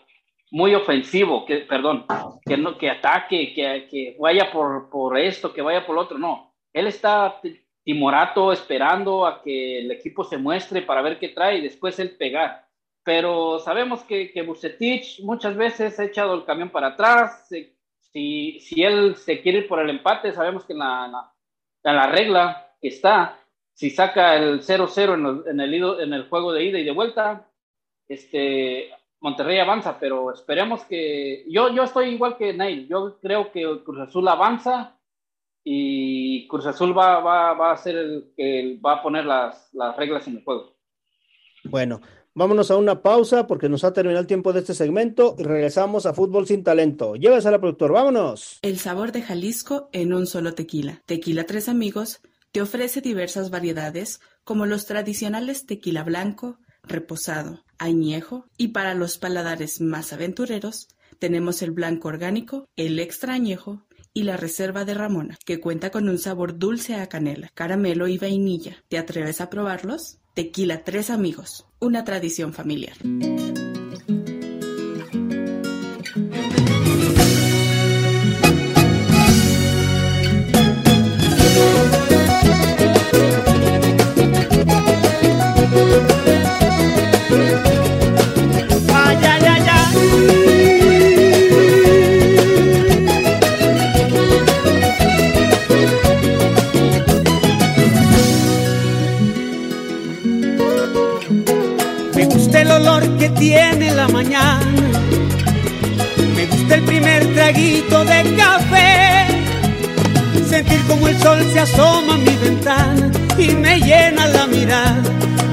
muy 0.51 0.73
ofensivo, 0.75 1.45
que, 1.45 1.57
perdón, 1.57 2.05
que 2.45 2.57
no, 2.57 2.77
que 2.77 2.89
ataque, 2.89 3.53
que, 3.53 3.87
que 3.89 4.15
vaya 4.19 4.51
por, 4.51 4.89
por 4.89 5.17
esto, 5.17 5.53
que 5.53 5.61
vaya 5.61 5.85
por 5.85 5.95
lo 5.95 6.01
otro, 6.01 6.17
no. 6.17 6.53
Él 6.73 6.87
está 6.87 7.39
timorato 7.83 8.51
esperando 8.51 9.25
a 9.25 9.41
que 9.43 9.79
el 9.79 9.91
equipo 9.91 10.23
se 10.23 10.37
muestre 10.37 10.81
para 10.81 11.01
ver 11.01 11.19
qué 11.19 11.29
trae 11.29 11.57
y 11.57 11.61
después 11.61 11.99
él 11.99 12.11
pegar. 12.17 12.65
Pero 13.03 13.59
sabemos 13.59 14.01
que, 14.03 14.31
que 14.31 14.41
Bucetich 14.41 15.19
muchas 15.21 15.55
veces 15.55 15.99
ha 15.99 16.05
echado 16.05 16.33
el 16.33 16.45
camión 16.45 16.69
para 16.69 16.87
atrás. 16.87 17.47
se- 17.47 17.74
Si, 18.15 18.61
si 18.61 18.81
él 18.81 19.17
se 19.17 19.41
quiere 19.41 19.57
ir 19.57 19.67
por 19.67 19.81
el 19.81 19.89
empate, 19.89 20.31
sabemos 20.31 20.63
que 20.63 20.71
en 20.71 20.79
la, 20.79 21.33
en 21.83 21.95
la, 21.97 22.07
regla 22.07 22.71
que 22.81 22.87
está, 22.87 23.37
si 23.73 23.89
saca 23.89 24.37
el 24.37 24.61
0-0 24.61 25.13
en, 25.15 25.25
el- 25.25 25.43
en, 25.49 25.59
el 25.59 25.99
en 25.99 26.13
el 26.13 26.29
juego 26.29 26.53
de 26.53 26.63
ida 26.63 26.79
y 26.79 26.85
de 26.85 26.91
vuelta, 26.91 27.49
este, 28.07 28.89
Monterrey 29.19 29.59
avanza, 29.59 29.99
pero 29.99 30.31
esperemos 30.31 30.85
que. 30.85 31.43
Yo, 31.49 31.73
yo 31.73 31.83
estoy 31.83 32.07
igual 32.11 32.37
que 32.37 32.53
Neil. 32.53 32.87
Yo 32.87 33.19
creo 33.19 33.51
que 33.51 33.63
Cruz 33.83 33.99
Azul 33.99 34.25
avanza 34.29 34.97
y 35.61 36.47
Cruz 36.47 36.67
Azul 36.67 36.97
va, 36.97 37.19
va, 37.19 37.53
va 37.53 37.73
a 37.73 37.77
ser 37.77 37.97
el 37.97 38.31
que 38.37 38.79
va 38.85 38.93
a 38.93 39.03
poner 39.03 39.25
las, 39.25 39.73
las 39.73 39.97
reglas 39.97 40.25
en 40.29 40.37
el 40.37 40.43
juego. 40.45 40.77
Bueno, 41.65 41.99
vámonos 42.35 42.69
a 42.69 42.77
una 42.77 43.01
pausa 43.01 43.47
porque 43.47 43.69
nos 43.69 43.83
ha 43.83 43.93
terminado 43.93 44.21
el 44.21 44.27
tiempo 44.27 44.53
de 44.53 44.59
este 44.59 44.75
segmento 44.75 45.35
y 45.39 45.43
regresamos 45.43 46.05
a 46.05 46.13
Fútbol 46.13 46.45
sin 46.45 46.63
Talento. 46.63 47.15
Llévesela, 47.15 47.59
productor, 47.59 47.93
vámonos. 47.93 48.59
El 48.61 48.77
sabor 48.77 49.11
de 49.11 49.23
Jalisco 49.23 49.89
en 49.93 50.13
un 50.13 50.27
solo 50.27 50.53
tequila. 50.53 51.01
Tequila 51.05 51.45
Tres 51.45 51.69
Amigos 51.69 52.21
te 52.51 52.61
ofrece 52.61 53.01
diversas 53.01 53.49
variedades 53.49 54.19
como 54.43 54.65
los 54.65 54.85
tradicionales 54.85 55.65
tequila 55.65 56.03
blanco, 56.03 56.59
reposado, 56.83 57.63
añejo 57.79 58.45
y 58.57 58.69
para 58.69 58.93
los 58.93 59.17
paladares 59.17 59.81
más 59.81 60.13
aventureros 60.13 60.89
tenemos 61.19 61.61
el 61.61 61.71
blanco 61.71 62.09
orgánico, 62.09 62.67
el 62.75 62.99
extra 62.99 63.33
añejo 63.33 63.85
y 64.13 64.23
la 64.23 64.37
reserva 64.37 64.85
de 64.85 64.93
Ramona, 64.93 65.37
que 65.45 65.59
cuenta 65.59 65.89
con 65.89 66.07
un 66.09 66.17
sabor 66.17 66.57
dulce 66.57 66.95
a 66.95 67.07
canela, 67.07 67.49
caramelo 67.53 68.07
y 68.07 68.17
vainilla. 68.17 68.83
¿Te 68.87 68.97
atreves 68.97 69.41
a 69.41 69.49
probarlos? 69.49 70.19
Tequila 70.35 70.83
Tres 70.83 71.11
Amigos, 71.11 71.65
una 71.79 72.03
tradición 72.03 72.51
familiar. 72.51 72.97
Tiene 103.49 103.91
la 103.93 104.07
mañana. 104.07 104.81
Me 106.35 106.47
gusta 106.47 106.75
el 106.75 106.81
primer 106.81 107.21
traguito 107.35 108.03
de 108.03 108.35
café. 108.35 109.27
Sentir 110.49 110.81
como 110.87 111.07
el 111.07 111.17
sol 111.21 111.45
se 111.53 111.59
asoma 111.59 112.15
a 112.15 112.17
mi 112.17 112.35
ventana 112.37 113.11
y 113.37 113.49
me 113.49 113.79
llena 113.79 114.25
la 114.29 114.47
mirada 114.47 115.03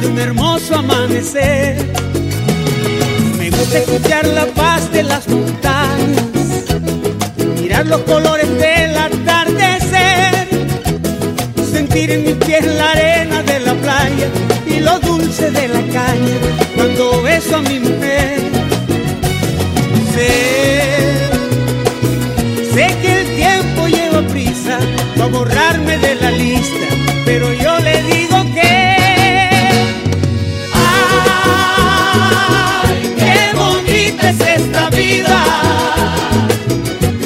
de 0.00 0.06
un 0.06 0.18
hermoso 0.18 0.76
amanecer. 0.76 1.76
Me 3.36 3.50
gusta 3.50 3.78
escuchar 3.80 4.26
la 4.26 4.46
paz 4.46 4.90
de 4.90 5.02
las 5.02 5.28
montañas, 5.28 6.64
mirar 7.60 7.86
los 7.88 8.00
colores 8.12 8.48
del 8.58 8.96
atardecer, 8.96 10.48
sentir 11.70 12.10
en 12.10 12.24
mis 12.24 12.36
pies 12.46 12.64
la 12.64 12.90
arena 12.92 13.42
de 13.42 13.60
la 13.60 13.74
playa 13.74 14.51
lo 14.82 14.98
dulce 15.00 15.50
de 15.50 15.68
la 15.68 15.80
caña 15.92 16.36
cuando 16.74 17.22
beso 17.22 17.56
a 17.56 17.62
mi 17.62 17.78
mujer. 17.80 18.40
Sé, 20.14 20.28
sé 22.74 22.86
que 23.00 23.20
el 23.20 23.26
tiempo 23.36 23.88
lleva 23.88 24.22
prisa 24.28 24.78
para 25.16 25.30
borrarme 25.30 25.98
de 25.98 26.14
la 26.16 26.30
lista, 26.30 26.86
pero 27.24 27.52
yo 27.52 27.78
le 27.80 28.02
digo 28.02 28.44
que 28.54 28.98
¡Ay, 32.84 33.14
qué 33.16 33.52
bonita 33.56 34.30
es 34.30 34.40
esta 34.40 34.90
vida! 34.90 35.44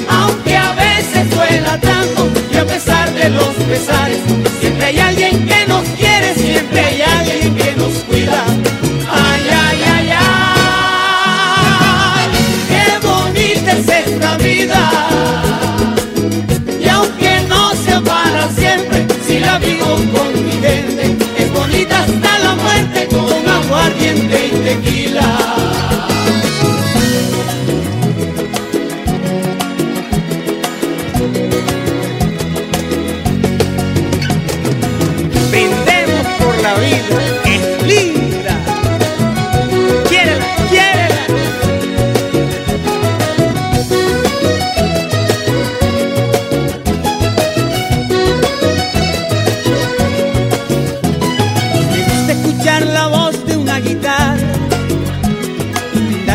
Aunque 0.09 0.57
a 0.57 0.73
veces 0.75 1.31
duela 1.31 1.81
tanto 1.81 2.29
y 2.53 2.57
a 2.57 2.65
pesar 2.65 3.13
de 3.15 3.31
los 3.31 3.55
pesares, 3.69 4.21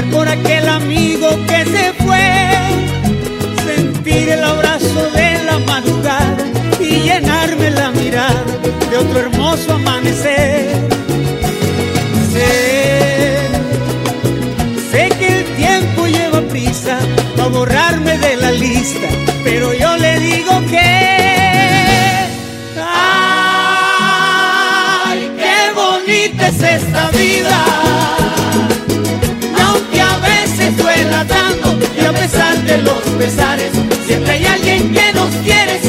por 0.10 0.28
aquel 0.28 0.68
amigo 0.68 1.28
que 1.48 1.66
se 1.66 1.94
fue, 2.04 2.20
sentir 3.66 4.30
el 4.30 4.44
abrazo 4.44 5.10
de 5.12 5.44
la 5.44 5.60
madrugada 5.60 6.38
y 6.80 7.02
llenarme 7.02 7.72
la 7.72 7.92
mirada 7.92 8.44
de 8.90 8.98
otro 8.98 9.20
hermoso 9.20 9.74
amanecer. 9.74 10.70
Sé, 12.34 13.38
sé 14.92 15.10
que 15.20 15.28
el 15.40 15.46
tiempo 15.56 16.08
lleva 16.08 16.42
prisa 16.42 16.98
para 17.36 17.50
borrarme 17.50 18.18
de 18.18 18.38
la 18.38 18.52
lista, 18.52 19.08
pero 19.44 19.74
yo 19.74 19.98
le 19.98 20.20
digo 20.20 20.62
que 20.70 21.12
¡Ay, 25.04 25.32
qué 25.38 25.72
bonita 25.76 26.48
es 26.48 26.64
esta 26.64 27.10
vida! 27.12 27.91
Y 31.24 32.06
a 32.06 32.14
pesar 32.14 32.58
de 32.64 32.78
los 32.80 33.00
pesares, 33.20 33.72
siempre 34.08 34.32
hay 34.32 34.46
alguien 34.46 34.92
que 34.92 35.14
nos 35.14 35.30
quiere, 35.44 35.80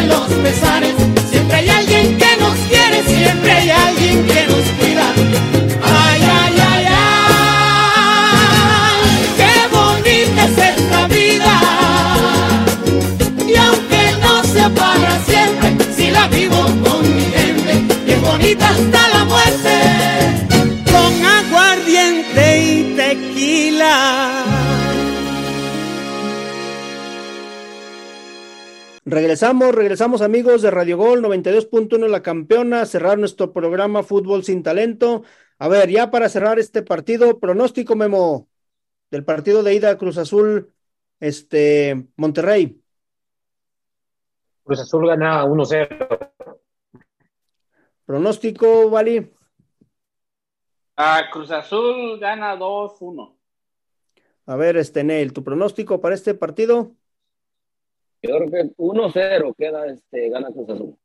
de 0.00 0.06
los 0.08 0.32
pesares. 0.42 0.95
Regresamos, 29.08 29.72
regresamos 29.72 30.20
amigos 30.20 30.62
de 30.62 30.70
Radio 30.72 30.96
Gol 30.96 31.22
92.1 31.22 32.08
La 32.08 32.22
Campeona, 32.22 32.80
a 32.80 32.86
cerrar 32.86 33.16
nuestro 33.18 33.52
programa 33.52 34.02
Fútbol 34.02 34.42
sin 34.42 34.64
Talento. 34.64 35.22
A 35.60 35.68
ver, 35.68 35.88
ya 35.90 36.10
para 36.10 36.28
cerrar 36.28 36.58
este 36.58 36.82
partido, 36.82 37.38
pronóstico 37.38 37.94
Memo 37.94 38.48
del 39.12 39.24
partido 39.24 39.62
de 39.62 39.74
ida 39.74 39.96
Cruz 39.96 40.18
Azul, 40.18 40.74
este 41.20 42.08
Monterrey. 42.16 42.82
Cruz 44.64 44.80
Azul 44.80 45.06
gana 45.06 45.44
1-0. 45.44 46.32
Pronóstico, 48.06 48.90
Vali. 48.90 49.32
Ah, 50.96 51.22
Cruz 51.32 51.52
Azul 51.52 52.18
gana 52.18 52.56
2-1. 52.56 53.38
A 54.46 54.56
ver, 54.56 54.76
este 54.76 55.04
Neil, 55.04 55.32
tu 55.32 55.44
pronóstico 55.44 56.00
para 56.00 56.16
este 56.16 56.34
partido. 56.34 56.95
Yo 58.26 58.38
creo 58.38 58.50
que 58.50 58.76
1-0 58.76 59.54
queda, 59.56 59.86
este, 59.86 60.28
gana 60.30 60.48
Cruz 60.52 60.68
Azul. 60.70 60.98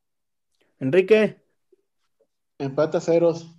Enrique. 0.80 1.38
Empata 2.57 2.99
ceros. 2.99 3.55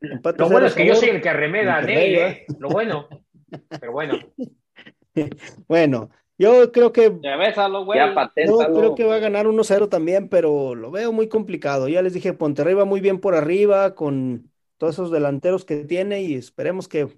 Lo 0.00 0.48
bueno 0.48 0.66
es 0.66 0.74
cero, 0.74 0.84
que 0.84 0.86
yo 0.86 0.94
soy 0.96 1.10
el 1.10 1.22
que 1.22 1.28
arremeda, 1.28 1.80
Ney, 1.80 2.16
¿verdad? 2.16 2.30
¿eh? 2.30 2.46
Lo 2.58 2.68
bueno. 2.68 3.08
Pero 3.80 3.92
bueno. 3.92 4.18
Bueno, 5.68 6.08
yo 6.38 6.72
creo 6.72 6.90
que 6.90 7.12
Ya 7.22 7.68
los 7.68 7.84
güey. 7.84 7.98
Ya 7.98 8.32
Yo 8.46 8.58
creo 8.74 8.94
que 8.94 9.04
va 9.04 9.16
a 9.16 9.18
ganar 9.18 9.46
1-0 9.46 9.88
también, 9.90 10.30
pero 10.30 10.74
lo 10.74 10.90
veo 10.90 11.12
muy 11.12 11.28
complicado. 11.28 11.86
Ya 11.86 12.00
les 12.00 12.14
dije, 12.14 12.32
Monterrey 12.32 12.72
va 12.72 12.86
muy 12.86 13.02
bien 13.02 13.20
por 13.20 13.34
arriba 13.34 13.94
con 13.94 14.50
todos 14.78 14.94
esos 14.94 15.10
delanteros 15.10 15.66
que 15.66 15.84
tiene 15.84 16.22
y 16.22 16.34
esperemos 16.34 16.88
que 16.88 17.08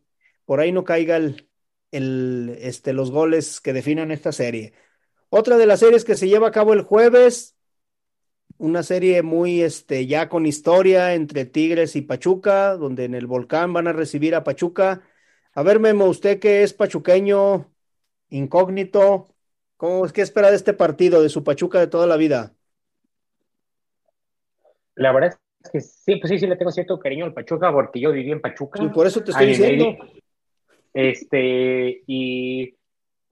por 0.44 0.58
ahí 0.58 0.72
no 0.72 0.82
caiga 0.82 1.16
el, 1.16 1.48
el, 1.92 2.56
este, 2.60 2.92
los 2.92 3.10
goles 3.10 3.60
que 3.60 3.72
definan 3.72 4.10
esta 4.10 4.32
serie. 4.32 4.72
Otra 5.36 5.56
de 5.56 5.66
las 5.66 5.80
series 5.80 6.04
que 6.04 6.14
se 6.14 6.28
lleva 6.28 6.46
a 6.46 6.52
cabo 6.52 6.74
el 6.74 6.82
jueves, 6.82 7.56
una 8.56 8.84
serie 8.84 9.22
muy 9.22 9.62
este, 9.62 10.06
ya 10.06 10.28
con 10.28 10.46
historia 10.46 11.14
entre 11.14 11.44
Tigres 11.44 11.96
y 11.96 12.02
Pachuca, 12.02 12.76
donde 12.76 13.02
en 13.02 13.16
el 13.16 13.26
Volcán 13.26 13.72
van 13.72 13.88
a 13.88 13.92
recibir 13.92 14.36
a 14.36 14.44
Pachuca. 14.44 15.02
A 15.52 15.64
ver, 15.64 15.80
Memo, 15.80 16.04
usted 16.04 16.38
que 16.38 16.62
es 16.62 16.72
pachuqueño, 16.72 17.68
incógnito, 18.28 19.34
¿Cómo 19.76 20.06
es 20.06 20.12
que 20.12 20.22
espera 20.22 20.50
de 20.50 20.56
este 20.56 20.72
partido, 20.72 21.20
de 21.20 21.28
su 21.28 21.42
Pachuca 21.42 21.80
de 21.80 21.88
toda 21.88 22.06
la 22.06 22.16
vida? 22.16 22.54
La 24.94 25.12
verdad 25.12 25.36
es 25.64 25.70
que 25.72 25.80
sí, 25.80 26.14
pues 26.14 26.30
sí, 26.30 26.38
sí 26.38 26.46
le 26.46 26.54
tengo 26.54 26.70
cierto 26.70 26.96
cariño 27.00 27.24
al 27.24 27.34
Pachuca 27.34 27.72
porque 27.72 27.98
yo 27.98 28.12
viví 28.12 28.30
en 28.30 28.40
Pachuca. 28.40 28.80
Y 28.80 28.88
por 28.90 29.08
eso 29.08 29.24
te 29.24 29.32
estoy 29.32 29.48
diciendo. 29.48 29.96
Este, 30.92 32.04
y 32.06 32.76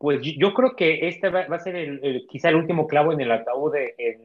pues 0.02 0.20
yo- 0.20 0.52
creo 0.52 0.74
que 0.74 1.06
este 1.06 1.30
va, 1.30 1.46
va 1.46 1.56
a 1.56 1.60
ser 1.60 1.76
el, 1.76 2.00
el- 2.02 2.26
quizá 2.28 2.48
el 2.48 2.56
último 2.56 2.88
clavo 2.88 3.12
en 3.12 3.20
el 3.20 3.30
ataúd 3.30 3.72
de- 3.72 3.94
en, 3.96 4.20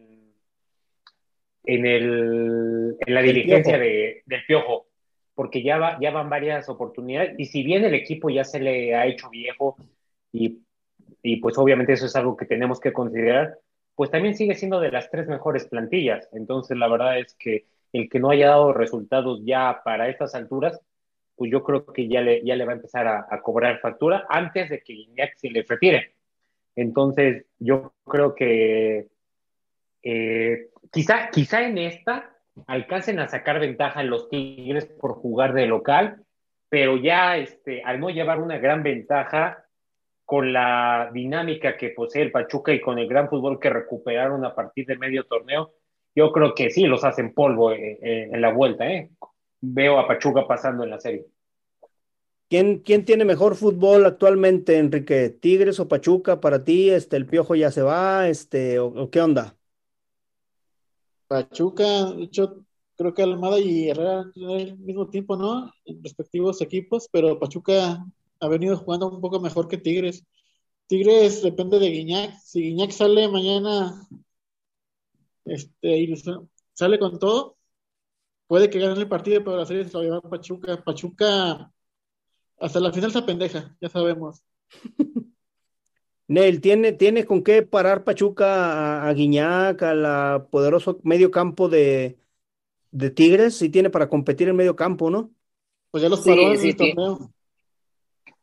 en, 1.65 1.85
el, 1.85 2.95
en 3.05 3.13
la 3.13 3.21
Del 3.21 3.35
dirigencia 3.35 3.75
Piojo. 3.75 3.85
de, 3.85 4.23
del 4.25 4.45
Piojo, 4.47 4.87
porque 5.35 5.61
ya, 5.61 5.77
va, 5.77 5.99
ya 6.01 6.09
van 6.11 6.29
varias 6.31 6.67
oportunidades, 6.67 7.35
y 7.37 7.45
si 7.45 7.61
bien 7.63 7.85
el 7.85 7.93
equipo 7.93 8.29
ya 8.31 8.43
se 8.43 8.59
le 8.59 8.95
ha 8.95 9.05
hecho 9.05 9.29
viejo, 9.29 9.77
y, 10.33 10.59
y 11.21 11.37
pues 11.37 11.57
obviamente 11.59 11.93
eso 11.93 12.07
es 12.07 12.15
algo 12.15 12.35
que 12.35 12.45
tenemos 12.45 12.79
que 12.79 12.91
considerar, 12.91 13.59
pues 13.95 14.09
también 14.09 14.35
sigue 14.35 14.55
siendo 14.55 14.79
de 14.79 14.91
las 14.91 15.09
tres 15.11 15.27
mejores 15.27 15.65
plantillas. 15.67 16.27
Entonces, 16.33 16.77
la 16.77 16.87
verdad 16.87 17.19
es 17.19 17.35
que 17.35 17.65
el 17.93 18.09
que 18.09 18.19
no 18.19 18.29
haya 18.31 18.47
dado 18.47 18.73
resultados 18.73 19.41
ya 19.43 19.81
para 19.83 20.09
estas 20.09 20.33
alturas, 20.35 20.79
pues 21.37 21.51
yo 21.51 21.63
creo 21.63 21.85
que 21.85 22.07
ya 22.07 22.21
le, 22.21 22.43
ya 22.43 22.55
le 22.55 22.65
va 22.65 22.73
a 22.73 22.75
empezar 22.75 23.07
a, 23.07 23.41
cobrar 23.41 23.79
factura 23.79 24.25
antes 24.27 24.69
de 24.69 24.81
que 24.81 24.93
Iñak 24.93 25.35
se 25.37 25.49
le 25.49 25.63
retire. 25.63 26.15
Entonces, 26.75 27.45
yo 27.59 27.93
creo 28.05 28.35
que 28.35 29.07
eh, 30.03 30.69
quizá, 30.91 31.29
quizá 31.29 31.63
en 31.63 31.77
esta 31.77 32.33
alcancen 32.65 33.19
a 33.19 33.27
sacar 33.27 33.59
ventaja 33.59 34.01
en 34.01 34.09
los 34.09 34.29
Tigres 34.29 34.85
por 34.85 35.13
jugar 35.13 35.53
de 35.53 35.67
local, 35.67 36.23
pero 36.69 36.97
ya 36.97 37.37
este, 37.37 37.83
al 37.83 37.99
no 37.99 38.09
llevar 38.09 38.41
una 38.41 38.57
gran 38.57 38.81
ventaja 38.81 39.63
con 40.25 40.51
la 40.51 41.09
dinámica 41.13 41.77
que 41.77 41.91
posee 41.91 42.23
el 42.23 42.31
Pachuca 42.31 42.73
y 42.73 42.81
con 42.81 42.99
el 42.99 43.07
gran 43.07 43.29
fútbol 43.29 43.59
que 43.59 43.69
recuperaron 43.69 44.43
a 44.43 44.53
partir 44.53 44.85
de 44.85 44.97
medio 44.97 45.23
torneo, 45.23 45.71
yo 46.15 46.31
creo 46.31 46.53
que 46.53 46.71
sí 46.71 46.85
los 46.85 47.03
hacen 47.03 47.33
polvo 47.33 47.71
eh, 47.71 47.99
eh, 48.01 48.29
en 48.33 48.41
la 48.41 48.51
vuelta. 48.51 48.87
¿eh? 48.87 49.09
Veo 49.61 49.99
a 49.99 50.07
Pachuca 50.07 50.47
pasando 50.47 50.83
en 50.83 50.89
la 50.91 50.99
serie. 50.99 51.27
¿Quién, 52.49 52.79
quién 52.79 53.03
tiene 53.03 53.25
mejor 53.25 53.55
fútbol 53.55 54.05
actualmente, 54.05 54.77
Enrique? 54.77 55.29
¿Tigres 55.29 55.79
o 55.79 55.87
Pachuca? 55.87 56.39
Para 56.39 56.63
ti, 56.63 56.89
este, 56.89 57.17
el 57.17 57.25
Piojo 57.25 57.55
ya 57.55 57.71
se 57.71 57.81
va, 57.81 58.29
este, 58.29 58.79
o, 58.79 58.87
o 58.87 59.09
qué 59.09 59.19
onda? 59.19 59.57
Pachuca, 61.27 62.13
de 62.13 62.23
hecho, 62.23 62.63
creo 62.95 63.13
que 63.13 63.21
Almada 63.21 63.59
y 63.59 63.89
Herrera 63.89 64.31
el 64.35 64.77
mismo 64.77 65.09
tiempo, 65.09 65.35
¿no? 65.35 65.71
En 65.83 66.01
respectivos 66.01 66.61
equipos, 66.61 67.09
pero 67.11 67.37
Pachuca 67.37 68.05
ha 68.39 68.47
venido 68.47 68.77
jugando 68.77 69.09
un 69.09 69.19
poco 69.19 69.41
mejor 69.41 69.67
que 69.67 69.77
Tigres. 69.77 70.25
Tigres 70.87 71.43
depende 71.43 71.79
de 71.79 71.89
Guiñac. 71.89 72.33
Si 72.39 72.61
Guiñac 72.61 72.91
sale 72.91 73.27
mañana, 73.27 74.07
este, 75.43 75.97
y 75.97 76.13
sale 76.73 76.97
con 76.97 77.19
todo, 77.19 77.56
puede 78.47 78.69
que 78.69 78.79
gane 78.79 78.99
el 78.99 79.07
partido, 79.07 79.43
pero 79.43 79.57
la 79.57 79.65
serie 79.65 79.83
se 79.85 79.91
la 79.93 79.99
va 79.99 80.01
a 80.01 80.05
llevar 80.05 80.21
Pachuca. 80.29 80.83
Pachuca 80.83 81.71
hasta 82.59 82.79
la 82.79 82.91
final 82.91 83.11
se 83.11 83.21
pendeja, 83.21 83.75
ya 83.81 83.89
sabemos. 83.89 84.43
Neil, 86.29 86.59
¿tiene, 86.59 86.91
¿tiene 86.91 87.25
con 87.25 87.41
qué 87.43 87.61
parar 87.63 88.03
Pachuca 88.03 89.03
a, 89.03 89.07
a 89.07 89.13
Guiñac, 89.13 89.81
a 89.83 89.93
la 89.95 90.47
poderoso 90.51 90.99
medio 91.03 91.31
campo 91.31 91.69
de, 91.69 92.17
de 92.91 93.09
Tigres? 93.11 93.55
Sí 93.55 93.69
tiene 93.69 93.89
para 93.89 94.09
competir 94.09 94.49
en 94.49 94.57
medio 94.57 94.75
campo, 94.75 95.09
¿no? 95.09 95.31
Pues 95.91 96.03
ya 96.03 96.09
los 96.09 96.21
Sí, 96.23 96.29
paró 96.29 96.51
en 96.51 96.57
sí, 96.57 96.69
el 96.69 96.77
sí. 96.77 96.93
torneo. 96.95 97.31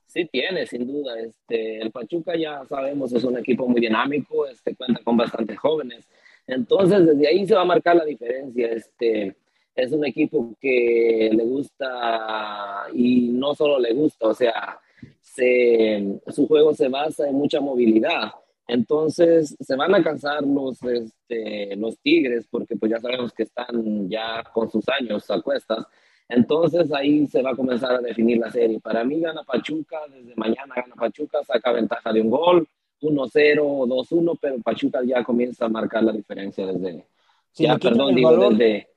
Sí 0.07 0.27
tiene, 0.31 0.67
sin 0.67 0.87
duda. 0.87 1.19
Este, 1.21 1.83
el 1.83 1.91
Pachuca 1.91 2.37
ya 2.37 2.65
sabemos 2.67 3.13
es 3.13 3.25
un 3.25 3.37
equipo 3.37 3.69
muy 3.69 3.81
dinámico, 3.81 4.47
este, 4.47 4.75
cuenta 4.77 5.03
con 5.03 5.17
bastantes 5.17 5.59
jóvenes. 5.59 6.09
Entonces, 6.47 7.05
desde 7.05 7.29
ahí 7.29 7.47
se 7.47 7.55
va 7.55 7.63
a 7.63 7.67
marcar 7.67 7.97
la 7.97 8.05
diferencia. 8.05 8.69
Este, 8.69 9.37
es 9.75 9.93
un 9.93 10.05
equipo 10.05 10.55
que 10.61 11.31
le 11.33 11.45
gusta 11.45 12.87
y 12.93 13.29
no 13.29 13.55
solo 13.55 13.79
le 13.79 13.93
gusta, 13.93 14.29
o 14.29 14.35
sea, 14.35 14.79
se, 15.21 16.21
su 16.29 16.47
juego 16.47 16.75
se 16.75 16.89
basa 16.89 17.29
en 17.29 17.35
mucha 17.35 17.61
movilidad. 17.61 18.33
Entonces, 18.67 19.57
se 19.61 19.77
van 19.77 19.95
a 19.95 20.03
cansar 20.03 20.43
los, 20.43 20.83
este, 20.85 21.77
los 21.77 21.99
Tigres 21.99 22.47
porque 22.51 22.77
pues 22.77 22.93
ya 22.93 23.01
sabemos 23.01 23.33
que 23.33 23.43
están 23.43 24.09
ya 24.09 24.43
con 24.53 24.71
sus 24.71 24.89
años 24.89 25.31
a 25.31 25.41
cuestas. 25.43 25.87
Entonces 26.29 26.91
ahí 26.93 27.27
se 27.27 27.43
va 27.43 27.51
a 27.51 27.57
comenzar 27.57 27.93
a 27.93 28.01
definir 28.01 28.39
la 28.39 28.51
serie. 28.51 28.81
Para 28.81 29.05
mí 29.05 29.21
gana 29.21 29.43
Pachuca, 29.43 29.99
desde 30.09 30.35
mañana 30.37 30.75
gana 30.75 30.95
Pachuca, 30.95 31.45
saca 31.45 31.73
ventaja 31.73 32.13
de 32.13 32.23
un 32.23 32.31
gol, 32.31 32.67
1-0, 33.03 33.87
2-1, 33.87 34.39
pero 34.41 34.59
Pachuca 34.61 35.01
ya 35.05 35.23
comienza 35.23 35.67
a 35.67 35.69
marcar 35.69 36.03
la 36.03 36.13
diferencia 36.13 36.67
desde, 36.67 37.05
Si 37.53 37.65
ya, 37.65 37.77
perdón, 37.77 38.15
digo, 38.15 38.31
balón, 38.31 38.57
desde, 38.57 38.89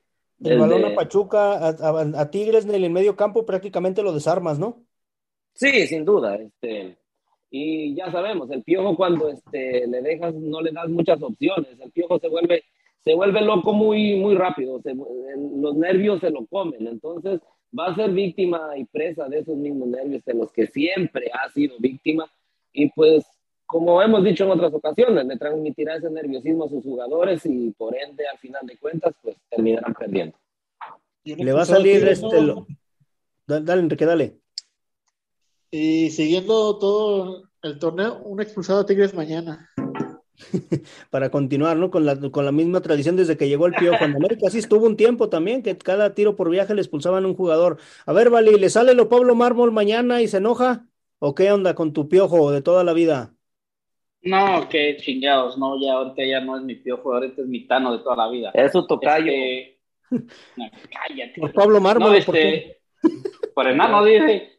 el 0.42 0.58
balón 0.58 0.84
a 0.84 0.94
Pachuca, 0.94 1.54
a, 1.58 1.68
a- 1.70 2.20
a 2.20 2.30
Tigres 2.30 2.64
en 2.64 2.74
el 2.74 2.90
medio 2.90 3.16
campo 3.16 3.44
prácticamente 3.44 4.02
lo 4.02 4.12
desarmas, 4.12 4.58
¿no? 4.58 4.84
Sí, 5.54 5.86
sin 5.86 6.04
duda. 6.04 6.36
Este, 6.36 6.96
y 7.50 7.94
ya 7.94 8.10
sabemos, 8.12 8.50
el 8.50 8.62
piojo 8.62 8.96
cuando 8.96 9.28
este, 9.28 9.86
le 9.86 10.02
dejas, 10.02 10.34
no 10.34 10.60
le 10.60 10.70
das 10.70 10.88
muchas 10.88 11.20
opciones. 11.22 11.78
El 11.80 11.90
piojo 11.90 12.18
se 12.20 12.28
vuelve, 12.28 12.62
se 13.04 13.14
vuelve 13.14 13.40
loco 13.40 13.72
muy, 13.72 14.16
muy 14.16 14.34
rápido. 14.36 14.80
se- 14.82 14.94
los 14.94 15.76
nervios 15.76 16.20
se 16.20 16.30
lo 16.30 16.46
comen. 16.46 16.86
Entonces 16.86 17.40
va 17.76 17.86
a 17.88 17.94
ser 17.96 18.10
víctima 18.12 18.76
y 18.76 18.84
presa 18.84 19.28
de 19.28 19.40
esos 19.40 19.56
mismos 19.56 19.88
nervios 19.88 20.24
de 20.24 20.34
los 20.34 20.52
que 20.52 20.66
siempre 20.68 21.30
ha 21.32 21.48
sido 21.50 21.74
víctima. 21.78 22.30
Y 22.72 22.90
pues, 22.90 23.26
como 23.68 24.00
hemos 24.00 24.24
dicho 24.24 24.44
en 24.44 24.50
otras 24.52 24.72
ocasiones, 24.72 25.26
le 25.26 25.36
transmitirá 25.36 25.96
ese 25.96 26.08
nerviosismo 26.08 26.64
a 26.64 26.68
sus 26.70 26.82
jugadores 26.82 27.44
y 27.44 27.70
por 27.72 27.94
ende, 27.94 28.26
al 28.26 28.38
final 28.38 28.66
de 28.66 28.78
cuentas, 28.78 29.14
pues 29.22 29.36
terminarán 29.50 29.92
perdiendo. 29.92 30.38
Le 31.22 31.52
va 31.52 31.62
a 31.62 31.66
salir 31.66 32.08
este. 32.08 32.34
Dale, 33.46 33.64
dale, 33.66 33.82
Enrique, 33.82 34.06
dale. 34.06 34.38
Y 35.70 36.08
siguiendo 36.08 36.78
todo 36.78 37.42
el 37.60 37.78
torneo, 37.78 38.22
un 38.24 38.40
expulsado 38.40 38.80
a 38.80 38.86
Tigres 38.86 39.12
mañana. 39.12 39.68
para 41.10 41.30
continuar, 41.30 41.76
¿no? 41.76 41.90
Con 41.90 42.06
la, 42.06 42.18
con 42.30 42.46
la 42.46 42.52
misma 42.52 42.80
tradición 42.80 43.16
desde 43.16 43.36
que 43.36 43.48
llegó 43.48 43.66
el 43.66 43.74
Piojo 43.74 44.02
en 44.02 44.16
América. 44.16 44.48
Sí 44.48 44.60
estuvo 44.60 44.86
un 44.86 44.96
tiempo 44.96 45.28
también 45.28 45.62
que 45.62 45.76
cada 45.76 46.14
tiro 46.14 46.36
por 46.36 46.48
viaje 46.48 46.74
le 46.74 46.80
expulsaban 46.80 47.26
un 47.26 47.34
jugador. 47.34 47.76
A 48.06 48.14
ver, 48.14 48.30
Vali, 48.30 48.58
¿le 48.58 48.70
sale 48.70 48.94
lo 48.94 49.10
Pablo 49.10 49.34
Mármol 49.34 49.72
mañana 49.72 50.22
y 50.22 50.28
se 50.28 50.38
enoja? 50.38 50.86
¿O 51.18 51.34
qué 51.34 51.52
onda 51.52 51.74
con 51.74 51.92
tu 51.92 52.08
Piojo 52.08 52.50
de 52.50 52.62
toda 52.62 52.82
la 52.82 52.94
vida? 52.94 53.34
No, 54.22 54.68
qué 54.68 54.96
chingados, 54.96 55.56
no, 55.58 55.80
ya 55.80 55.92
ahorita 55.94 56.24
ya 56.24 56.40
no 56.40 56.56
es 56.56 56.62
mi 56.62 56.74
Piojo, 56.74 57.14
ahorita 57.14 57.42
es 57.42 57.48
mi 57.48 57.66
Tano 57.66 57.96
de 57.96 58.02
toda 58.02 58.16
la 58.16 58.28
vida. 58.28 58.50
Es 58.54 58.72
su 58.72 58.86
tocayo. 58.86 59.26
Este, 59.30 59.78
no, 60.56 60.70
cállate. 60.90 61.40
Por 61.40 61.52
Pablo 61.52 61.80
Mármol, 61.80 62.10
No, 62.10 62.14
este, 62.16 62.80
por 63.54 63.68
enano, 63.68 64.04
dice. 64.04 64.54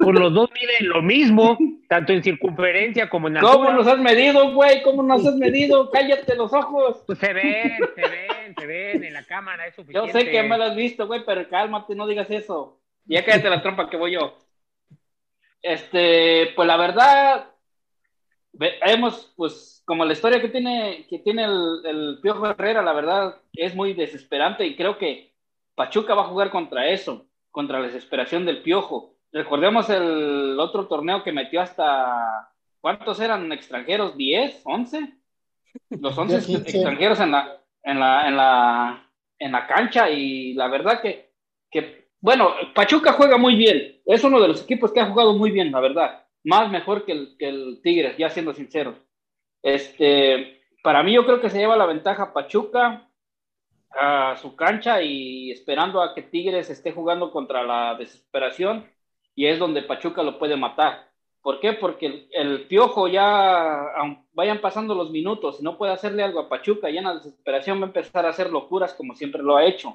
Por 0.00 0.18
los 0.18 0.34
dos 0.34 0.50
miden 0.52 0.90
lo 0.90 1.00
mismo, 1.00 1.56
tanto 1.88 2.12
en 2.12 2.22
circunferencia 2.22 3.08
como 3.08 3.28
en 3.28 3.36
¿Cómo 3.36 3.48
altura. 3.64 3.72
nos 3.74 3.86
has 3.86 3.98
medido, 3.98 4.52
güey? 4.52 4.82
¿Cómo 4.82 5.02
nos 5.02 5.24
has 5.26 5.36
medido? 5.36 5.90
Cállate 5.90 6.34
los 6.36 6.52
ojos. 6.52 7.02
Pues 7.06 7.18
se 7.18 7.32
ven, 7.32 7.78
se 7.94 8.02
ven, 8.02 8.54
se 8.58 8.66
ven 8.66 9.04
en 9.04 9.14
la 9.14 9.24
cámara, 9.24 9.66
es 9.66 9.74
Yo 9.76 9.82
suficiente. 9.84 10.20
sé 10.20 10.30
que 10.30 10.42
me 10.42 10.58
lo 10.58 10.64
has 10.64 10.76
visto, 10.76 11.06
güey, 11.06 11.22
pero 11.24 11.48
cálmate, 11.48 11.94
no 11.94 12.06
digas 12.06 12.30
eso. 12.30 12.78
Ya 13.06 13.24
cállate 13.24 13.48
la 13.48 13.62
trompa 13.62 13.88
que 13.88 13.96
voy 13.96 14.12
yo. 14.12 14.36
Este, 15.62 16.52
pues 16.54 16.68
la 16.68 16.76
verdad, 16.76 17.50
ve- 18.52 18.78
hemos, 18.82 19.32
pues, 19.36 19.82
como 19.86 20.04
la 20.04 20.12
historia 20.12 20.40
que 20.40 20.48
tiene, 20.48 21.06
que 21.08 21.18
tiene 21.20 21.44
el, 21.44 21.82
el 21.84 22.18
Piojo 22.22 22.46
Herrera, 22.46 22.82
la 22.82 22.92
verdad, 22.92 23.40
es 23.54 23.74
muy 23.74 23.94
desesperante 23.94 24.66
y 24.66 24.76
creo 24.76 24.98
que 24.98 25.34
Pachuca 25.74 26.14
va 26.14 26.22
a 26.22 26.28
jugar 26.28 26.50
contra 26.50 26.88
eso, 26.88 27.26
contra 27.50 27.78
la 27.80 27.86
desesperación 27.86 28.44
del 28.46 28.62
Piojo. 28.62 29.14
Recordemos 29.32 29.88
el 29.90 30.56
otro 30.58 30.86
torneo 30.88 31.22
que 31.22 31.32
metió 31.32 31.60
hasta, 31.60 32.50
¿cuántos 32.80 33.20
eran 33.20 33.50
extranjeros? 33.52 34.16
¿10? 34.16 34.62
¿11? 34.64 35.14
Los 35.90 36.16
11 36.18 36.38
Ya, 36.38 36.46
quince. 36.46 36.70
extranjeros 36.70 37.20
en 37.20 37.32
la, 37.32 37.60
en 37.82 37.98
la, 38.00 38.28
en 38.28 38.36
la, 38.36 39.10
en 39.38 39.52
la 39.52 39.66
cancha 39.66 40.10
y 40.10 40.54
la 40.54 40.68
verdad 40.68 41.00
que, 41.00 41.32
que, 41.70 42.08
bueno, 42.20 42.54
Pachuca 42.74 43.12
juega 43.12 43.36
muy 43.38 43.56
bien. 43.56 44.00
Es 44.06 44.24
uno 44.24 44.40
de 44.40 44.48
los 44.48 44.62
equipos 44.62 44.92
que 44.92 45.00
ha 45.00 45.06
jugado 45.10 45.34
muy 45.34 45.50
bien, 45.50 45.70
la 45.72 45.80
verdad. 45.80 46.24
Más 46.44 46.70
mejor 46.70 47.04
que 47.04 47.12
el, 47.38 47.80
Tigres, 47.82 48.16
ya 48.16 48.30
siendo 48.30 48.54
sinceros. 48.54 48.96
Este, 49.62 50.62
para 50.82 51.02
mí 51.02 51.14
yo 51.14 51.24
creo 51.24 51.40
que 51.40 51.50
se 51.50 51.58
lleva 51.58 51.76
la 51.76 51.86
ventaja 51.86 52.32
Pachuca 52.32 53.08
a 53.90 54.36
su 54.36 54.54
cancha 54.56 55.02
y 55.02 55.50
esperando 55.50 56.02
a 56.02 56.14
que 56.14 56.22
Tigres 56.22 56.70
esté 56.70 56.92
jugando 56.92 57.30
contra 57.32 57.62
la 57.64 57.94
desesperación 57.96 58.86
y 59.34 59.46
es 59.46 59.58
donde 59.58 59.82
Pachuca 59.82 60.22
lo 60.22 60.38
puede 60.38 60.56
matar. 60.56 61.08
¿Por 61.42 61.60
qué? 61.60 61.72
Porque 61.72 62.28
el, 62.32 62.66
Piojo 62.66 63.08
ya, 63.08 63.86
vayan 64.32 64.60
pasando 64.60 64.94
los 64.94 65.10
minutos 65.10 65.62
no 65.62 65.78
puede 65.78 65.92
hacerle 65.92 66.22
algo 66.22 66.40
a 66.40 66.48
Pachuca, 66.48 66.90
ya 66.90 66.98
en 66.98 67.06
la 67.06 67.14
desesperación 67.14 67.80
va 67.80 67.84
a 67.84 67.86
empezar 67.86 68.26
a 68.26 68.30
hacer 68.30 68.50
locuras 68.50 68.94
como 68.94 69.14
siempre 69.14 69.42
lo 69.42 69.56
ha 69.56 69.64
hecho. 69.64 69.90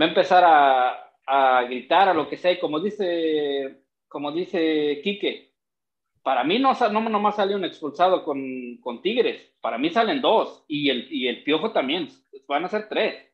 Va 0.00 0.06
a 0.06 0.08
empezar 0.08 0.44
a, 0.44 1.10
a 1.26 1.62
gritar 1.64 2.08
a 2.08 2.14
lo 2.14 2.28
que 2.28 2.36
sea 2.36 2.52
y 2.52 2.58
como 2.58 2.80
dice, 2.80 3.84
como 4.08 4.32
dice 4.32 5.00
Quique, 5.02 5.49
para 6.22 6.44
mí 6.44 6.58
no, 6.58 6.72
no 6.90 7.08
nomás 7.08 7.36
sale 7.36 7.54
un 7.54 7.64
expulsado 7.64 8.24
con, 8.24 8.78
con 8.82 9.02
Tigres, 9.02 9.40
para 9.60 9.78
mí 9.78 9.90
salen 9.90 10.20
dos 10.20 10.64
y 10.68 10.90
el, 10.90 11.08
y 11.12 11.28
el 11.28 11.42
Piojo 11.44 11.72
también, 11.72 12.08
van 12.48 12.64
a 12.64 12.68
ser 12.68 12.88
tres. 12.88 13.30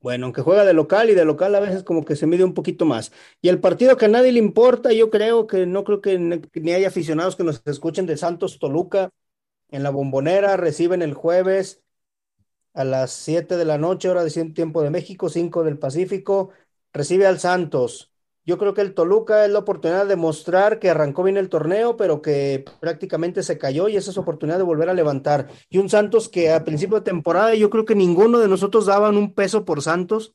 Bueno, 0.00 0.26
aunque 0.26 0.42
juega 0.42 0.64
de 0.66 0.74
local 0.74 1.08
y 1.08 1.14
de 1.14 1.24
local 1.24 1.54
a 1.54 1.60
veces 1.60 1.82
como 1.82 2.04
que 2.04 2.14
se 2.16 2.26
mide 2.26 2.44
un 2.44 2.52
poquito 2.52 2.84
más. 2.84 3.10
Y 3.40 3.48
el 3.48 3.58
partido 3.60 3.96
que 3.96 4.04
a 4.04 4.08
nadie 4.08 4.32
le 4.32 4.38
importa, 4.38 4.92
yo 4.92 5.08
creo 5.10 5.46
que 5.46 5.66
no 5.66 5.82
creo 5.84 6.02
que 6.02 6.18
ni 6.18 6.40
ni 6.54 6.72
hay 6.72 6.84
aficionados 6.84 7.36
que 7.36 7.44
nos 7.44 7.62
escuchen 7.66 8.04
de 8.06 8.18
Santos 8.18 8.58
Toluca 8.58 9.10
en 9.70 9.82
la 9.82 9.90
Bombonera, 9.90 10.56
reciben 10.58 11.02
el 11.02 11.14
jueves 11.14 11.82
a 12.74 12.84
las 12.84 13.12
7 13.12 13.56
de 13.56 13.64
la 13.64 13.78
noche, 13.78 14.08
hora 14.10 14.24
de 14.24 14.50
tiempo 14.52 14.82
de 14.82 14.90
México, 14.90 15.28
5 15.30 15.64
del 15.64 15.78
Pacífico, 15.78 16.50
recibe 16.92 17.26
al 17.26 17.40
Santos. 17.40 18.13
Yo 18.46 18.58
creo 18.58 18.74
que 18.74 18.82
el 18.82 18.92
Toluca 18.92 19.44
es 19.46 19.50
la 19.50 19.60
oportunidad 19.60 20.06
de 20.06 20.16
mostrar 20.16 20.78
que 20.78 20.90
arrancó 20.90 21.22
bien 21.22 21.38
el 21.38 21.48
torneo, 21.48 21.96
pero 21.96 22.20
que 22.20 22.64
prácticamente 22.80 23.42
se 23.42 23.56
cayó 23.56 23.88
y 23.88 23.96
esa 23.96 24.10
es 24.10 24.18
oportunidad 24.18 24.58
de 24.58 24.64
volver 24.64 24.90
a 24.90 24.94
levantar. 24.94 25.48
Y 25.70 25.78
un 25.78 25.88
Santos 25.88 26.28
que 26.28 26.52
a 26.52 26.62
principio 26.64 26.98
de 26.98 27.04
temporada 27.04 27.54
yo 27.54 27.70
creo 27.70 27.86
que 27.86 27.94
ninguno 27.94 28.38
de 28.38 28.48
nosotros 28.48 28.84
daban 28.86 29.16
un 29.16 29.32
peso 29.34 29.64
por 29.64 29.80
Santos, 29.80 30.34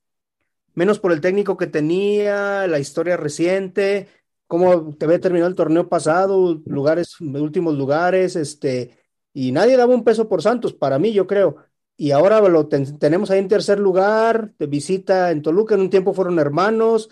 menos 0.74 0.98
por 1.00 1.12
el 1.12 1.22
técnico 1.22 1.56
que 1.56 1.68
tenía, 1.68 2.66
la 2.66 2.80
historia 2.80 3.16
reciente, 3.16 4.08
cómo 4.48 4.96
te 4.96 5.06
había 5.06 5.20
terminado 5.20 5.50
el 5.50 5.56
torneo 5.56 5.88
pasado, 5.88 6.60
lugares, 6.66 7.20
últimos 7.22 7.76
lugares, 7.78 8.36
este, 8.36 8.98
y 9.34 9.52
nadie 9.52 9.78
daba 9.78 9.94
un 9.94 10.04
peso 10.04 10.28
por 10.28 10.42
Santos, 10.42 10.74
para 10.74 10.98
mí 10.98 11.14
yo 11.14 11.28
creo. 11.28 11.58
Y 11.96 12.12
ahora 12.12 12.40
lo 12.42 12.68
ten- 12.68 12.98
tenemos 12.98 13.30
ahí 13.30 13.40
en 13.40 13.50
tercer 13.50 13.80
lugar, 13.80 14.54
de 14.58 14.66
visita 14.68 15.30
en 15.30 15.44
Toluca, 15.44 15.76
en 15.76 15.82
un 15.82 15.90
tiempo 15.90 16.14
fueron 16.14 16.40
hermanos. 16.40 17.10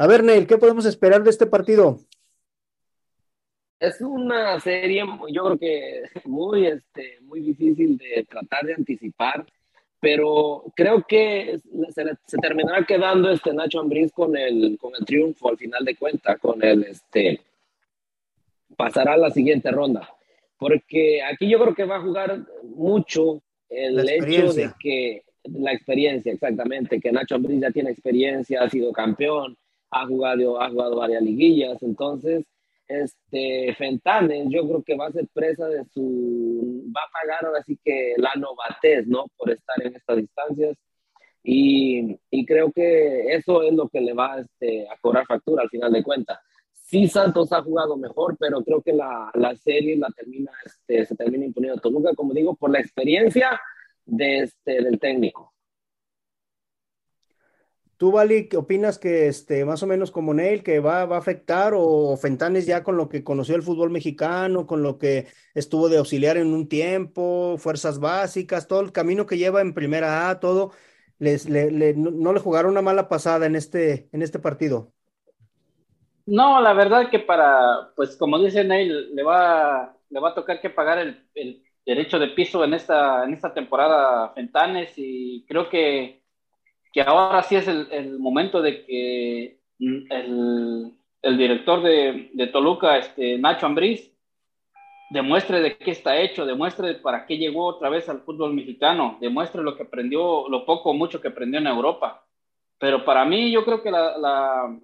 A 0.00 0.06
ver, 0.06 0.24
Neil, 0.24 0.46
¿qué 0.46 0.56
podemos 0.56 0.86
esperar 0.86 1.22
de 1.22 1.28
este 1.28 1.44
partido? 1.44 1.98
Es 3.78 4.00
una 4.00 4.58
serie, 4.58 5.04
yo 5.30 5.44
creo 5.44 5.58
que 5.58 6.02
muy, 6.24 6.68
este, 6.68 7.18
muy 7.20 7.40
difícil 7.40 7.98
de 7.98 8.24
tratar 8.26 8.64
de 8.64 8.76
anticipar, 8.76 9.44
pero 10.00 10.64
creo 10.74 11.04
que 11.06 11.60
se, 11.90 12.04
se 12.24 12.38
terminará 12.38 12.86
quedando 12.86 13.30
este 13.30 13.52
Nacho 13.52 13.78
Ambriz 13.78 14.10
con 14.10 14.34
el, 14.38 14.78
con 14.80 14.92
el 14.98 15.04
triunfo 15.04 15.50
al 15.50 15.58
final 15.58 15.84
de 15.84 15.94
cuentas, 15.94 16.38
con 16.38 16.64
el, 16.64 16.84
este, 16.84 17.42
pasará 18.78 19.12
a 19.12 19.18
la 19.18 19.30
siguiente 19.30 19.70
ronda, 19.70 20.08
porque 20.56 21.22
aquí 21.22 21.46
yo 21.46 21.60
creo 21.60 21.74
que 21.74 21.84
va 21.84 21.96
a 21.96 22.02
jugar 22.02 22.46
mucho 22.74 23.42
el 23.68 24.08
hecho 24.08 24.50
de 24.54 24.72
que 24.80 25.24
la 25.44 25.74
experiencia, 25.74 26.32
exactamente, 26.32 26.98
que 26.98 27.12
Nacho 27.12 27.34
Ambriz 27.34 27.60
ya 27.60 27.70
tiene 27.70 27.90
experiencia, 27.90 28.62
ha 28.62 28.70
sido 28.70 28.92
campeón, 28.92 29.58
ha 29.90 30.06
jugado, 30.06 30.60
ha 30.60 30.70
jugado 30.70 30.96
varias 30.96 31.22
liguillas, 31.22 31.82
entonces 31.82 32.44
este 32.88 33.74
Fentanes 33.76 34.48
yo 34.50 34.66
creo 34.66 34.82
que 34.82 34.96
va 34.96 35.06
a 35.06 35.12
ser 35.12 35.26
presa 35.32 35.68
de 35.68 35.84
su, 35.86 36.84
va 36.94 37.02
a 37.02 37.12
pagar 37.12 37.44
ahora 37.46 37.62
sí 37.62 37.78
que 37.84 38.14
la 38.16 38.34
novatez, 38.34 39.06
¿no? 39.06 39.26
Por 39.36 39.50
estar 39.50 39.80
en 39.84 39.94
estas 39.94 40.16
distancias 40.16 40.76
y, 41.42 42.18
y 42.30 42.46
creo 42.46 42.72
que 42.72 43.34
eso 43.34 43.62
es 43.62 43.72
lo 43.72 43.88
que 43.88 44.00
le 44.00 44.12
va 44.12 44.40
este, 44.40 44.88
a 44.88 44.96
cobrar 45.00 45.26
factura 45.26 45.62
al 45.62 45.70
final 45.70 45.92
de 45.92 46.02
cuentas. 46.02 46.38
Sí, 46.72 47.06
Santos 47.06 47.52
ha 47.52 47.62
jugado 47.62 47.96
mejor, 47.96 48.36
pero 48.36 48.64
creo 48.64 48.82
que 48.82 48.92
la, 48.92 49.30
la 49.34 49.54
serie 49.54 49.96
la 49.96 50.08
termina, 50.08 50.50
este, 50.64 51.06
se 51.06 51.14
termina 51.14 51.44
imponiendo 51.44 51.80
Toluca, 51.80 52.14
como 52.16 52.34
digo, 52.34 52.56
por 52.56 52.70
la 52.70 52.80
experiencia 52.80 53.60
de 54.04 54.40
este, 54.40 54.82
del 54.82 54.98
técnico. 54.98 55.54
¿Tú, 58.00 58.12
Vali, 58.12 58.48
opinas 58.56 58.98
que 58.98 59.28
este, 59.28 59.66
más 59.66 59.82
o 59.82 59.86
menos 59.86 60.10
como 60.10 60.32
Neil, 60.32 60.62
que 60.62 60.80
va, 60.80 61.04
va 61.04 61.16
a 61.16 61.18
afectar 61.18 61.74
o 61.76 62.16
Fentanes 62.16 62.64
ya 62.64 62.82
con 62.82 62.96
lo 62.96 63.10
que 63.10 63.22
conoció 63.24 63.56
el 63.56 63.62
fútbol 63.62 63.90
mexicano, 63.90 64.66
con 64.66 64.82
lo 64.82 64.96
que 64.96 65.28
estuvo 65.54 65.90
de 65.90 65.98
auxiliar 65.98 66.38
en 66.38 66.54
un 66.54 66.66
tiempo, 66.66 67.56
fuerzas 67.58 68.00
básicas, 68.00 68.66
todo 68.68 68.80
el 68.80 68.92
camino 68.92 69.26
que 69.26 69.36
lleva 69.36 69.60
en 69.60 69.74
primera 69.74 70.30
A, 70.30 70.40
todo, 70.40 70.72
les, 71.18 71.46
le, 71.50 71.70
le- 71.70 71.92
no, 71.94 72.10
no 72.10 72.32
le 72.32 72.40
jugaron 72.40 72.72
una 72.72 72.80
mala 72.82 73.06
pasada 73.10 73.44
en 73.44 73.54
este, 73.54 74.08
en 74.12 74.22
este 74.22 74.38
partido? 74.38 74.94
No, 76.26 76.60
la 76.60 76.72
verdad 76.74 77.10
que 77.10 77.18
para, 77.18 77.92
pues 77.96 78.16
como 78.16 78.38
dice 78.38 78.62
Neil, 78.64 79.14
le 79.14 79.22
va, 79.24 79.96
le 80.10 80.20
va 80.20 80.30
a 80.30 80.34
tocar 80.34 80.60
que 80.60 80.70
pagar 80.70 80.98
el, 80.98 81.28
el 81.34 81.64
derecho 81.84 82.18
de 82.20 82.28
piso 82.28 82.62
en 82.64 82.74
esta, 82.74 83.24
en 83.24 83.34
esta 83.34 83.52
temporada 83.52 84.32
Fentanes 84.34 84.92
y 84.96 85.44
creo 85.48 85.68
que, 85.68 86.19
que 86.92 87.02
ahora 87.02 87.42
sí 87.42 87.56
es 87.56 87.68
el, 87.68 87.88
el 87.92 88.18
momento 88.18 88.62
de 88.62 88.84
que 88.84 89.60
el, 89.78 90.92
el 91.22 91.38
director 91.38 91.82
de, 91.82 92.30
de 92.34 92.46
Toluca, 92.48 92.98
este, 92.98 93.38
Nacho 93.38 93.66
Ambriz, 93.66 94.12
demuestre 95.10 95.60
de 95.60 95.76
qué 95.76 95.90
está 95.90 96.18
hecho, 96.20 96.46
demuestre 96.46 96.94
para 96.94 97.26
qué 97.26 97.36
llegó 97.36 97.66
otra 97.66 97.88
vez 97.88 98.08
al 98.08 98.20
fútbol 98.22 98.54
mexicano, 98.54 99.18
demuestre 99.20 99.62
lo 99.62 99.76
que 99.76 99.82
aprendió, 99.84 100.48
lo 100.48 100.64
poco 100.64 100.90
o 100.90 100.94
mucho 100.94 101.20
que 101.20 101.28
aprendió 101.28 101.58
en 101.60 101.66
Europa. 101.66 102.24
Pero 102.78 103.04
para 103.04 103.24
mí 103.24 103.50
yo 103.52 103.64
creo 103.64 103.82
que 103.82 103.90
la, 103.90 104.16
la, 104.18 104.78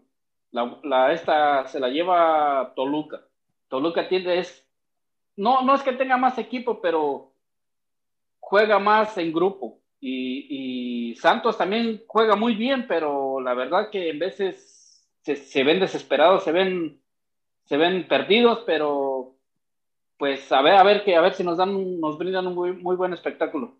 la- 0.82 1.12
esta 1.12 1.66
se 1.68 1.80
la 1.80 1.88
lleva 1.88 2.72
Toluca. 2.74 3.22
Toluca 3.68 4.08
tiene 4.08 4.38
es, 4.38 4.66
no, 5.36 5.62
no 5.62 5.74
es 5.74 5.82
que 5.82 5.92
tenga 5.92 6.16
más 6.16 6.38
equipo, 6.38 6.80
pero 6.80 7.32
juega 8.40 8.78
más 8.78 9.18
en 9.18 9.32
grupo. 9.32 9.78
Y, 10.00 11.14
Santos 11.18 11.56
también 11.56 12.02
juega 12.06 12.36
muy 12.36 12.54
bien, 12.54 12.86
pero 12.86 13.40
la 13.40 13.54
verdad 13.54 13.88
que 13.90 14.10
en 14.10 14.18
veces 14.18 15.02
se, 15.22 15.34
se 15.36 15.64
ven 15.64 15.80
desesperados, 15.80 16.44
se 16.44 16.52
ven, 16.52 17.00
se 17.64 17.76
ven 17.78 18.06
perdidos, 18.06 18.62
pero 18.66 19.36
pues 20.18 20.50
a 20.52 20.62
ver, 20.62 20.74
a 20.74 20.82
ver 20.82 21.04
que 21.04 21.16
a 21.16 21.20
ver 21.20 21.34
si 21.34 21.42
nos 21.42 21.58
dan, 21.58 22.00
nos 22.00 22.18
brindan 22.18 22.46
un 22.46 22.54
muy, 22.54 22.72
muy 22.72 22.96
buen 22.96 23.12
espectáculo. 23.12 23.76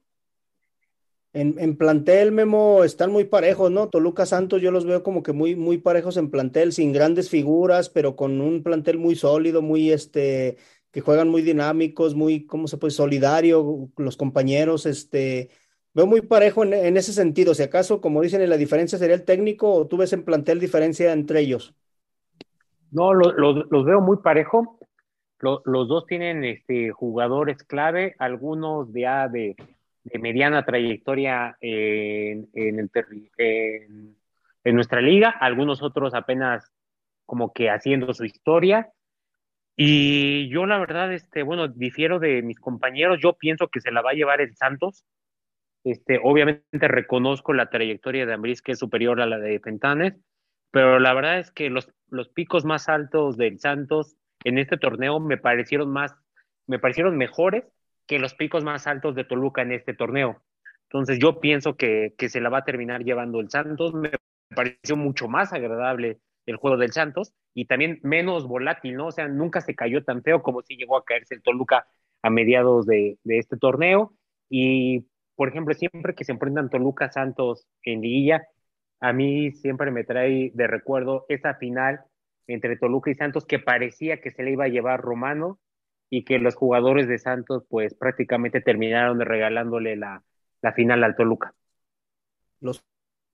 En, 1.33 1.57
en 1.59 1.77
plantel, 1.77 2.33
Memo, 2.33 2.83
están 2.83 3.13
muy 3.13 3.25
parejos, 3.25 3.71
¿no? 3.71 3.91
Toluca 3.91 4.25
Santos, 4.25 4.63
yo 4.63 4.71
los 4.71 4.87
veo 4.87 5.03
como 5.03 5.23
que 5.23 5.35
muy, 5.35 5.55
muy 5.55 5.77
parejos 5.77 6.17
en 6.17 6.31
plantel, 6.31 6.73
sin 6.73 6.93
grandes 6.93 7.29
figuras, 7.29 7.91
pero 7.91 8.17
con 8.17 8.41
un 8.41 8.63
plantel 8.63 8.97
muy 8.97 9.17
sólido, 9.17 9.61
muy 9.61 9.93
este, 9.93 10.57
que 10.91 11.03
juegan 11.03 11.29
muy 11.29 11.43
dinámicos, 11.43 12.15
muy, 12.15 12.47
¿cómo 12.47 12.69
se 12.69 12.79
puede? 12.79 12.93
Solidario, 12.93 13.91
los 13.99 14.17
compañeros, 14.17 14.87
este, 14.87 15.51
veo 15.97 16.07
muy 16.07 16.21
parejo 16.21 16.63
en, 16.63 16.97
ese 16.97 17.13
sentido. 17.15 17.55
Si 17.55 17.63
acaso, 17.63 18.01
como 18.03 18.21
dicen, 18.21 18.49
la 18.49 18.59
diferencia 18.59 18.99
sería 18.99 19.17
el 19.17 19.25
técnico 19.25 19.73
o 19.73 19.87
tú 19.87 19.97
ves 19.97 20.13
en 20.13 20.25
plantel 20.25 20.61
diferencia 20.61 21.13
entre 21.13 21.41
ellos. 21.41 21.75
No, 22.91 23.15
lo- 23.15 23.33
lo- 23.33 23.65
los 23.65 23.85
veo 23.85 24.01
muy 24.03 24.19
parejo. 24.19 24.79
Lo- 25.41 25.63
los 25.65 25.89
dos 25.89 26.07
tienen 26.07 26.45
este, 26.45 26.91
jugadores 26.91 27.63
clave, 27.65 28.15
algunos 28.19 28.93
ya 28.93 29.29
de, 29.29 29.57
de 30.05 30.19
mediana 30.19 30.65
trayectoria 30.65 31.57
en, 31.61 32.49
en- 32.55 32.91
en 34.65 34.75
nuestra 34.75 35.01
liga, 35.01 35.31
algunos 35.31 35.83
otros 35.83 36.13
apenas 36.15 36.71
como 37.25 37.53
que 37.53 37.71
haciendo 37.71 38.13
su 38.13 38.25
historia. 38.25 38.91
Y 39.77 40.49
yo 40.49 40.67
la 40.67 40.79
verdad, 40.79 41.13
este, 41.13 41.43
bueno, 41.43 41.69
difiero 41.69 42.19
de 42.19 42.43
mis 42.43 42.59
compañeros, 42.61 43.19
yo 43.23 43.33
pienso 43.35 43.69
que 43.69 43.81
se 43.81 43.93
la 43.93 44.03
va 44.03 44.11
a 44.11 44.15
llevar 44.15 44.41
el 44.41 44.55
Santos. 44.57 45.05
Este, 45.87 46.19
obviamente 46.21 46.89
reconozco 46.89 47.53
la 47.53 47.71
trayectoria 47.71 48.27
de 48.27 48.33
Ambriz 48.33 48.61
que 48.61 48.73
es 48.73 48.79
superior 48.81 49.21
a 49.21 49.27
la 49.27 49.39
de 49.39 49.61
Fentanes, 49.61 50.15
pero 50.73 50.99
la 50.99 51.15
verdad 51.15 51.39
es 51.39 51.53
que 51.53 51.71
los, 51.71 51.89
los 52.09 52.29
picos 52.29 52.65
más 52.65 52.89
altos 52.89 53.37
del 53.37 53.61
Santos 53.61 54.17
en 54.43 54.59
este 54.59 54.79
torneo 54.79 55.21
me 55.21 55.37
parecieron 55.37 55.93
más, 55.93 56.13
me 56.67 56.81
parecieron 56.81 57.17
mejores 57.17 57.69
que 58.09 58.19
los 58.19 58.35
picos 58.35 58.65
más 58.65 58.89
altos 58.89 59.15
de 59.15 59.23
Toluca 59.23 59.63
en 59.63 59.71
este 59.71 59.95
torneo. 59.95 60.43
Entonces 60.89 61.21
yo 61.21 61.39
pienso 61.39 61.77
que, 61.77 62.15
que 62.19 62.31
se 62.31 62.41
la 62.41 62.49
va 62.49 62.59
a 62.59 62.65
terminar 62.65 63.05
llevando 63.05 63.39
el 63.39 63.49
Santos. 63.49 63.95
Me 63.95 64.11
pareció 64.57 64.97
mucho 64.97 65.29
más 65.29 65.53
agradable 65.53 66.19
el 66.47 66.57
juego 66.57 66.79
del 66.79 66.91
Santos 66.91 67.33
y 67.55 67.67
también 67.67 68.01
menos 68.03 68.49
volátil, 68.49 68.97
¿no? 68.97 69.07
O 69.07 69.13
sea, 69.13 69.29
nunca 69.29 69.61
se 69.61 69.77
cayó 69.77 70.03
tan 70.03 70.25
feo 70.25 70.43
como 70.43 70.63
si 70.63 70.77
llegó 70.77 70.97
a 70.97 71.05
caerse 71.05 71.37
el 71.37 71.43
Toluca 71.43 71.87
a 72.23 72.31
mediados 72.31 72.87
de, 72.87 73.19
de 73.23 73.39
este 73.39 73.57
torneo. 73.57 74.13
Y, 74.51 75.07
por 75.37 75.49
ejemplo, 75.49 75.75
siempre 75.75 76.15
que 76.15 76.25
se 76.25 76.33
enfrentan 76.33 76.71
Toluca 76.71 77.11
Santos 77.13 77.67
en 77.83 78.01
liguilla, 78.01 78.49
a 79.01 79.13
mí 79.13 79.53
siempre 79.53 79.91
me 79.91 80.05
trae 80.05 80.51
de 80.55 80.67
recuerdo 80.67 81.27
esa 81.29 81.55
final 81.55 82.01
entre 82.47 82.77
Toluca 82.77 83.11
y 83.11 83.15
Santos 83.15 83.45
que 83.45 83.59
parecía 83.59 84.21
que 84.21 84.31
se 84.31 84.43
le 84.43 84.53
iba 84.53 84.65
a 84.65 84.69
llevar 84.69 85.01
Romano 85.01 85.59
y 86.09 86.25
que 86.25 86.39
los 86.39 86.55
jugadores 86.55 87.07
de 87.09 87.19
Santos 87.19 87.65
pues 87.69 87.95
prácticamente 87.95 88.61
terminaron 88.61 89.21
regalándole 89.21 89.97
la, 89.97 90.23
la 90.63 90.73
final 90.73 91.05
al 91.05 91.17
Toluca. 91.17 91.55
Los 92.61 92.83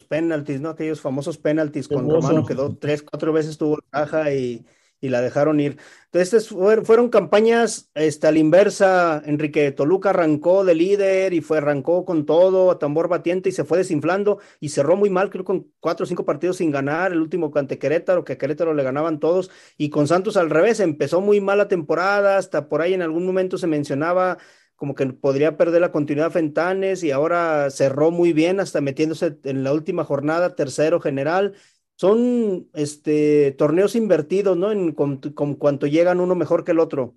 penaltis, 0.08 0.60
¿no? 0.60 0.70
Aquellos 0.70 1.00
famosos 1.00 1.38
penaltis 1.38 1.86
con 1.86 1.98
Famoso. 1.98 2.28
Romano, 2.28 2.46
quedó 2.46 2.76
tres, 2.76 3.02
cuatro 3.02 3.32
veces 3.32 3.56
tuvo 3.56 3.76
la 3.76 4.00
caja 4.00 4.32
y, 4.32 4.66
y 5.02 5.10
la 5.10 5.20
dejaron 5.20 5.60
ir. 5.60 5.78
Entonces, 6.06 6.48
fueron, 6.48 7.10
campañas 7.10 7.90
este, 7.94 8.30
la 8.32 8.38
inversa. 8.38 9.22
Enrique 9.26 9.72
Toluca 9.72 10.10
arrancó 10.10 10.64
de 10.64 10.74
líder 10.74 11.34
y 11.34 11.40
fue, 11.40 11.58
arrancó 11.58 12.04
con 12.04 12.24
todo, 12.24 12.70
a 12.70 12.78
tambor 12.78 13.08
batiente 13.08 13.48
y 13.48 13.52
se 13.52 13.64
fue 13.64 13.78
desinflando 13.78 14.38
y 14.60 14.70
cerró 14.70 14.96
muy 14.96 15.10
mal, 15.10 15.28
creo 15.28 15.44
con 15.44 15.70
cuatro 15.80 16.04
o 16.04 16.06
cinco 16.06 16.24
partidos 16.24 16.58
sin 16.58 16.70
ganar, 16.70 17.12
el 17.12 17.20
último 17.20 17.50
ante 17.56 17.78
Querétaro, 17.78 18.24
que 18.24 18.34
a 18.34 18.38
Querétaro 18.38 18.74
le 18.74 18.82
ganaban 18.82 19.20
todos, 19.20 19.50
y 19.76 19.90
con 19.90 20.06
Santos 20.06 20.36
al 20.36 20.50
revés, 20.50 20.80
empezó 20.80 21.20
muy 21.20 21.40
mal 21.40 21.58
la 21.58 21.68
temporada, 21.68 22.38
hasta 22.38 22.68
por 22.68 22.80
ahí 22.80 22.94
en 22.94 23.02
algún 23.02 23.26
momento 23.26 23.58
se 23.58 23.66
mencionaba 23.66 24.38
como 24.82 24.96
que 24.96 25.06
podría 25.06 25.56
perder 25.56 25.80
la 25.80 25.92
continuidad 25.92 26.32
Fentanes 26.32 27.04
y 27.04 27.12
ahora 27.12 27.70
cerró 27.70 28.10
muy 28.10 28.32
bien 28.32 28.58
hasta 28.58 28.80
metiéndose 28.80 29.38
en 29.44 29.62
la 29.62 29.72
última 29.72 30.02
jornada, 30.02 30.56
tercero 30.56 30.98
general. 30.98 31.54
Son 32.02 32.68
este, 32.74 33.52
torneos 33.52 33.94
invertidos, 33.94 34.56
¿no? 34.56 34.72
En 34.72 34.90
con, 34.90 35.18
con 35.18 35.54
cuanto 35.54 35.86
llegan 35.86 36.18
uno 36.18 36.34
mejor 36.34 36.64
que 36.64 36.72
el 36.72 36.80
otro. 36.80 37.14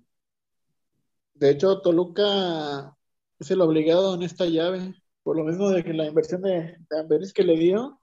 De 1.34 1.50
hecho, 1.50 1.80
Toluca 1.80 2.96
es 3.40 3.50
el 3.50 3.62
obligado 3.62 4.14
en 4.14 4.22
esta 4.22 4.46
llave, 4.46 4.94
por 5.24 5.36
lo 5.36 5.42
mismo 5.42 5.70
de 5.70 5.82
que 5.82 5.92
la 5.92 6.06
inversión 6.06 6.42
de, 6.42 6.76
de 6.88 7.00
Amberis 7.00 7.32
que 7.32 7.42
le 7.42 7.56
dio, 7.56 7.98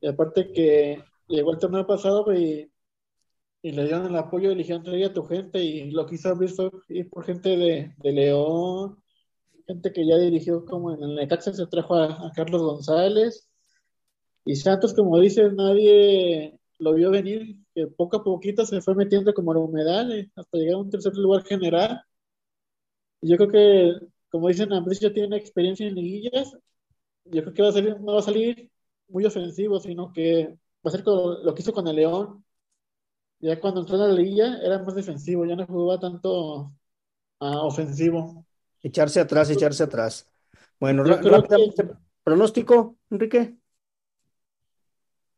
y 0.00 0.08
aparte 0.08 0.50
que 0.50 1.00
llegó 1.28 1.52
el 1.52 1.60
torneo 1.60 1.86
pasado 1.86 2.34
y, 2.34 2.72
le 3.62 3.84
dieron 3.84 4.06
el 4.06 4.16
apoyo 4.16 4.50
y 4.50 4.56
le 4.56 4.62
dijeron 4.62 4.82
trae 4.82 5.04
a 5.04 5.12
tu 5.12 5.22
gente, 5.22 5.62
y 5.62 5.92
lo 5.92 6.08
fue 6.08 6.70
ir 6.88 7.08
por 7.08 7.24
gente 7.24 7.56
de, 7.56 7.94
de 7.98 8.12
León, 8.12 9.00
gente 9.64 9.92
que 9.92 10.04
ya 10.04 10.16
dirigió 10.18 10.64
como 10.64 10.92
en 10.92 11.04
el 11.04 11.14
Necaxa 11.14 11.52
se 11.52 11.68
trajo 11.68 11.94
a 11.94 12.32
Carlos 12.34 12.62
González, 12.62 13.48
y 14.44 14.56
Santos, 14.56 14.94
como 14.94 15.18
dices, 15.20 15.52
nadie 15.54 16.58
lo 16.78 16.94
vio 16.94 17.10
venir, 17.10 17.56
que 17.74 17.86
poco 17.86 18.18
a 18.18 18.24
poquito 18.24 18.66
se 18.66 18.80
fue 18.82 18.94
metiendo 18.94 19.32
como 19.34 19.54
la 19.54 19.60
humedad 19.60 20.10
eh, 20.12 20.30
hasta 20.36 20.58
llegar 20.58 20.74
a 20.74 20.78
un 20.78 20.90
tercer 20.90 21.14
lugar 21.16 21.44
general. 21.44 22.02
Y 23.20 23.30
Yo 23.30 23.36
creo 23.36 23.50
que, 23.50 24.06
como 24.30 24.48
dicen, 24.48 24.72
Andrés 24.72 25.00
ya 25.00 25.12
tiene 25.12 25.36
experiencia 25.36 25.86
en 25.86 25.94
liguillas. 25.94 26.52
Yo 27.24 27.42
creo 27.42 27.54
que 27.54 27.62
va 27.62 27.68
a 27.70 27.72
salir, 27.72 28.00
no 28.00 28.12
va 28.14 28.18
a 28.20 28.22
salir 28.22 28.70
muy 29.08 29.24
ofensivo, 29.24 29.80
sino 29.80 30.12
que 30.12 30.48
va 30.48 30.88
a 30.88 30.90
ser 30.90 31.04
como 31.04 31.34
lo 31.42 31.54
que 31.54 31.62
hizo 31.62 31.72
con 31.72 31.88
el 31.88 31.96
León. 31.96 32.44
Ya 33.40 33.60
cuando 33.60 33.80
entró 33.80 33.96
en 33.96 34.02
la 34.02 34.14
liguilla 34.14 34.58
era 34.62 34.78
más 34.82 34.94
defensivo, 34.94 35.44
ya 35.46 35.56
no 35.56 35.66
jugaba 35.66 36.00
tanto 36.00 36.72
ah, 37.40 37.62
ofensivo. 37.62 38.46
Echarse 38.82 39.20
atrás, 39.20 39.48
echarse 39.50 39.84
atrás. 39.84 40.30
Bueno, 40.78 41.04
rápidamente, 41.04 41.88
pronóstico, 42.22 42.96
Enrique. 43.10 43.56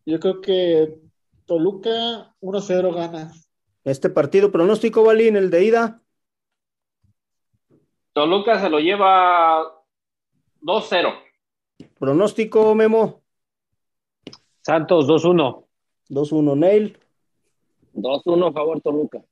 Yo 0.07 0.21
creo 0.21 0.41
que 0.41 1.01
Toluca 1.47 2.33
1-0 2.41 2.95
gana. 2.95 3.33
Este 3.83 4.09
partido, 4.09 4.53
pronóstico, 4.53 5.03
Balín, 5.03 5.37
el 5.37 5.51
de 5.51 5.65
ida. 5.65 6.03
Toluca 8.13 8.61
se 8.61 8.71
lo 8.71 8.79
lleva 8.79 9.63
2-0. 10.63 11.13
Pronóstico, 11.99 12.75
Memo. 12.77 13.23
Santos 14.63 15.07
2-1. 15.09 15.67
2-1, 16.09 16.57
Neil. 16.57 16.99
2-1 17.95 18.49
a 18.49 18.53
favor 18.53 18.81
Toluca. 18.81 19.25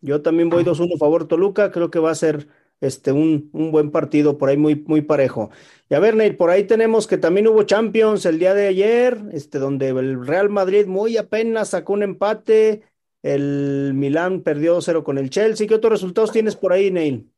Yo 0.00 0.22
también 0.22 0.48
voy 0.48 0.64
2-1 0.64 0.98
favor 0.98 1.28
Toluca, 1.28 1.70
creo 1.70 1.90
que 1.90 1.98
va 1.98 2.10
a 2.10 2.14
ser 2.14 2.48
este 2.80 3.12
un, 3.12 3.50
un 3.52 3.72
buen 3.72 3.90
partido 3.90 4.38
por 4.38 4.48
ahí 4.48 4.56
muy, 4.56 4.74
muy 4.74 5.02
parejo. 5.02 5.50
Y 5.88 5.94
a 5.94 6.00
ver, 6.00 6.16
Neil, 6.16 6.36
por 6.36 6.50
ahí 6.50 6.64
tenemos 6.64 7.06
que 7.06 7.18
también 7.18 7.46
hubo 7.46 7.62
Champions 7.62 8.26
el 8.26 8.38
día 8.38 8.54
de 8.54 8.66
ayer, 8.66 9.18
este, 9.32 9.58
donde 9.58 9.88
el 9.88 10.26
Real 10.26 10.48
Madrid 10.48 10.86
muy 10.86 11.16
apenas 11.16 11.70
sacó 11.70 11.92
un 11.94 12.02
empate, 12.02 12.82
el 13.22 13.92
Milán 13.94 14.42
perdió 14.42 14.80
0 14.80 15.04
con 15.04 15.18
el 15.18 15.30
Chelsea. 15.30 15.66
¿Qué 15.66 15.74
otros 15.74 15.92
resultados 15.92 16.32
tienes 16.32 16.56
por 16.56 16.72
ahí, 16.72 16.90
Neil? 16.90 17.30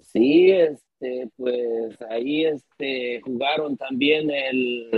Sí, 0.00 0.50
este, 0.52 1.28
pues 1.36 2.00
ahí 2.08 2.46
este, 2.46 3.20
jugaron 3.22 3.76
también 3.76 4.30
el 4.30 4.90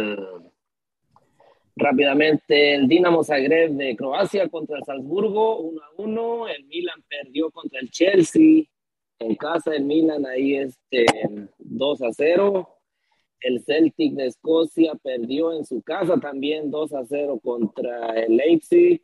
rápidamente 1.76 2.74
el 2.74 2.88
Dinamo 2.88 3.22
Zagreb 3.22 3.72
de 3.72 3.96
Croacia 3.96 4.48
contra 4.48 4.78
el 4.78 4.84
Salzburgo, 4.84 5.60
1 5.60 5.82
a 5.82 5.88
1. 5.96 6.48
El 6.48 6.64
Milan 6.64 7.02
perdió 7.08 7.50
contra 7.50 7.80
el 7.80 7.90
Chelsea 7.90 8.64
en 9.18 9.34
casa 9.34 9.70
del 9.70 9.84
Milan, 9.84 10.26
ahí 10.26 10.56
este 10.56 11.06
2 11.58 12.02
a 12.02 12.12
0. 12.12 12.68
El 13.40 13.62
Celtic 13.64 14.14
de 14.14 14.26
Escocia 14.26 14.94
perdió 14.94 15.52
en 15.52 15.64
su 15.64 15.82
casa 15.82 16.18
también 16.18 16.70
2 16.70 16.92
a 16.94 17.04
0 17.04 17.40
contra 17.42 18.18
el 18.20 18.36
Leipzig. 18.36 19.00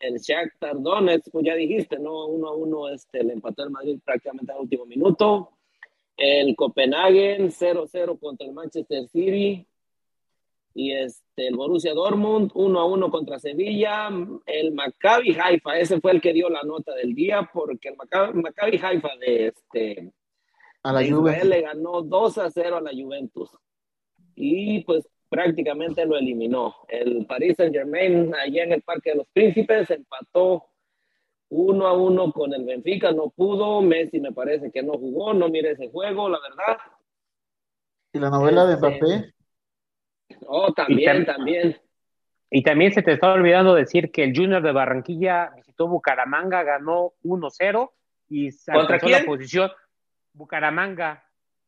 El 0.00 0.18
Shakhtar 0.18 0.80
Donetsk, 0.80 1.30
pues 1.30 1.44
ya 1.44 1.54
dijiste, 1.54 1.98
¿no? 1.98 2.26
1 2.26 2.48
a 2.48 2.54
1 2.54 2.88
este, 2.90 3.24
le 3.24 3.34
empató 3.34 3.64
el 3.64 3.70
Madrid 3.70 3.98
prácticamente 4.04 4.52
al 4.52 4.60
último 4.60 4.86
minuto. 4.86 5.50
El 6.16 6.56
Copenhagen 6.56 7.50
0-0 7.50 8.18
contra 8.18 8.46
el 8.46 8.52
Manchester 8.52 9.08
City. 9.08 9.67
Y 10.78 10.92
este, 10.92 11.48
el 11.48 11.56
Borussia 11.56 11.92
Dortmund 11.92 12.52
1 12.54 12.78
a 12.78 12.84
1 12.84 13.10
contra 13.10 13.40
Sevilla. 13.40 14.10
El 14.46 14.72
Maccabi 14.74 15.36
Haifa, 15.36 15.76
ese 15.76 16.00
fue 16.00 16.12
el 16.12 16.20
que 16.20 16.32
dio 16.32 16.48
la 16.48 16.62
nota 16.62 16.94
del 16.94 17.16
día, 17.16 17.50
porque 17.52 17.88
el 17.88 17.96
Maccabi, 17.96 18.40
Maccabi 18.40 18.78
Haifa 18.80 19.08
de, 19.18 19.46
este, 19.48 20.12
A 20.84 20.92
la 20.92 21.04
Juve. 21.04 21.44
Le 21.44 21.62
ganó 21.62 22.02
2 22.02 22.38
a 22.38 22.48
0 22.48 22.76
a 22.76 22.80
la 22.80 22.92
Juventus. 22.92 23.50
Y 24.36 24.84
pues 24.84 25.08
prácticamente 25.28 26.06
lo 26.06 26.16
eliminó. 26.16 26.76
El 26.86 27.26
Paris 27.26 27.56
Saint 27.56 27.74
Germain, 27.74 28.32
allá 28.36 28.62
en 28.62 28.74
el 28.74 28.82
Parque 28.82 29.10
de 29.10 29.16
los 29.16 29.26
Príncipes, 29.32 29.90
empató 29.90 30.66
1 31.48 31.86
a 31.88 31.92
1 31.92 32.32
con 32.32 32.54
el 32.54 32.64
Benfica, 32.64 33.10
no 33.10 33.30
pudo. 33.30 33.82
Messi 33.82 34.20
me 34.20 34.30
parece 34.30 34.70
que 34.70 34.84
no 34.84 34.92
jugó, 34.92 35.34
no 35.34 35.48
mire 35.48 35.72
ese 35.72 35.90
juego, 35.90 36.28
la 36.28 36.38
verdad. 36.38 36.78
Y 38.12 38.20
la 38.20 38.30
novela 38.30 38.64
de 38.64 38.74
Este, 38.74 38.86
Mbappé. 38.86 39.37
Oh, 40.46 40.72
también, 40.72 41.24
tam- 41.24 41.26
también. 41.36 41.76
Y 42.50 42.62
también 42.62 42.92
se 42.92 43.02
te 43.02 43.12
está 43.12 43.32
olvidando 43.32 43.74
decir 43.74 44.10
que 44.10 44.24
el 44.24 44.34
Junior 44.34 44.62
de 44.62 44.72
Barranquilla 44.72 45.50
visitó 45.56 45.86
Bucaramanga, 45.88 46.62
ganó 46.62 47.12
1-0 47.22 47.92
y 48.30 48.50
¿Contra 48.50 48.74
alcanzó 48.82 49.06
quién? 49.06 49.18
la 49.20 49.26
posición 49.26 49.70
Bucaramanga. 50.32 51.24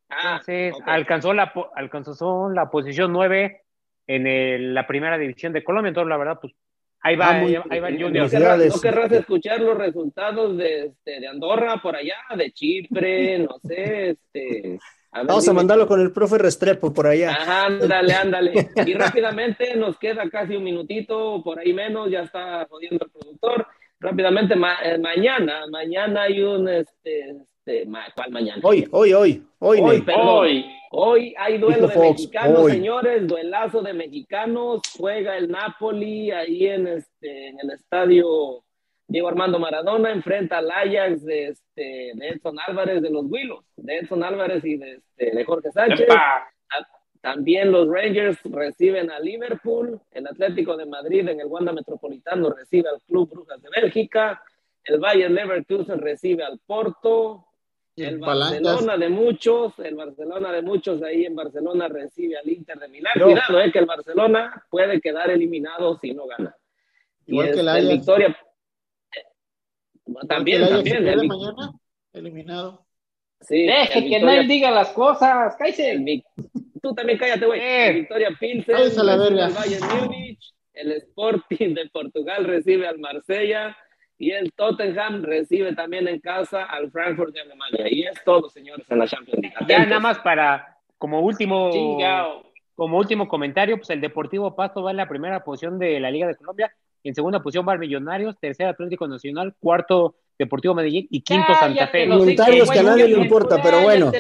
Ah, 0.09 0.39
Entonces, 0.41 0.75
alcanzó, 0.87 1.33
la, 1.35 1.53
alcanzó 1.75 2.49
la 2.51 2.71
posición 2.71 3.13
9 3.13 3.63
en 4.07 4.27
el- 4.27 4.75
la 4.75 4.87
primera 4.87 5.19
división 5.19 5.53
de 5.53 5.63
Colombia. 5.63 5.89
Entonces, 5.91 6.09
la 6.09 6.17
verdad, 6.17 6.39
pues 6.41 6.55
Ahí 7.03 7.17
va, 7.17 7.31
Ah, 7.31 7.41
muy- 7.41 7.57
ahí 7.71 7.81
va 7.81 7.89
el 7.89 7.99
¿No 7.99 8.07
Junior. 8.09 8.29
Felicidades. 8.29 8.63
querrás, 8.65 8.77
no 8.77 8.83
querrás 8.83 9.13
escuchar 9.21 9.61
los 9.63 9.79
resultados 9.79 10.55
de, 10.59 10.85
este, 10.89 11.19
de 11.21 11.29
Andorra 11.29 11.79
por 11.83 11.97
allá, 11.97 12.17
de 12.37 12.53
Chipre, 12.53 13.39
no 13.39 13.59
sé, 13.61 14.11
este. 14.11 14.79
Ver, 15.19 15.27
Vamos 15.27 15.49
a 15.49 15.53
mandarlo 15.53 15.87
con 15.87 16.01
el 16.01 16.13
profe 16.13 16.39
Restrepo 16.39 16.93
por 16.93 17.07
allá. 17.07 17.31
Ajá, 17.33 17.67
ándale, 17.67 18.13
ándale. 18.15 18.69
Y 18.87 18.95
rápidamente 18.95 19.75
nos 19.77 19.99
queda 19.99 20.29
casi 20.31 20.57
un 20.57 20.65
minutito, 20.65 21.43
por 21.43 21.59
ahí 21.59 21.73
menos, 21.73 22.11
ya 22.11 22.21
está 22.23 22.67
jodiendo 22.71 23.05
el 23.05 23.11
productor. 23.11 23.67
Rápidamente, 23.99 24.55
ma- 24.57 24.79
eh, 24.83 24.99
mañana, 24.99 25.67
mañana 25.71 26.23
hay 26.23 26.41
un, 26.43 26.69
este, 26.69 27.31
este, 27.31 27.85
ma- 27.87 28.07
¿cuál 28.15 28.31
mañana? 28.31 28.61
Hoy, 28.65 28.87
hoy, 28.93 29.13
hoy, 29.13 29.43
hoy, 29.59 29.81
Hoy, 29.81 30.01
perdón. 30.03 30.27
Hoy. 30.29 30.65
Hoy 30.93 31.35
hay 31.39 31.59
duelo 31.59 31.87
de 31.87 31.93
Fox, 31.95 32.09
mexicanos, 32.19 32.59
hoy. 32.63 32.73
señores, 32.73 33.27
duelazo 33.29 33.81
de 33.81 33.93
mexicanos. 33.93 34.81
Juega 34.99 35.37
el 35.37 35.49
Napoli 35.49 36.33
ahí 36.33 36.67
en, 36.67 36.89
este, 36.89 37.49
en 37.49 37.59
el 37.61 37.71
estadio 37.71 38.65
Diego 39.11 39.27
Armando 39.27 39.59
Maradona, 39.59 40.13
enfrenta 40.13 40.59
al 40.59 40.71
Ajax 40.71 41.25
de, 41.25 41.49
este, 41.49 42.13
de 42.15 42.29
Edson 42.29 42.57
Álvarez 42.65 43.03
de 43.03 43.11
los 43.11 43.25
Willos, 43.29 43.65
de 43.77 43.99
Edson 43.99 44.23
Álvarez 44.23 44.65
y 44.65 44.77
de, 44.77 44.93
este, 44.95 45.37
de 45.37 45.45
Jorge 45.45 45.73
Sánchez. 45.73 46.03
Epa. 46.03 46.49
También 47.21 47.73
los 47.73 47.89
Rangers 47.89 48.39
reciben 48.45 49.11
a 49.11 49.19
Liverpool, 49.19 50.01
el 50.13 50.27
Atlético 50.29 50.77
de 50.77 50.87
Madrid 50.87 51.29
en 51.29 51.41
el 51.41 51.49
Wanda 51.49 51.73
Metropolitano 51.73 52.51
recibe 52.51 52.89
al 52.89 53.03
Club 53.03 53.29
Brujas 53.31 53.61
de 53.61 53.69
Bélgica, 53.69 54.43
el 54.85 55.01
Bayern 55.01 55.35
Leverkusen 55.35 55.99
recibe 55.99 56.45
al 56.45 56.61
Porto, 56.65 57.47
el 57.97 58.21
palancas. 58.21 58.63
Barcelona 58.63 58.97
de 58.97 59.09
muchos, 59.09 59.79
el 59.81 59.97
Barcelona 59.97 60.53
de 60.53 60.63
muchos 60.63 61.03
ahí 61.03 61.27
en 61.27 61.35
Barcelona 61.35 61.89
recibe 61.89 62.39
al 62.39 62.49
Inter 62.49 62.79
de 62.79 62.89
Milán. 62.89 63.13
Cuidado, 63.21 63.61
eh, 63.61 63.73
que 63.73 63.81
el 63.81 63.87
Barcelona 63.87 64.65
puede 64.71 65.01
quedar 65.01 65.31
eliminado 65.31 65.99
si 65.99 66.15
no 66.15 66.27
gana. 66.27 66.55
Igual 67.27 67.49
Y 67.49 67.53
que 67.53 67.61
el 67.61 67.69
este, 67.69 67.79
Ajax. 67.81 67.89
Victoria. 67.89 68.37
También, 70.29 70.69
también. 70.69 71.07
el 71.09 71.27
mañana, 71.29 71.73
eliminado. 72.13 72.85
sí, 73.41 73.63
Deje 73.67 73.81
el 73.83 73.89
que 73.89 74.01
Victoria- 74.01 74.27
nadie 74.27 74.49
diga 74.49 74.71
las 74.71 74.91
cosas, 74.91 75.53
el 75.53 75.59
cállese. 75.59 75.99
Vic- 75.99 76.25
Tú 76.83 76.95
también 76.95 77.19
cállate, 77.19 77.45
güey. 77.47 77.61
Eh. 77.63 77.93
Victoria 77.93 78.31
Pilsen 78.41 78.75
Cállese 78.75 79.05
la 79.05 79.17
verga. 79.17 79.47
al 79.47 79.53
Bayern 79.53 79.87
Múnich, 80.01 80.55
el 80.73 80.93
Sporting 80.93 81.75
de 81.75 81.91
Portugal 81.91 82.45
recibe 82.47 82.89
al 82.89 82.99
Marsella 82.99 83.77
y 84.17 84.31
el 84.31 84.51
Tottenham 84.55 85.23
recibe 85.23 85.75
también 85.75 86.09
en 86.09 86.21
casa 86.21 86.65
al 86.65 86.91
Frankfurt 86.91 87.35
de 87.35 87.43
Alemania. 87.43 87.87
Y 87.91 88.03
es 88.05 88.23
todo, 88.25 88.49
señores, 88.49 88.87
en 88.91 88.99
la 88.99 89.07
Champions 89.07 89.41
League. 89.43 89.55
Ya 89.69 89.85
nada 89.85 90.01
más 90.01 90.19
para, 90.21 90.79
como 90.97 91.21
último, 91.21 91.71
Chingao. 91.71 92.45
como 92.75 92.97
último 92.99 93.29
comentario, 93.29 93.77
pues 93.77 93.91
el 93.91 94.01
Deportivo 94.01 94.57
Pasto 94.57 94.83
va 94.83 94.91
en 94.91 94.97
la 94.97 95.09
primera 95.09 95.45
posición 95.45 95.79
de 95.79 96.01
la 96.01 96.11
Liga 96.11 96.27
de 96.29 96.35
Colombia, 96.37 96.75
en 97.05 97.15
segunda 97.15 97.41
posición 97.43 97.67
va 97.69 97.73
el 97.75 97.79
Millonarios, 97.79 98.39
tercero 98.39 98.71
Atlético 98.71 99.09
Nacional, 99.09 99.55
cuarto 99.59 100.17
Deportivo 100.41 100.75
Medellín 100.75 101.07
y 101.11 101.21
quinto 101.21 101.55
Santa 101.55 101.89
Fe. 101.89 102.09
Voluntarios 102.09 102.71
que 102.71 102.79
a 102.79 102.83
nadie 102.83 103.09
le 103.09 103.19
importa, 103.21 103.61
pero 103.63 103.83
bueno. 103.83 104.11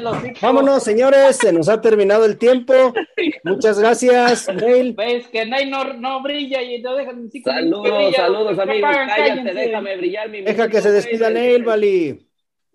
Vámonos, 0.42 0.82
señores, 0.82 1.38
se 1.38 1.50
nos 1.50 1.66
ha 1.70 1.80
terminado 1.80 2.26
el 2.26 2.36
tiempo. 2.36 2.74
Muchas 3.44 3.78
gracias, 3.78 4.46
Neil. 4.54 4.92
Ves 4.92 5.28
que 5.28 5.46
Nay 5.46 5.70
no, 5.70 5.94
no 5.94 6.22
brilla 6.22 6.62
y 6.62 6.82
no 6.82 6.94
dejan 6.94 7.22
ni 7.24 7.30
siquiera 7.30 7.56
que 7.60 7.64
Saludos, 7.64 7.96
brilla, 7.96 8.16
saludos, 8.16 8.58
amigos. 8.58 8.82
pagan, 8.82 9.08
Cállate, 9.08 9.30
cállense. 9.30 9.54
déjame 9.54 9.96
brillar 9.96 10.28
mi 10.28 10.42
Deja 10.42 10.68
que 10.68 10.82
se 10.82 10.92
despida. 10.92 11.30
Neil, 11.30 11.64
Vali. 11.64 12.26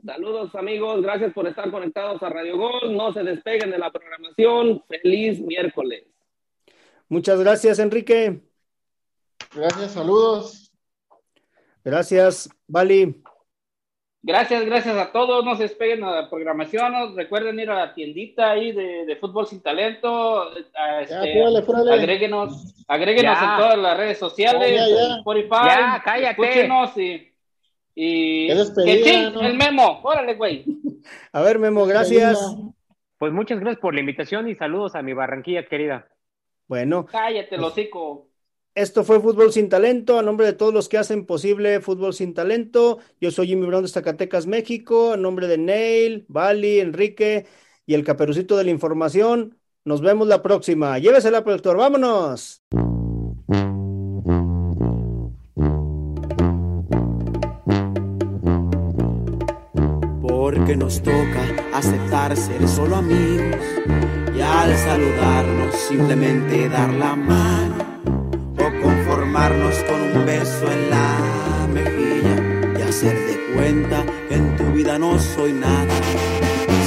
Saludos, 0.04 0.56
amigos. 0.56 1.04
Gracias 1.04 1.32
por 1.32 1.48
estar 1.48 1.70
conectados 1.70 2.24
a 2.24 2.30
Radio 2.30 2.58
Gol. 2.58 2.98
No 2.98 3.14
se 3.14 3.24
despeguen 3.24 3.70
de 3.70 3.78
la 3.78 3.92
programación. 3.92 4.84
Feliz 4.88 5.40
miércoles. 5.40 6.04
Muchas 7.10 7.40
gracias, 7.40 7.78
Enrique. 7.78 8.42
Gracias, 9.56 9.92
saludos. 9.92 10.72
Gracias, 11.84 12.50
Vali. 12.68 13.22
Gracias, 14.22 14.66
gracias 14.66 14.98
a 14.98 15.12
todos. 15.12 15.46
No 15.46 15.56
se 15.56 15.64
despeguen 15.64 16.04
a 16.04 16.10
la 16.22 16.30
programación. 16.30 17.16
Recuerden 17.16 17.60
ir 17.60 17.70
a 17.70 17.76
la 17.76 17.94
tiendita 17.94 18.52
ahí 18.52 18.72
de, 18.72 19.06
de 19.06 19.16
Fútbol 19.18 19.46
Sin 19.46 19.62
Talento. 19.62 20.42
A, 20.42 20.54
Ya, 20.56 21.02
este, 21.02 21.34
fúrale, 21.40 21.62
fúrale. 21.62 21.94
agréguenos, 21.94 22.84
agréguenos 22.88 23.38
Ya. 23.40 23.52
en 23.54 23.60
todas 23.60 23.78
las 23.78 23.98
redes 23.98 24.18
sociales, 24.18 24.72
Ya, 24.76 24.88
ya. 24.88 25.18
Spotify. 25.18 25.50
Ya, 25.68 26.02
cállate. 26.04 26.42
Escúchenos 26.42 26.98
y. 26.98 27.32
que 27.96 29.32
¿no? 29.32 29.42
el 29.42 29.58
memo. 29.58 30.00
Órale, 30.04 30.34
güey. 30.34 30.66
A 31.32 31.42
ver, 31.42 31.60
Memo, 31.60 31.86
gracias. 31.86 32.40
Pues 33.20 33.32
muchas 33.32 33.60
gracias 33.60 33.80
por 33.80 33.94
la 33.94 34.00
invitación 34.00 34.50
y 34.50 34.56
saludos 34.56 34.96
a 34.96 35.04
mi 35.04 35.14
Barranquilla 35.14 35.66
querida. 35.68 36.08
Bueno, 36.68 37.06
Cállate, 37.06 37.58
hocico. 37.58 38.28
Esto 38.76 39.06
fue 39.06 39.22
Fútbol 39.22 39.54
Sin 39.54 39.70
Talento. 39.70 40.20
A 40.20 40.22
nombre 40.22 40.46
de 40.46 40.54
todos 40.54 40.74
los 40.74 40.90
que 40.90 40.98
hacen 40.98 41.26
posible 41.26 41.80
Fútbol 41.80 42.14
Sin 42.14 42.34
Talento, 42.34 43.00
yo 43.22 43.32
soy 43.32 43.48
Jimmy 43.48 43.66
Brown 43.66 43.84
de 43.84 43.90
Zacatecas, 43.90 44.48
México. 44.48 45.14
A 45.14 45.18
nombre 45.18 45.48
de 45.48 45.58
Neil, 45.58 46.26
Vali, 46.28 46.80
Enrique 46.80 47.46
y 47.86 47.94
el 47.94 48.04
Caperucito 48.04 48.58
de 48.58 48.66
la 48.66 48.72
Información, 48.72 49.58
nos 49.86 50.02
vemos 50.02 50.28
la 50.28 50.42
próxima. 50.42 51.00
Llévesela, 51.00 51.44
productor. 51.44 51.78
Vámonos. 51.78 52.62
porque 60.22 60.76
nos 60.76 61.02
toca 61.02 61.44
aceptar 61.74 62.36
ser 62.38 62.68
solo 62.68 62.98
amigos 62.98 63.62
y 64.38 64.42
al 64.42 64.78
saludarnos 64.78 65.76
simplemente 65.76 66.70
dar 66.70 66.94
la 66.94 67.16
mano 67.16 67.85
con 69.48 70.02
un 70.02 70.26
beso 70.26 70.72
en 70.72 70.90
la 70.90 71.68
mejilla 71.72 72.80
y 72.80 72.82
hacer 72.82 73.16
de 73.28 73.54
cuenta 73.54 74.04
que 74.28 74.34
en 74.34 74.56
tu 74.56 74.64
vida 74.72 74.98
no 74.98 75.20
soy 75.20 75.54
nada. 75.54 75.94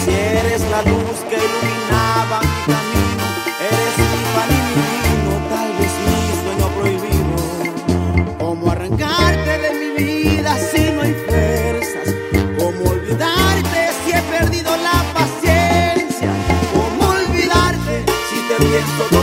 Si 0.04 0.10
eres 0.10 0.62
la 0.68 0.82
luz 0.82 1.18
que 1.28 1.36
iluminaba 1.36 2.40
mi 2.40 2.72
camino, 2.72 3.24
eres 3.60 3.96
mi 4.10 4.22
pan 4.34 4.50
y 4.50 4.60
mi 4.66 4.74
vino, 4.90 5.32
tal 5.50 5.70
vez 5.78 5.92
mi 6.04 6.18
sueño 6.42 6.66
prohibido. 6.80 8.38
¿Cómo 8.40 8.72
arrancarte 8.72 9.58
de 9.58 9.70
mi 9.78 10.02
vida 10.02 10.56
si 10.56 10.90
no 10.90 11.02
hay 11.02 11.14
fuerzas? 11.28 12.12
¿Cómo 12.58 12.90
olvidarte 12.90 13.80
si 14.04 14.10
he 14.10 14.22
perdido 14.36 14.76
la 14.78 15.04
paciencia? 15.14 16.30
¿Cómo 16.74 17.08
olvidarte 17.08 18.04
si 18.28 18.36
te 18.48 18.56
pienso 18.64 19.17